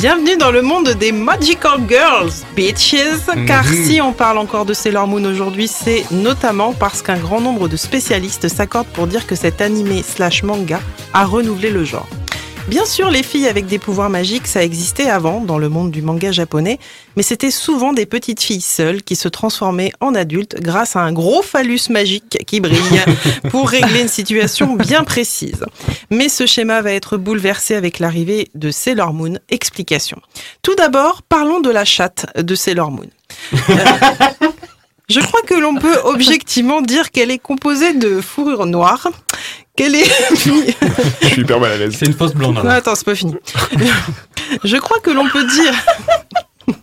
Bienvenue 0.04 0.36
dans 0.36 0.50
le 0.50 0.60
monde 0.60 0.90
des 0.90 1.12
Magical 1.12 1.80
Girls, 1.88 2.30
bitches. 2.54 3.24
Car 3.46 3.64
Mhm. 3.64 3.84
si 3.86 4.02
on 4.02 4.12
parle 4.12 4.36
encore 4.36 4.66
de 4.66 4.74
Sailor 4.74 5.06
Moon 5.06 5.24
aujourd'hui, 5.24 5.66
c'est 5.66 6.04
notamment 6.10 6.74
parce 6.74 7.00
qu'un 7.00 7.16
grand 7.16 7.40
nombre 7.40 7.68
de 7.68 7.78
spécialistes 7.78 8.48
s'accordent 8.48 8.88
pour 8.88 9.06
dire 9.06 9.26
que 9.26 9.34
cet 9.34 9.62
animé 9.62 10.02
slash 10.02 10.42
manga 10.42 10.78
a 11.14 11.24
renouvelé 11.24 11.70
le 11.70 11.84
genre. 11.84 12.06
Bien 12.68 12.86
sûr, 12.86 13.10
les 13.10 13.22
filles 13.22 13.46
avec 13.46 13.66
des 13.66 13.78
pouvoirs 13.78 14.08
magiques, 14.08 14.46
ça 14.46 14.64
existait 14.64 15.10
avant 15.10 15.40
dans 15.40 15.58
le 15.58 15.68
monde 15.68 15.90
du 15.90 16.00
manga 16.00 16.32
japonais, 16.32 16.78
mais 17.14 17.22
c'était 17.22 17.50
souvent 17.50 17.92
des 17.92 18.06
petites 18.06 18.42
filles 18.42 18.62
seules 18.62 19.02
qui 19.02 19.16
se 19.16 19.28
transformaient 19.28 19.92
en 20.00 20.14
adultes 20.14 20.56
grâce 20.60 20.96
à 20.96 21.00
un 21.00 21.12
gros 21.12 21.42
phallus 21.42 21.90
magique 21.90 22.38
qui 22.46 22.60
brille 22.60 23.02
pour 23.50 23.68
régler 23.68 24.00
une 24.00 24.08
situation 24.08 24.76
bien 24.76 25.04
précise. 25.04 25.66
Mais 26.10 26.30
ce 26.30 26.46
schéma 26.46 26.80
va 26.80 26.92
être 26.92 27.18
bouleversé 27.18 27.74
avec 27.74 27.98
l'arrivée 27.98 28.48
de 28.54 28.70
Sailor 28.70 29.12
Moon. 29.12 29.34
Explication. 29.50 30.18
Tout 30.62 30.74
d'abord, 30.74 31.20
parlons 31.22 31.60
de 31.60 31.70
la 31.70 31.84
chatte 31.84 32.26
de 32.36 32.54
Sailor 32.54 32.90
Moon. 32.90 33.10
Euh, 33.70 34.48
Je 35.08 35.20
crois 35.20 35.42
que 35.42 35.54
l'on 35.54 35.74
peut 35.74 35.98
objectivement 36.04 36.80
dire 36.80 37.10
qu'elle 37.10 37.30
est 37.30 37.38
composée 37.38 37.92
de 37.92 38.22
fourrure 38.22 38.64
noire, 38.64 39.08
qu'elle 39.76 39.94
est... 39.94 40.04
Je 41.22 41.26
suis 41.26 41.42
hyper 41.42 41.60
mal 41.60 41.72
à 41.72 41.76
l'aise. 41.76 41.96
C'est 41.98 42.06
une 42.06 42.14
fausse 42.14 42.34
blonde. 42.34 42.56
Non, 42.56 42.66
attends, 42.68 42.94
c'est 42.94 43.04
pas 43.04 43.14
fini. 43.14 43.34
Je 44.64 44.76
crois 44.76 45.00
que 45.00 45.10
l'on 45.10 45.28
peut 45.28 45.44
dire. 45.46 45.74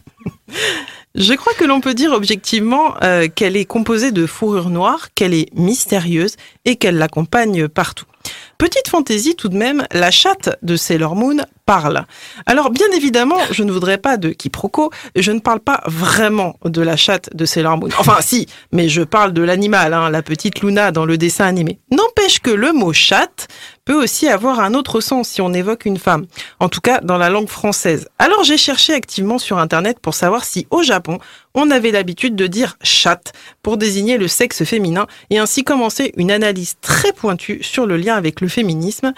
Je 1.15 1.33
crois 1.33 1.53
que 1.53 1.65
l'on 1.65 1.81
peut 1.81 1.93
dire 1.93 2.13
objectivement 2.13 2.95
euh, 3.03 3.27
qu'elle 3.27 3.57
est 3.57 3.65
composée 3.65 4.11
de 4.11 4.25
fourrure 4.25 4.69
noire, 4.69 5.09
qu'elle 5.13 5.33
est 5.33 5.53
mystérieuse 5.53 6.35
et 6.63 6.77
qu'elle 6.77 6.97
l'accompagne 6.97 7.67
partout. 7.67 8.05
Petite 8.57 8.87
fantaisie 8.87 9.35
tout 9.35 9.49
de 9.49 9.57
même, 9.57 9.85
la 9.91 10.11
chatte 10.11 10.57
de 10.61 10.75
Sailor 10.75 11.15
Moon 11.15 11.37
parle. 11.65 12.05
Alors 12.45 12.69
bien 12.69 12.87
évidemment, 12.95 13.37
je 13.51 13.63
ne 13.63 13.71
voudrais 13.71 13.97
pas 13.97 14.17
de 14.17 14.29
quiproquo, 14.29 14.91
je 15.15 15.31
ne 15.31 15.39
parle 15.39 15.59
pas 15.59 15.81
vraiment 15.85 16.55
de 16.65 16.81
la 16.81 16.97
chatte 16.97 17.29
de 17.35 17.45
Sailor 17.45 17.77
Moon. 17.77 17.89
Enfin 17.97 18.17
si, 18.21 18.47
mais 18.71 18.89
je 18.89 19.01
parle 19.01 19.33
de 19.33 19.41
l'animal, 19.41 19.93
hein, 19.93 20.09
la 20.09 20.21
petite 20.21 20.61
Luna 20.61 20.91
dans 20.91 21.05
le 21.05 21.17
dessin 21.17 21.45
animé. 21.45 21.79
N'empêche 21.91 22.39
que 22.39 22.51
le 22.51 22.73
mot 22.73 22.93
chatte 22.93 23.47
peut 23.85 24.01
aussi 24.01 24.27
avoir 24.27 24.59
un 24.59 24.73
autre 24.73 25.01
sens 25.01 25.27
si 25.27 25.41
on 25.41 25.53
évoque 25.53 25.85
une 25.85 25.97
femme, 25.97 26.25
en 26.59 26.69
tout 26.69 26.81
cas 26.81 27.01
dans 27.01 27.17
la 27.17 27.29
langue 27.29 27.49
française. 27.49 28.07
Alors 28.19 28.43
j'ai 28.43 28.57
cherché 28.57 28.93
activement 28.93 29.39
sur 29.39 29.57
Internet 29.57 29.99
pour 29.99 30.13
savoir 30.13 30.43
si 30.45 30.67
au 30.69 30.83
Japon, 30.83 31.19
on 31.53 31.71
avait 31.71 31.91
l'habitude 31.91 32.35
de 32.35 32.47
dire 32.47 32.77
chatte 32.81 33.33
pour 33.61 33.77
désigner 33.77 34.17
le 34.17 34.27
sexe 34.27 34.63
féminin 34.63 35.07
et 35.29 35.39
ainsi 35.39 35.63
commencer 35.63 36.13
une 36.15 36.31
analyse 36.31 36.75
très 36.81 37.11
pointue 37.11 37.59
sur 37.61 37.85
le 37.85 37.97
lien 37.97 38.15
avec 38.15 38.41
le 38.41 38.47
féminisme. 38.47 39.13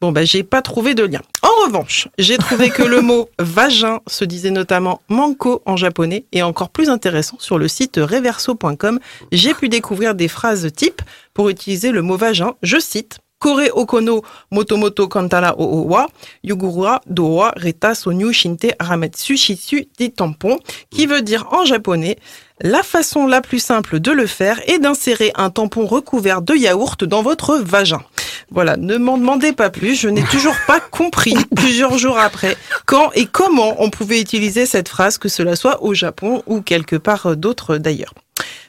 Bon, 0.00 0.12
bah, 0.12 0.24
j'ai 0.24 0.42
pas 0.42 0.60
trouvé 0.60 0.94
de 0.94 1.04
lien. 1.04 1.22
En 1.42 1.66
revanche, 1.66 2.08
j'ai 2.18 2.36
trouvé 2.36 2.68
que 2.70 2.82
le 2.82 3.00
mot 3.02 3.30
vagin 3.38 4.00
se 4.06 4.24
disait 4.24 4.50
notamment 4.50 5.00
manko 5.08 5.62
en 5.64 5.76
japonais 5.76 6.26
et 6.32 6.42
encore 6.42 6.68
plus 6.68 6.90
intéressant 6.90 7.36
sur 7.38 7.58
le 7.58 7.66
site 7.66 7.96
reverso.com, 7.96 9.00
j'ai 9.32 9.54
pu 9.54 9.68
découvrir 9.68 10.14
des 10.14 10.28
phrases 10.28 10.70
types 10.72 11.02
pour 11.32 11.48
utiliser 11.48 11.92
le 11.92 12.02
mot 12.02 12.16
vagin. 12.16 12.54
Je 12.62 12.78
cite 12.78 13.18
Kore 13.38 13.68
Okono 13.74 14.22
Motomoto 14.50 15.08
Kantara 15.08 15.58
Oowa, 15.58 16.08
Yugura 16.42 17.00
Dowa 17.06 17.52
Reta 17.56 17.94
Sonyu 17.94 18.32
Shinte 18.32 18.74
Rametsu 18.80 19.36
Shitsu 19.36 19.86
Di 19.98 20.10
Tampon, 20.10 20.58
qui 20.90 21.06
veut 21.06 21.22
dire 21.22 21.46
en 21.52 21.64
japonais 21.64 22.16
la 22.60 22.82
façon 22.82 23.26
la 23.26 23.40
plus 23.40 23.58
simple 23.58 24.00
de 24.00 24.10
le 24.12 24.26
faire 24.26 24.60
est 24.66 24.78
d'insérer 24.78 25.32
un 25.34 25.50
tampon 25.50 25.86
recouvert 25.86 26.42
de 26.42 26.54
yaourt 26.54 27.04
dans 27.04 27.22
votre 27.22 27.56
vagin. 27.56 28.02
Voilà, 28.50 28.76
ne 28.76 28.96
m'en 28.96 29.18
demandez 29.18 29.52
pas 29.52 29.70
plus, 29.70 29.94
je 29.94 30.08
n'ai 30.08 30.22
toujours 30.30 30.56
pas 30.66 30.80
compris 30.80 31.36
plusieurs 31.54 31.98
jours 31.98 32.18
après 32.18 32.56
quand 32.86 33.10
et 33.14 33.26
comment 33.26 33.82
on 33.82 33.90
pouvait 33.90 34.20
utiliser 34.20 34.66
cette 34.66 34.88
phrase, 34.88 35.18
que 35.18 35.28
cela 35.28 35.56
soit 35.56 35.82
au 35.82 35.94
Japon 35.94 36.42
ou 36.46 36.60
quelque 36.62 36.96
part 36.96 37.36
d'autre 37.36 37.76
d'ailleurs. 37.76 38.14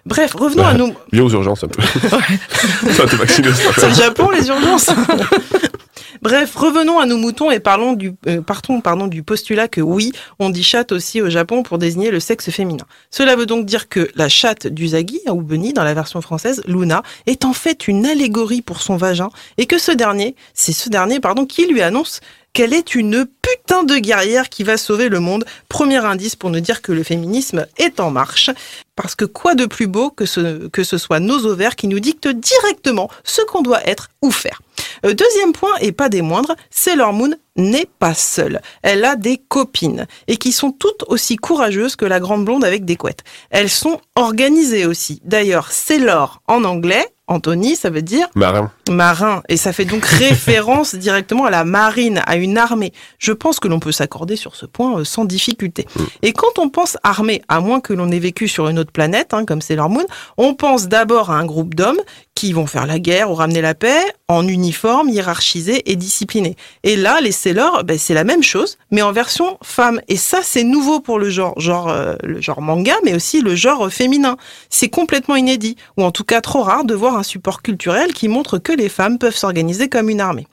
Bref, 0.06 0.34
revenons 0.36 0.66
à 0.66 0.74
nous. 0.74 0.96
Viens 1.12 1.24
aux 1.24 1.30
urgences 1.30 1.66
un 1.66 1.68
peu. 1.68 1.82
Ça 2.94 3.08
cette 3.08 3.30
C'est 3.30 3.42
le. 3.42 3.94
Japon, 3.94 4.30
les 4.32 4.48
urgences. 4.48 4.90
Bref, 6.22 6.56
revenons 6.56 7.00
à 7.00 7.06
nos 7.06 7.18
moutons 7.18 7.52
et 7.52 7.60
parlons 7.60 7.94
du, 7.94 8.14
euh, 8.28 8.42
partons 8.42 8.82
pardon, 8.82 9.08
du 9.08 9.24
postulat 9.24 9.68
que 9.68 9.82
oui, 9.82 10.12
on 10.40 10.50
dit 10.50 10.64
chatte 10.64 10.92
aussi 10.92 11.22
au 11.22 11.30
Japon 11.30 11.64
pour 11.64 11.78
désigner 11.78 12.12
le 12.12 12.20
sexe 12.20 12.50
féminin. 12.50 12.86
Cela 13.12 13.36
veut 13.36 13.46
donc 13.46 13.66
dire 13.66 13.90
que 13.90 14.10
la 14.16 14.30
chatte 14.30 14.68
d'Usagi, 14.68 15.22
ou 15.30 15.42
Bunny 15.42 15.74
dans 15.74 15.84
la 15.84 15.94
version 15.94 16.22
française, 16.22 16.62
Luna, 16.68 17.04
est 17.26 17.46
en 17.46 17.54
fait 17.54 17.88
une 17.88 18.06
allégorie 18.06 18.62
pour 18.62 18.82
son 18.82 18.98
vagin 18.98 19.30
et 19.58 19.66
que 19.66 19.78
ce 19.78 19.92
dernier, 19.92 20.36
c'est 20.54 20.74
ce 20.74 20.90
dernier 20.90 21.20
pardon, 21.20 21.46
qui 21.46 21.68
lui 21.68 21.82
annonce 21.82 22.22
qu'elle 22.58 22.74
est 22.74 22.96
une 22.96 23.28
putain 23.44 23.84
de 23.84 23.98
guerrière 23.98 24.50
qui 24.50 24.64
va 24.64 24.78
sauver 24.78 25.10
le 25.10 25.20
monde? 25.20 25.46
Premier 25.70 26.04
indice 26.04 26.36
pour 26.36 26.50
nous 26.50 26.60
dire 26.60 26.82
que 26.82 26.92
le 26.92 27.04
féminisme 27.04 27.68
est 27.78 28.00
en 28.00 28.10
marche. 28.10 28.50
Parce 28.96 29.14
que 29.14 29.26
quoi 29.26 29.54
de 29.54 29.68
plus 29.68 29.86
beau 29.86 30.10
que 30.10 30.26
ce, 30.26 30.98
soit 30.98 31.20
nos 31.20 31.46
ovaires 31.46 31.76
qui 31.76 31.88
nous 31.88 32.00
dictent 32.00 32.30
directement 32.30 33.12
ce 33.24 33.44
qu'on 33.44 33.62
doit 33.62 33.88
être 33.88 34.10
ou 34.24 34.32
faire. 34.32 34.64
Euh, 35.06 35.14
Deuxième 35.14 35.54
point, 35.54 35.70
et 35.82 35.92
pas 35.92 36.10
des 36.10 36.24
moindres, 36.24 36.56
Sailor 36.72 37.14
Moon 37.14 37.36
n'est 37.58 37.90
pas 38.00 38.14
seule. 38.14 38.62
Elle 38.82 39.04
a 39.04 39.16
des 39.16 39.38
copines, 39.38 40.08
et 40.28 40.38
qui 40.38 40.52
sont 40.52 40.72
toutes 40.72 41.04
aussi 41.08 41.36
courageuses 41.36 41.96
que 41.96 42.06
la 42.06 42.20
grande 42.20 42.46
blonde 42.46 42.64
avec 42.64 42.86
des 42.86 42.96
couettes. 42.96 43.24
Elles 43.50 43.70
sont 43.70 44.00
organisées 44.16 44.86
aussi. 44.86 45.22
D'ailleurs, 45.26 45.72
Sailor 45.72 46.42
en 46.48 46.64
anglais, 46.64 47.06
Anthony, 47.30 47.76
ça 47.76 47.90
veut 47.90 48.02
dire 48.02 48.30
Marin. 48.36 48.72
marin, 48.90 49.44
et 49.50 49.58
ça 49.58 49.74
fait 49.74 49.84
donc 49.84 50.06
référence 50.06 50.96
directement 50.96 51.44
à 51.44 51.50
la 51.50 51.66
marine, 51.66 52.22
à 52.26 52.38
une 52.38 52.58
armée. 52.58 52.94
Je 53.20 53.34
pense 53.34 53.60
que 53.60 53.68
l'on 53.68 53.82
peut 53.82 53.92
s'accorder 53.92 54.38
sur 54.38 54.56
ce 54.56 54.66
point 54.66 55.00
euh, 55.00 55.04
sans 55.04 55.26
difficulté. 55.26 55.88
Et 56.22 56.32
quand 56.32 56.58
on 56.58 56.70
pense 56.70 56.98
armée, 57.04 57.42
à 57.50 57.60
moins 57.60 57.82
que 57.82 57.92
l'on 57.92 58.10
ait 58.12 58.20
vécu 58.20 58.48
sur 58.48 58.70
une 58.70 58.80
autre 58.80 58.94
planète, 58.94 59.34
hein, 59.34 59.44
comme 59.44 59.60
Sailor 59.60 59.90
Moon, 59.90 60.06
on 60.38 60.54
pense 60.54 60.88
d'abord 60.88 61.30
à 61.30 61.36
un 61.36 61.46
groupe 61.46 61.76
d'hommes 61.76 62.00
qui 62.38 62.54
vont 62.54 62.68
faire 62.68 62.86
la 62.86 63.00
guerre 63.00 63.32
ou 63.32 63.34
ramener 63.34 63.62
la 63.62 63.74
paix 63.74 64.00
en 64.28 64.48
uniforme, 64.48 65.10
hiérarchisé 65.10 65.90
et 65.90 65.96
discipliné. 65.96 66.56
Et 66.84 66.96
là, 66.96 67.20
les 67.20 67.32
Sailors, 67.32 67.84
ben, 67.84 67.98
c'est 67.98 68.14
la 68.14 68.24
même 68.24 68.44
chose, 68.44 68.78
mais 68.92 69.02
en 69.02 69.12
version 69.12 69.58
femme. 69.64 70.02
Et 70.08 70.18
ça, 70.18 70.42
c'est 70.44 70.64
nouveau 70.64 71.00
pour 71.00 71.18
le 71.18 71.32
genre, 71.32 71.60
genre 71.60 71.90
euh, 71.90 72.14
le 72.24 72.40
genre 72.40 72.62
manga, 72.62 72.94
mais 73.04 73.16
aussi 73.16 73.42
le 73.42 73.56
genre 73.56 73.92
féminin. 73.92 74.38
C'est 74.70 74.90
complètement 74.90 75.36
inédit, 75.36 75.78
ou 75.98 76.04
en 76.04 76.12
tout 76.12 76.24
cas 76.24 76.42
trop 76.42 76.62
rare 76.62 76.86
de 76.86 76.94
voir 76.94 77.18
un 77.18 77.24
support 77.24 77.64
culturel 77.64 78.14
qui 78.14 78.28
montre 78.28 78.60
que 78.60 78.72
les 78.72 78.90
femmes 78.90 79.18
peuvent 79.18 79.36
s'organiser 79.36 79.90
comme 79.90 80.08
une 80.08 80.22
armée. 80.22 80.46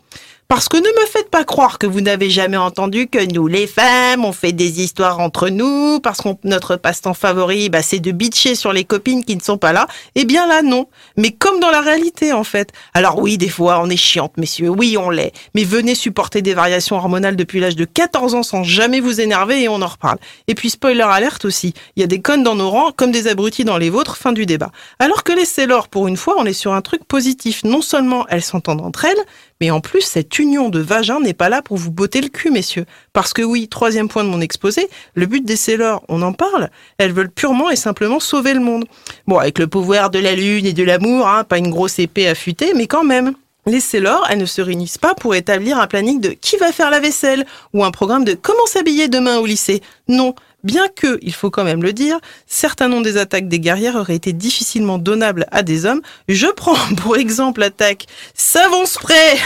Parce 0.55 0.69
que 0.69 0.77
ne 0.77 0.83
me 0.83 1.07
faites 1.07 1.31
pas 1.31 1.43
croire 1.43 1.81
que 1.81 1.87
vous 1.89 2.01
n'avez 2.01 2.31
jamais 2.31 2.57
entendu 2.57 3.09
que 3.09 3.19
nous, 3.35 3.49
les 3.49 3.67
femmes, 3.67 4.25
on 4.25 4.31
fait 4.31 4.53
des 4.53 4.81
histoires 4.81 5.19
entre 5.19 5.49
nous, 5.49 5.99
parce 5.99 6.21
que 6.21 6.29
notre 6.45 6.77
passe-temps 6.77 7.13
favori, 7.13 7.71
bah, 7.71 7.83
c'est 7.83 7.99
de 7.99 8.13
bitcher 8.13 8.55
sur 8.55 8.73
les 8.73 8.85
copines 8.85 9.25
qui 9.25 9.35
ne 9.35 9.41
sont 9.41 9.59
pas 9.59 9.73
là. 9.73 9.89
Eh 10.15 10.25
bien 10.25 10.47
là, 10.47 10.63
non. 10.63 10.87
Mais 11.17 11.33
comme 11.33 11.59
dans 11.59 11.73
la 11.73 11.81
réalité, 11.81 12.33
en 12.33 12.45
fait. 12.45 12.71
Alors 12.95 13.19
oui, 13.19 13.37
des 13.37 13.49
fois, 13.49 13.81
on 13.83 13.91
est 13.91 13.97
chiante, 13.97 14.37
messieurs. 14.37 14.69
Oui, 14.69 14.97
on 14.97 15.11
l'est. 15.11 15.33
Mais 15.57 15.65
venez 15.65 15.97
supporter 15.97 16.41
des 16.41 16.55
variations 16.55 16.95
hormonales 16.95 17.35
depuis 17.35 17.59
l'âge 17.59 17.75
de 17.75 17.85
14 17.85 18.37
ans 18.37 18.45
sans 18.45 18.63
jamais 18.63 19.01
vous 19.01 19.21
énerver 19.21 19.65
et 19.65 19.69
on 19.69 19.83
en 19.83 19.89
reparle. 19.89 20.19
Et 20.47 20.55
puis, 20.55 20.71
spoiler 20.71 21.03
alerte 21.03 21.47
aussi. 21.47 21.75
Il 21.97 22.01
y 22.01 22.05
a 22.05 22.07
des 22.07 22.23
connes 22.23 22.45
dans 22.45 22.55
nos 22.55 22.71
rangs, 22.71 22.93
comme 22.93 23.11
des 23.11 23.27
abrutis 23.27 23.65
dans 23.65 23.77
les 23.77 23.91
vôtres. 23.91 24.17
Fin 24.17 24.31
du 24.31 24.47
débat. 24.47 24.71
Alors 25.01 25.25
que 25.25 25.33
les 25.33 25.47
Sailors, 25.47 25.89
pour 25.89 26.07
une 26.07 26.17
fois, 26.17 26.37
on 26.39 26.45
est 26.45 26.53
sur 26.53 26.75
un 26.75 26.81
truc 26.81 27.05
positif. 27.05 27.65
Non 27.65 27.83
seulement 27.83 28.25
elles 28.29 28.45
s'entendent 28.45 28.83
entre 28.83 29.05
elles, 29.05 29.19
mais 29.61 29.71
en 29.71 29.81
plus, 29.81 30.03
cette 30.03 30.39
union 30.39 30.69
de 30.69 30.81
vagin 30.81 31.21
n'est 31.21 31.35
pas 31.35 31.49
là 31.49 31.63
pour 31.63 31.77
vous 31.77 31.91
botter 31.91 32.21
le 32.21 32.29
cul, 32.29 32.51
messieurs. 32.51 32.87
Parce 33.13 33.33
que 33.33 33.43
oui, 33.43 33.69
troisième 33.69 34.09
point 34.09 34.25
de 34.25 34.29
mon 34.29 34.41
exposé, 34.41 34.89
le 35.15 35.27
but 35.27 35.45
des 35.45 35.57
Sailors, 35.57 36.03
on 36.09 36.23
en 36.23 36.33
parle, 36.33 36.71
elles 36.99 37.13
veulent 37.13 37.31
purement 37.31 37.71
et 37.71 37.77
simplement 37.77 38.21
sauver 38.21 38.55
le 38.55 38.61
monde. 38.61 38.85
Bon, 39.27 39.39
avec 39.39 39.59
le 39.59 39.67
pouvoir 39.67 40.11
de 40.11 40.19
la 40.19 40.35
lune 40.35 40.67
et 40.67 40.73
de 40.73 40.85
l'amour, 40.85 41.29
hein, 41.29 41.45
pas 41.45 41.59
une 41.59 41.71
grosse 41.71 41.99
épée 41.99 42.29
affûtée, 42.29 42.73
mais 42.75 42.87
quand 42.87 43.05
même. 43.05 43.35
Les 43.67 43.81
Sailors, 43.81 44.27
elles 44.29 44.39
ne 44.39 44.45
se 44.45 44.61
réunissent 44.61 44.99
pas 44.99 45.15
pour 45.15 45.35
établir 45.35 45.79
un 45.79 45.87
planning 45.87 46.21
de 46.21 46.31
qui 46.31 46.59
va 46.59 46.71
faire 46.71 46.91
la 46.91 47.01
vaisselle 47.01 47.47
ou 47.73 47.83
un 47.83 47.91
programme 47.91 48.25
de 48.25 48.35
comment 48.35 48.67
s'habiller 48.67 49.09
demain 49.09 49.39
au 49.39 49.47
lycée. 49.47 49.81
Non, 50.07 50.35
Bien 50.65 50.89
que, 50.89 51.19
il 51.23 51.35
faut 51.35 51.51
quand 51.51 51.63
même 51.63 51.83
le 51.83 51.93
dire, 51.93 52.19
certains 52.47 52.89
noms 52.89 53.03
des 53.03 53.19
attaques 53.19 53.49
des 53.49 53.61
guerrières 53.61 53.97
auraient 53.97 54.15
été 54.15 54.33
difficilement 54.33 54.97
donnables 54.97 55.47
à 55.53 55.63
des 55.63 55.85
hommes. 55.85 56.01
Je 56.27 56.47
prends 56.47 56.77
pour 56.97 57.17
exemple 57.17 57.61
l'attaque 57.61 58.07
Savon 58.35 58.87
Spray 58.87 59.39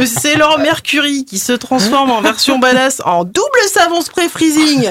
de 0.00 0.06
Sailor 0.06 0.58
Mercury 0.58 1.26
qui 1.26 1.38
se 1.38 1.52
transforme 1.52 2.10
en 2.10 2.22
version 2.22 2.58
badass 2.58 3.02
en 3.04 3.24
double 3.24 3.44
savon 3.70 4.00
spray 4.00 4.28
freezing. 4.28 4.88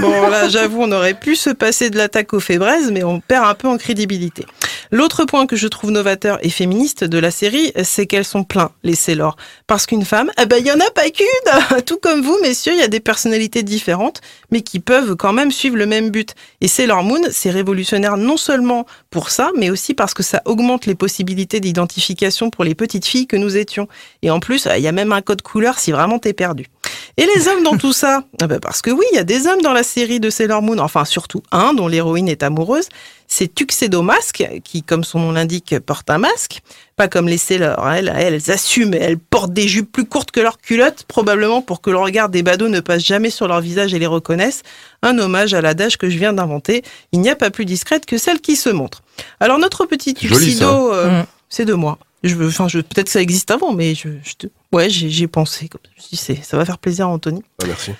Bon 0.00 0.28
là, 0.28 0.48
j'avoue, 0.48 0.82
on 0.82 0.92
aurait 0.92 1.14
pu 1.14 1.34
se 1.34 1.50
passer 1.50 1.90
de 1.90 1.96
l'attaque 1.96 2.32
aux 2.32 2.40
fébraises, 2.40 2.90
mais 2.92 3.02
on 3.02 3.20
perd 3.20 3.44
un 3.44 3.54
peu 3.54 3.68
en 3.68 3.76
crédibilité. 3.76 4.46
L'autre 4.90 5.24
point 5.24 5.46
que 5.46 5.56
je 5.56 5.68
trouve 5.68 5.90
novateur 5.90 6.38
et 6.42 6.50
féministe 6.50 7.04
de 7.04 7.18
la 7.18 7.30
série, 7.30 7.72
c'est 7.84 8.06
qu'elles 8.06 8.24
sont 8.24 8.44
pleins, 8.44 8.70
les 8.84 8.94
Sailors. 8.94 9.36
Parce 9.66 9.86
qu'une 9.86 10.04
femme, 10.04 10.30
eh 10.40 10.46
ben, 10.46 10.56
il 10.58 10.66
y 10.66 10.72
en 10.72 10.80
a 10.80 10.90
pas 10.90 11.10
qu'une! 11.10 11.82
Tout 11.86 11.98
comme 11.98 12.22
vous, 12.22 12.38
messieurs, 12.40 12.72
il 12.72 12.78
y 12.78 12.82
a 12.82 12.88
des 12.88 13.00
personnalités 13.00 13.62
différentes, 13.62 14.20
mais 14.50 14.62
qui 14.62 14.80
peuvent 14.80 15.16
quand 15.16 15.32
même 15.32 15.50
suivre 15.50 15.76
le 15.76 15.86
même 15.86 16.10
but. 16.10 16.34
Et 16.60 16.68
Sailor 16.68 17.02
Moon, 17.02 17.20
c'est 17.30 17.50
révolutionnaire 17.50 18.16
non 18.16 18.36
seulement 18.36 18.86
pour 19.10 19.30
ça, 19.30 19.50
mais 19.56 19.70
aussi 19.70 19.94
parce 19.94 20.14
que 20.14 20.22
ça 20.22 20.42
augmente 20.44 20.86
les 20.86 20.94
possibilités 20.94 21.60
d'identification 21.60 22.50
pour 22.50 22.64
les 22.64 22.74
petites 22.74 23.06
filles 23.06 23.26
que 23.26 23.36
nous 23.36 23.56
étions. 23.56 23.88
Et 24.22 24.30
en 24.30 24.40
plus, 24.40 24.68
il 24.76 24.82
y 24.82 24.88
a 24.88 24.92
même 24.92 25.12
un 25.12 25.22
code 25.22 25.42
couleur 25.42 25.78
si 25.78 25.92
vraiment 25.92 26.18
t'es 26.18 26.32
perdu. 26.32 26.66
Et 27.18 27.26
les 27.36 27.48
hommes 27.48 27.64
dans 27.64 27.76
tout 27.76 27.92
ça? 27.92 28.22
Ah 28.40 28.46
ben 28.46 28.60
Parce 28.60 28.80
que 28.80 28.90
oui, 28.90 29.04
il 29.12 29.16
y 29.16 29.18
a 29.18 29.24
des 29.24 29.46
hommes 29.48 29.60
dans 29.60 29.72
la 29.72 29.82
série 29.82 30.20
de 30.20 30.30
Sailor 30.30 30.62
Moon, 30.62 30.78
enfin 30.78 31.04
surtout 31.04 31.42
un 31.50 31.74
dont 31.74 31.88
l'héroïne 31.88 32.28
est 32.28 32.42
amoureuse. 32.44 32.88
C'est 33.26 33.52
Tuxedo 33.54 34.00
Mask, 34.02 34.42
qui, 34.64 34.82
comme 34.82 35.02
son 35.04 35.18
nom 35.18 35.32
l'indique, 35.32 35.78
porte 35.80 36.08
un 36.10 36.18
masque. 36.18 36.62
Pas 36.96 37.08
comme 37.08 37.28
les 37.28 37.36
Sailors, 37.36 37.84
hein. 37.84 37.94
elles, 37.96 38.12
elles 38.16 38.50
assument, 38.50 38.94
elles 38.94 39.18
portent 39.18 39.52
des 39.52 39.66
jupes 39.68 39.90
plus 39.92 40.04
courtes 40.06 40.30
que 40.30 40.40
leurs 40.40 40.58
culottes, 40.58 41.04
probablement 41.08 41.60
pour 41.60 41.80
que 41.82 41.90
le 41.90 41.98
regard 41.98 42.28
des 42.28 42.42
badauds 42.42 42.68
ne 42.68 42.80
passe 42.80 43.04
jamais 43.04 43.30
sur 43.30 43.48
leur 43.48 43.60
visage 43.60 43.92
et 43.92 43.98
les 43.98 44.06
reconnaisse. 44.06 44.62
Un 45.02 45.18
hommage 45.18 45.52
à 45.54 45.60
l'adage 45.60 45.98
que 45.98 46.08
je 46.08 46.16
viens 46.18 46.32
d'inventer. 46.32 46.82
Il 47.12 47.20
n'y 47.20 47.28
a 47.30 47.36
pas 47.36 47.50
plus 47.50 47.64
discrète 47.64 48.06
que 48.06 48.16
celle 48.16 48.40
qui 48.40 48.54
se 48.56 48.70
montre. 48.70 49.02
Alors 49.40 49.58
notre 49.58 49.84
petit 49.86 50.14
Tuxedo, 50.14 50.94
euh, 50.94 51.22
Mm. 51.22 51.26
c'est 51.50 51.64
de 51.64 51.74
moi. 51.74 51.98
Je 52.24 52.34
veux, 52.34 52.48
enfin, 52.48 52.66
je, 52.68 52.78
peut-être 52.80 53.06
que 53.06 53.12
ça 53.12 53.20
existe 53.20 53.50
avant, 53.50 53.72
mais 53.72 53.94
je, 53.94 54.08
je 54.24 54.34
te- 54.38 54.46
ouais, 54.72 54.88
j'ai 54.90 55.10
j'ai 55.10 55.26
pensé. 55.28 55.68
Comme, 55.68 55.80
je 55.84 55.96
me 55.96 56.00
suis 56.06 56.10
dit, 56.16 56.16
c'est- 56.16 56.42
ça 56.44 56.56
va 56.56 56.64
faire 56.64 56.78
plaisir 56.78 57.06
à 57.06 57.10
Anthony. 57.10 57.42
Ah, 57.62 57.66
merci. 57.66 57.92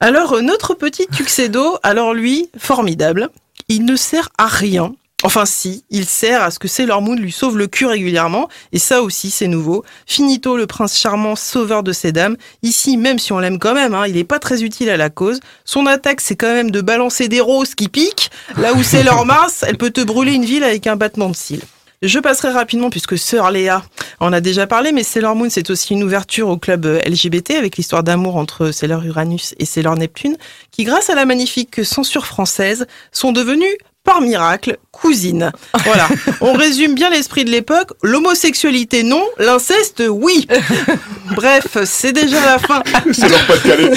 Alors, 0.00 0.34
euh, 0.34 0.40
notre 0.42 0.74
petit 0.74 1.06
Tuxedo, 1.06 1.78
alors 1.82 2.14
lui, 2.14 2.50
formidable. 2.58 3.30
Il 3.68 3.84
ne 3.84 3.96
sert 3.96 4.28
à 4.38 4.46
rien. 4.46 4.94
Enfin, 5.22 5.46
si, 5.46 5.84
il 5.88 6.04
sert 6.04 6.42
à 6.42 6.50
ce 6.50 6.58
que 6.58 6.68
Sailor 6.68 7.00
Moon 7.00 7.14
lui 7.14 7.32
sauve 7.32 7.56
le 7.56 7.66
cul 7.66 7.86
régulièrement. 7.86 8.50
Et 8.72 8.78
ça 8.78 9.00
aussi, 9.00 9.30
c'est 9.30 9.46
nouveau. 9.48 9.82
Finito, 10.06 10.58
le 10.58 10.66
prince 10.66 10.98
charmant, 10.98 11.34
sauveur 11.34 11.82
de 11.82 11.92
ces 11.94 12.12
dames. 12.12 12.36
Ici, 12.62 12.98
même 12.98 13.18
si 13.18 13.32
on 13.32 13.38
l'aime 13.38 13.58
quand 13.58 13.72
même, 13.72 13.94
hein, 13.94 14.06
il 14.06 14.18
est 14.18 14.24
pas 14.24 14.38
très 14.38 14.62
utile 14.62 14.90
à 14.90 14.98
la 14.98 15.08
cause. 15.08 15.40
Son 15.64 15.86
attaque, 15.86 16.20
c'est 16.20 16.36
quand 16.36 16.52
même 16.52 16.70
de 16.70 16.82
balancer 16.82 17.28
des 17.28 17.40
roses 17.40 17.74
qui 17.74 17.88
piquent. 17.88 18.30
Là 18.58 18.74
où 18.74 18.82
Sailor 18.82 19.24
Mars, 19.26 19.64
elle 19.66 19.78
peut 19.78 19.90
te 19.90 20.02
brûler 20.02 20.32
une 20.34 20.44
ville 20.44 20.64
avec 20.64 20.86
un 20.86 20.96
battement 20.96 21.30
de 21.30 21.36
cils. 21.36 21.62
Je 22.04 22.18
passerai 22.18 22.50
rapidement 22.50 22.90
puisque 22.90 23.16
Sœur 23.16 23.50
Léa 23.50 23.82
en 24.20 24.34
a 24.34 24.42
déjà 24.42 24.66
parlé, 24.66 24.92
mais 24.92 25.02
Sailor 25.02 25.34
Moon, 25.34 25.48
c'est 25.48 25.70
aussi 25.70 25.94
une 25.94 26.04
ouverture 26.04 26.50
au 26.50 26.58
club 26.58 26.84
euh, 26.84 27.00
LGBT 27.00 27.52
avec 27.52 27.78
l'histoire 27.78 28.02
d'amour 28.02 28.36
entre 28.36 28.72
Sailor 28.72 29.02
Uranus 29.06 29.54
et 29.58 29.64
Sailor 29.64 29.96
Neptune, 29.96 30.36
qui, 30.70 30.84
grâce 30.84 31.08
à 31.08 31.14
la 31.14 31.24
magnifique 31.24 31.82
censure 31.82 32.26
française, 32.26 32.86
sont 33.10 33.32
devenus 33.32 33.74
par 34.04 34.20
miracle, 34.20 34.76
cousines. 34.92 35.50
Voilà. 35.84 36.06
On 36.40 36.52
résume 36.52 36.94
bien 36.94 37.10
l'esprit 37.10 37.44
de 37.44 37.50
l'époque. 37.50 37.90
L'homosexualité, 38.02 39.02
non. 39.02 39.22
L'inceste, 39.38 40.02
oui. 40.08 40.46
Bref, 41.34 41.78
c'est 41.84 42.12
déjà 42.12 42.44
la 42.44 42.58
fin. 42.58 42.82
C'est 43.12 43.28
leur 43.28 43.46
pas 43.46 43.56
de 43.56 43.62
calais. 43.62 43.90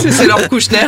C'est 0.00 0.10
c'est 0.10 0.26
leur 0.26 0.48
Kouchner. 0.48 0.86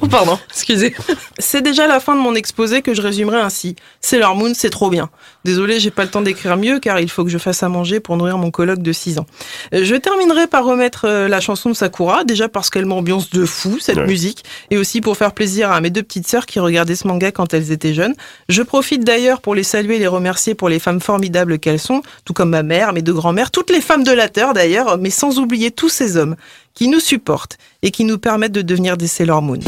Oh, 0.00 0.06
pardon, 0.08 0.38
excusez. 0.50 0.94
C'est 1.38 1.62
déjà 1.62 1.86
la 1.86 2.00
fin 2.00 2.14
de 2.16 2.20
mon 2.20 2.34
exposé 2.34 2.82
que 2.82 2.92
je 2.94 3.02
résumerai 3.02 3.38
ainsi. 3.40 3.76
Sailor 4.00 4.34
Moon, 4.36 4.52
c'est 4.54 4.70
trop 4.70 4.90
bien. 4.90 5.10
Désolé, 5.44 5.80
j'ai 5.80 5.90
pas 5.90 6.02
le 6.04 6.10
temps 6.10 6.22
d'écrire 6.22 6.56
mieux 6.56 6.80
car 6.80 7.00
il 7.00 7.08
faut 7.10 7.24
que 7.24 7.30
je 7.30 7.38
fasse 7.38 7.62
à 7.62 7.68
manger 7.68 8.00
pour 8.00 8.16
nourrir 8.16 8.36
mon 8.38 8.50
colloque 8.50 8.82
de 8.82 8.92
6 8.92 9.18
ans. 9.18 9.26
Euh, 9.74 9.84
Je 9.84 9.94
terminerai 9.94 10.46
par 10.48 10.64
remettre 10.64 11.06
euh, 11.06 11.28
la 11.28 11.40
chanson 11.40 11.70
de 11.70 11.74
Sakura, 11.74 12.24
déjà 12.24 12.48
parce 12.48 12.68
qu'elle 12.70 12.86
m'ambiance 12.86 13.30
de 13.30 13.44
fou, 13.44 13.78
cette 13.80 13.96
Ouais. 13.96 14.06
musique, 14.06 14.44
et 14.70 14.78
aussi 14.78 15.00
pour 15.00 15.16
faire 15.16 15.32
plaisir 15.32 15.70
à 15.70 15.80
mes 15.80 15.90
deux 15.90 16.02
petites 16.02 16.26
qui 16.40 16.58
regardaient 16.58 16.96
ce 16.96 17.06
manga 17.06 17.30
quand 17.30 17.54
elles 17.54 17.70
étaient 17.70 17.94
jeunes. 17.94 18.14
Je 18.48 18.62
profite 18.62 19.04
d'ailleurs 19.04 19.40
pour 19.40 19.54
les 19.54 19.62
saluer 19.62 19.96
et 19.96 19.98
les 19.98 20.06
remercier 20.06 20.54
pour 20.54 20.68
les 20.68 20.78
femmes 20.78 21.00
formidables 21.00 21.58
qu'elles 21.58 21.78
sont, 21.78 22.02
tout 22.24 22.32
comme 22.32 22.50
ma 22.50 22.62
mère, 22.62 22.92
mes 22.92 23.02
deux 23.02 23.12
grands-mères, 23.12 23.50
toutes 23.50 23.70
les 23.70 23.80
femmes 23.80 24.04
de 24.04 24.12
la 24.12 24.28
Terre 24.28 24.54
d'ailleurs, 24.54 24.98
mais 24.98 25.10
sans 25.10 25.38
oublier 25.38 25.70
tous 25.70 25.88
ces 25.88 26.16
hommes 26.16 26.36
qui 26.74 26.88
nous 26.88 27.00
supportent 27.00 27.58
et 27.82 27.90
qui 27.90 28.04
nous 28.04 28.18
permettent 28.18 28.52
de 28.52 28.62
devenir 28.62 28.96
des 28.96 29.06
Sailor 29.06 29.42
Moon. 29.42 29.60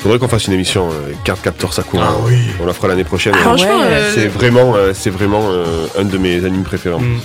Faudrait 0.00 0.18
qu'on 0.18 0.28
fasse 0.28 0.46
une 0.46 0.52
émission 0.52 0.90
euh, 0.90 1.12
carte 1.24 1.42
capteur 1.42 1.72
Sakura. 1.74 2.14
On 2.60 2.66
la 2.66 2.72
fera 2.72 2.88
l'année 2.88 3.04
prochaine. 3.04 3.32
Ah, 3.36 3.40
Franchement, 3.42 3.80
euh, 3.82 4.12
c'est 4.14 4.28
vraiment, 4.28 4.74
euh, 4.76 4.92
c'est 4.94 5.10
vraiment 5.10 5.42
euh, 5.50 5.86
un 5.98 6.04
de 6.04 6.18
mes 6.18 6.44
animes 6.44 6.62
préférés. 6.62 6.96
plus. 6.98 7.18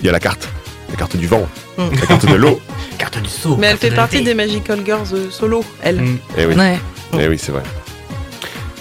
Il 0.00 0.06
y 0.06 0.08
a 0.08 0.12
la 0.12 0.18
carte, 0.20 0.48
la 0.90 0.96
carte 0.96 1.16
du 1.16 1.26
vent, 1.26 1.46
Mm. 1.78 1.84
la 2.00 2.06
carte 2.06 2.26
de 2.26 2.34
l'eau. 2.34 2.60
Carte 2.98 3.18
du 3.22 3.28
saut. 3.30 3.56
Mais 3.58 3.68
elle 3.68 3.78
fait 3.78 3.90
partie 3.90 4.22
des 4.22 4.34
Magical 4.34 4.80
Girls 4.84 5.06
euh, 5.14 5.30
solo, 5.30 5.64
elle. 5.82 6.02
Eh 6.36 6.44
oui, 6.44 6.54
Ouais. 6.54 6.78
eh 7.18 7.26
oui, 7.28 7.38
c'est 7.38 7.50
vrai. 7.50 7.62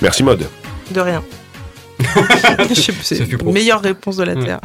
Merci 0.02 0.24
mode. 0.24 0.46
De 0.92 1.00
rien. 1.00 1.24
Je 2.70 2.74
sais 2.74 2.92
plus, 2.92 3.04
c'est 3.04 3.20
la 3.20 3.52
meilleure 3.52 3.82
réponse 3.82 4.18
de 4.18 4.24
la 4.24 4.36
Terre. 4.36 4.60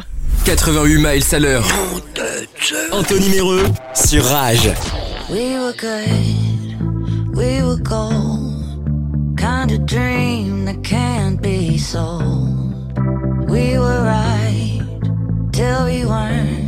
88 0.45 0.97
miles 0.97 1.23
à 1.31 1.39
l'heure. 1.39 1.65
Anthony 2.91 3.29
Méreux 3.29 3.63
sur 3.95 4.25
Rage. 4.25 4.69
We 5.29 5.55
were 5.57 5.73
good, 5.79 6.46
we 7.37 7.61
were 7.61 7.77
gold. 7.81 8.53
Kind 9.37 9.71
of 9.71 9.85
dream 9.85 10.65
that 10.65 10.83
can't 10.83 11.39
be 11.41 11.77
sold. 11.77 12.97
We 13.47 13.77
were 13.77 14.03
right 14.03 14.81
till 15.51 15.85
we 15.85 16.03
weren't. 16.05 16.65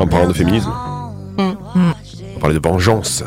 En 0.00 0.06
parlant 0.06 0.28
de 0.28 0.32
féminisme, 0.34 0.70
on 1.38 2.40
parlait 2.40 2.54
de 2.54 2.60
vengeance. 2.68 3.24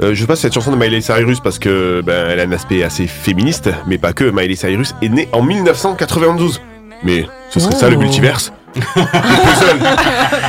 Euh, 0.00 0.14
je 0.14 0.20
sais 0.20 0.26
pas 0.26 0.36
si 0.36 0.42
cette 0.42 0.54
chanson 0.54 0.70
de 0.70 0.76
Miley 0.76 1.00
Cyrus 1.00 1.40
parce 1.40 1.58
que 1.58 2.02
ben, 2.04 2.28
elle 2.30 2.40
a 2.40 2.44
un 2.44 2.52
aspect 2.52 2.82
assez 2.84 3.06
féministe, 3.06 3.68
mais 3.86 3.98
pas 3.98 4.12
que. 4.12 4.24
Miley 4.30 4.54
Cyrus 4.56 4.94
est 5.02 5.08
née 5.08 5.28
en 5.32 5.42
1992. 5.42 6.60
Mais 7.04 7.26
ce 7.50 7.60
serait 7.60 7.74
ça 7.74 7.88
le 7.88 7.96
Oh. 7.96 8.00
multiverse. 8.00 8.52
le 8.74 8.80
puzzle, 8.82 9.78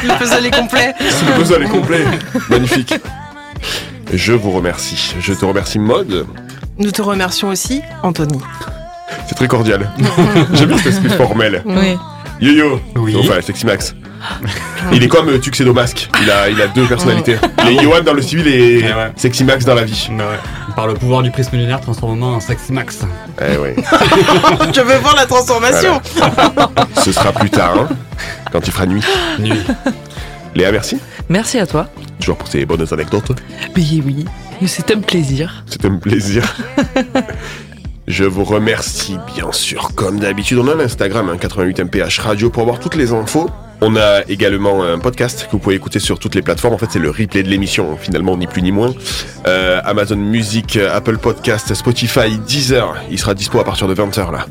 Le 0.04 0.18
puzzle 0.20 0.46
est 0.46 0.52
complet. 0.52 0.94
le 1.00 1.40
puzzle 1.40 1.64
est 1.64 1.70
complet. 1.70 2.06
Magnifique. 2.50 2.94
Je 4.14 4.34
vous 4.34 4.52
remercie. 4.52 5.16
Je 5.20 5.34
te 5.34 5.46
remercie 5.46 5.80
Mode. 5.80 6.26
Nous 6.78 6.92
te 6.92 7.02
remercions 7.02 7.50
aussi, 7.50 7.82
Anthony. 8.04 8.40
C'est 9.28 9.36
très 9.36 9.48
cordial. 9.48 9.92
J'aime 10.54 10.70
bien 10.70 10.78
cet 10.78 10.94
aspect 10.96 11.10
formel. 11.10 11.62
Oui. 11.66 11.98
Yo-yo. 12.42 12.80
Enfin, 13.20 13.42
Sexy 13.42 13.66
Max. 13.66 13.94
Il 14.92 15.04
est 15.04 15.08
comme 15.08 15.30
euh, 15.30 15.38
Tuxedo 15.38 15.74
Mask. 15.74 16.10
Il 16.22 16.30
a, 16.30 16.50
il 16.50 16.62
a 16.62 16.68
deux 16.68 16.86
personnalités. 16.86 17.38
Il 17.64 17.78
est 17.78 17.84
Johan 17.84 18.02
dans 18.02 18.14
le 18.14 18.22
civil 18.22 18.48
et 18.48 18.84
Sexy 19.16 19.44
Max 19.44 19.66
dans 19.66 19.76
la 19.76 19.84
vie. 19.84 20.10
Par 20.76 20.88
le 20.88 20.94
pouvoir 20.94 21.22
du 21.22 21.32
prisme 21.32 21.58
lunaire, 21.58 21.82
transformant 21.82 22.36
en 22.36 22.40
sexy 22.40 22.72
max. 22.72 23.00
Eh 23.42 23.58
oui. 23.58 23.70
Je 24.74 24.82
veux 24.82 24.98
voir 24.98 25.16
la 25.16 25.26
transformation. 25.26 26.00
Ce 27.04 27.12
sera 27.12 27.34
plus 27.34 27.50
tard, 27.50 27.74
hein, 27.80 27.90
quand 28.52 28.66
il 28.66 28.72
fera 28.72 28.86
nuit. 28.86 29.04
Nuit. 29.40 29.62
Léa, 30.56 30.72
merci. 30.72 30.98
Merci 31.28 31.60
à 31.60 31.68
toi. 31.68 31.88
Toujours 32.20 32.38
pour 32.38 32.48
ces 32.48 32.66
bonnes 32.66 32.86
anecdotes. 32.92 33.32
Mais 33.76 33.84
oui, 34.06 34.26
c'est 34.68 34.92
un 34.92 35.00
plaisir. 35.00 35.64
C'est 35.66 35.86
un 35.86 35.96
plaisir. 35.96 36.56
Je 38.08 38.24
vous 38.24 38.44
remercie, 38.44 39.18
bien 39.36 39.52
sûr. 39.52 39.92
Comme 39.96 40.20
d'habitude, 40.20 40.58
on 40.58 40.68
a 40.68 40.76
l'Instagram, 40.76 41.30
hein, 41.30 41.38
88mph 41.40 42.20
Radio, 42.20 42.50
pour 42.50 42.64
avoir 42.64 42.80
toutes 42.80 42.96
les 42.96 43.12
infos. 43.12 43.50
On 43.82 43.96
a 43.96 44.22
également 44.28 44.84
un 44.84 45.00
podcast 45.00 45.46
que 45.46 45.52
vous 45.52 45.60
pouvez 45.60 45.76
écouter 45.76 46.00
sur 46.00 46.20
toutes 46.20 46.36
les 46.36 46.42
plateformes. 46.42 46.74
En 46.74 46.78
fait, 46.78 46.88
c'est 46.90 47.00
le 47.00 47.10
replay 47.10 47.44
de 47.44 47.50
l'émission, 47.50 47.98
finalement, 47.98 48.36
ni 48.36 48.46
plus 48.46 48.62
ni 48.62 48.74
moins. 48.74 48.94
Euh, 49.48 49.80
Amazon 49.86 50.18
Music, 50.18 50.78
Apple 50.78 51.18
Podcast, 51.18 51.74
Spotify, 51.74 52.38
Deezer. 52.46 52.96
Il 53.10 53.18
sera 53.18 53.34
dispo 53.34 53.58
à 53.60 53.64
partir 53.64 53.88
de 53.88 53.96
20h, 53.96 54.32
là. 54.32 54.48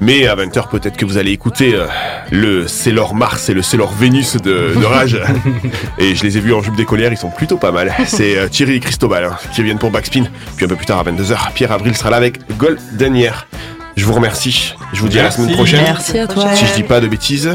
Mais 0.00 0.28
à 0.28 0.36
20h, 0.36 0.68
peut-être 0.68 0.96
que 0.96 1.04
vous 1.04 1.18
allez 1.18 1.32
écouter 1.32 1.74
euh, 1.74 1.86
le 2.30 2.68
Sailor 2.68 3.16
Mars 3.16 3.48
et 3.48 3.54
le 3.54 3.62
Sailor 3.62 3.92
Vénus 3.92 4.36
de, 4.36 4.74
de 4.80 4.84
Rage. 4.84 5.20
et 5.98 6.14
je 6.14 6.22
les 6.22 6.36
ai 6.38 6.40
vus 6.40 6.54
en 6.54 6.62
jupe 6.62 6.76
d'écolière, 6.76 7.12
ils 7.12 7.18
sont 7.18 7.30
plutôt 7.30 7.56
pas 7.56 7.72
mal. 7.72 7.92
C'est 8.06 8.38
euh, 8.38 8.48
Thierry 8.48 8.76
et 8.76 8.80
Cristobal 8.80 9.24
hein, 9.24 9.36
qui 9.52 9.64
viennent 9.64 9.78
pour 9.78 9.90
Backspin. 9.90 10.24
Puis 10.56 10.66
un 10.66 10.68
peu 10.68 10.76
plus 10.76 10.86
tard, 10.86 11.00
à 11.00 11.04
22h, 11.04 11.52
Pierre 11.52 11.72
Avril 11.72 11.96
sera 11.96 12.10
là 12.10 12.16
avec 12.16 12.38
Goldenière. 12.56 13.48
Je 13.96 14.04
vous 14.04 14.14
remercie. 14.14 14.76
Je 14.92 15.00
vous 15.00 15.08
dis 15.08 15.18
à 15.18 15.24
la 15.24 15.32
semaine 15.32 15.56
prochaine. 15.56 15.82
Merci 15.82 16.16
à 16.16 16.28
toi. 16.28 16.54
Si 16.54 16.64
je 16.64 16.74
dis 16.74 16.84
pas 16.84 17.00
de 17.00 17.08
bêtises, 17.08 17.50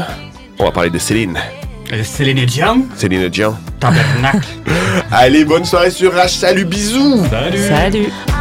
on 0.64 0.68
va 0.68 0.72
parler 0.72 0.90
de 0.90 0.98
Céline. 0.98 1.38
Céline 2.02 2.46
Dion 2.46 2.86
Céline 2.96 3.28
Dion. 3.28 3.54
Tabernacle. 3.78 4.48
Allez, 5.12 5.44
bonne 5.44 5.66
soirée 5.66 5.90
sur 5.90 6.14
Rage. 6.14 6.30
Salut, 6.38 6.64
bisous. 6.64 7.22
Salut. 7.28 7.68
Salut. 7.68 8.33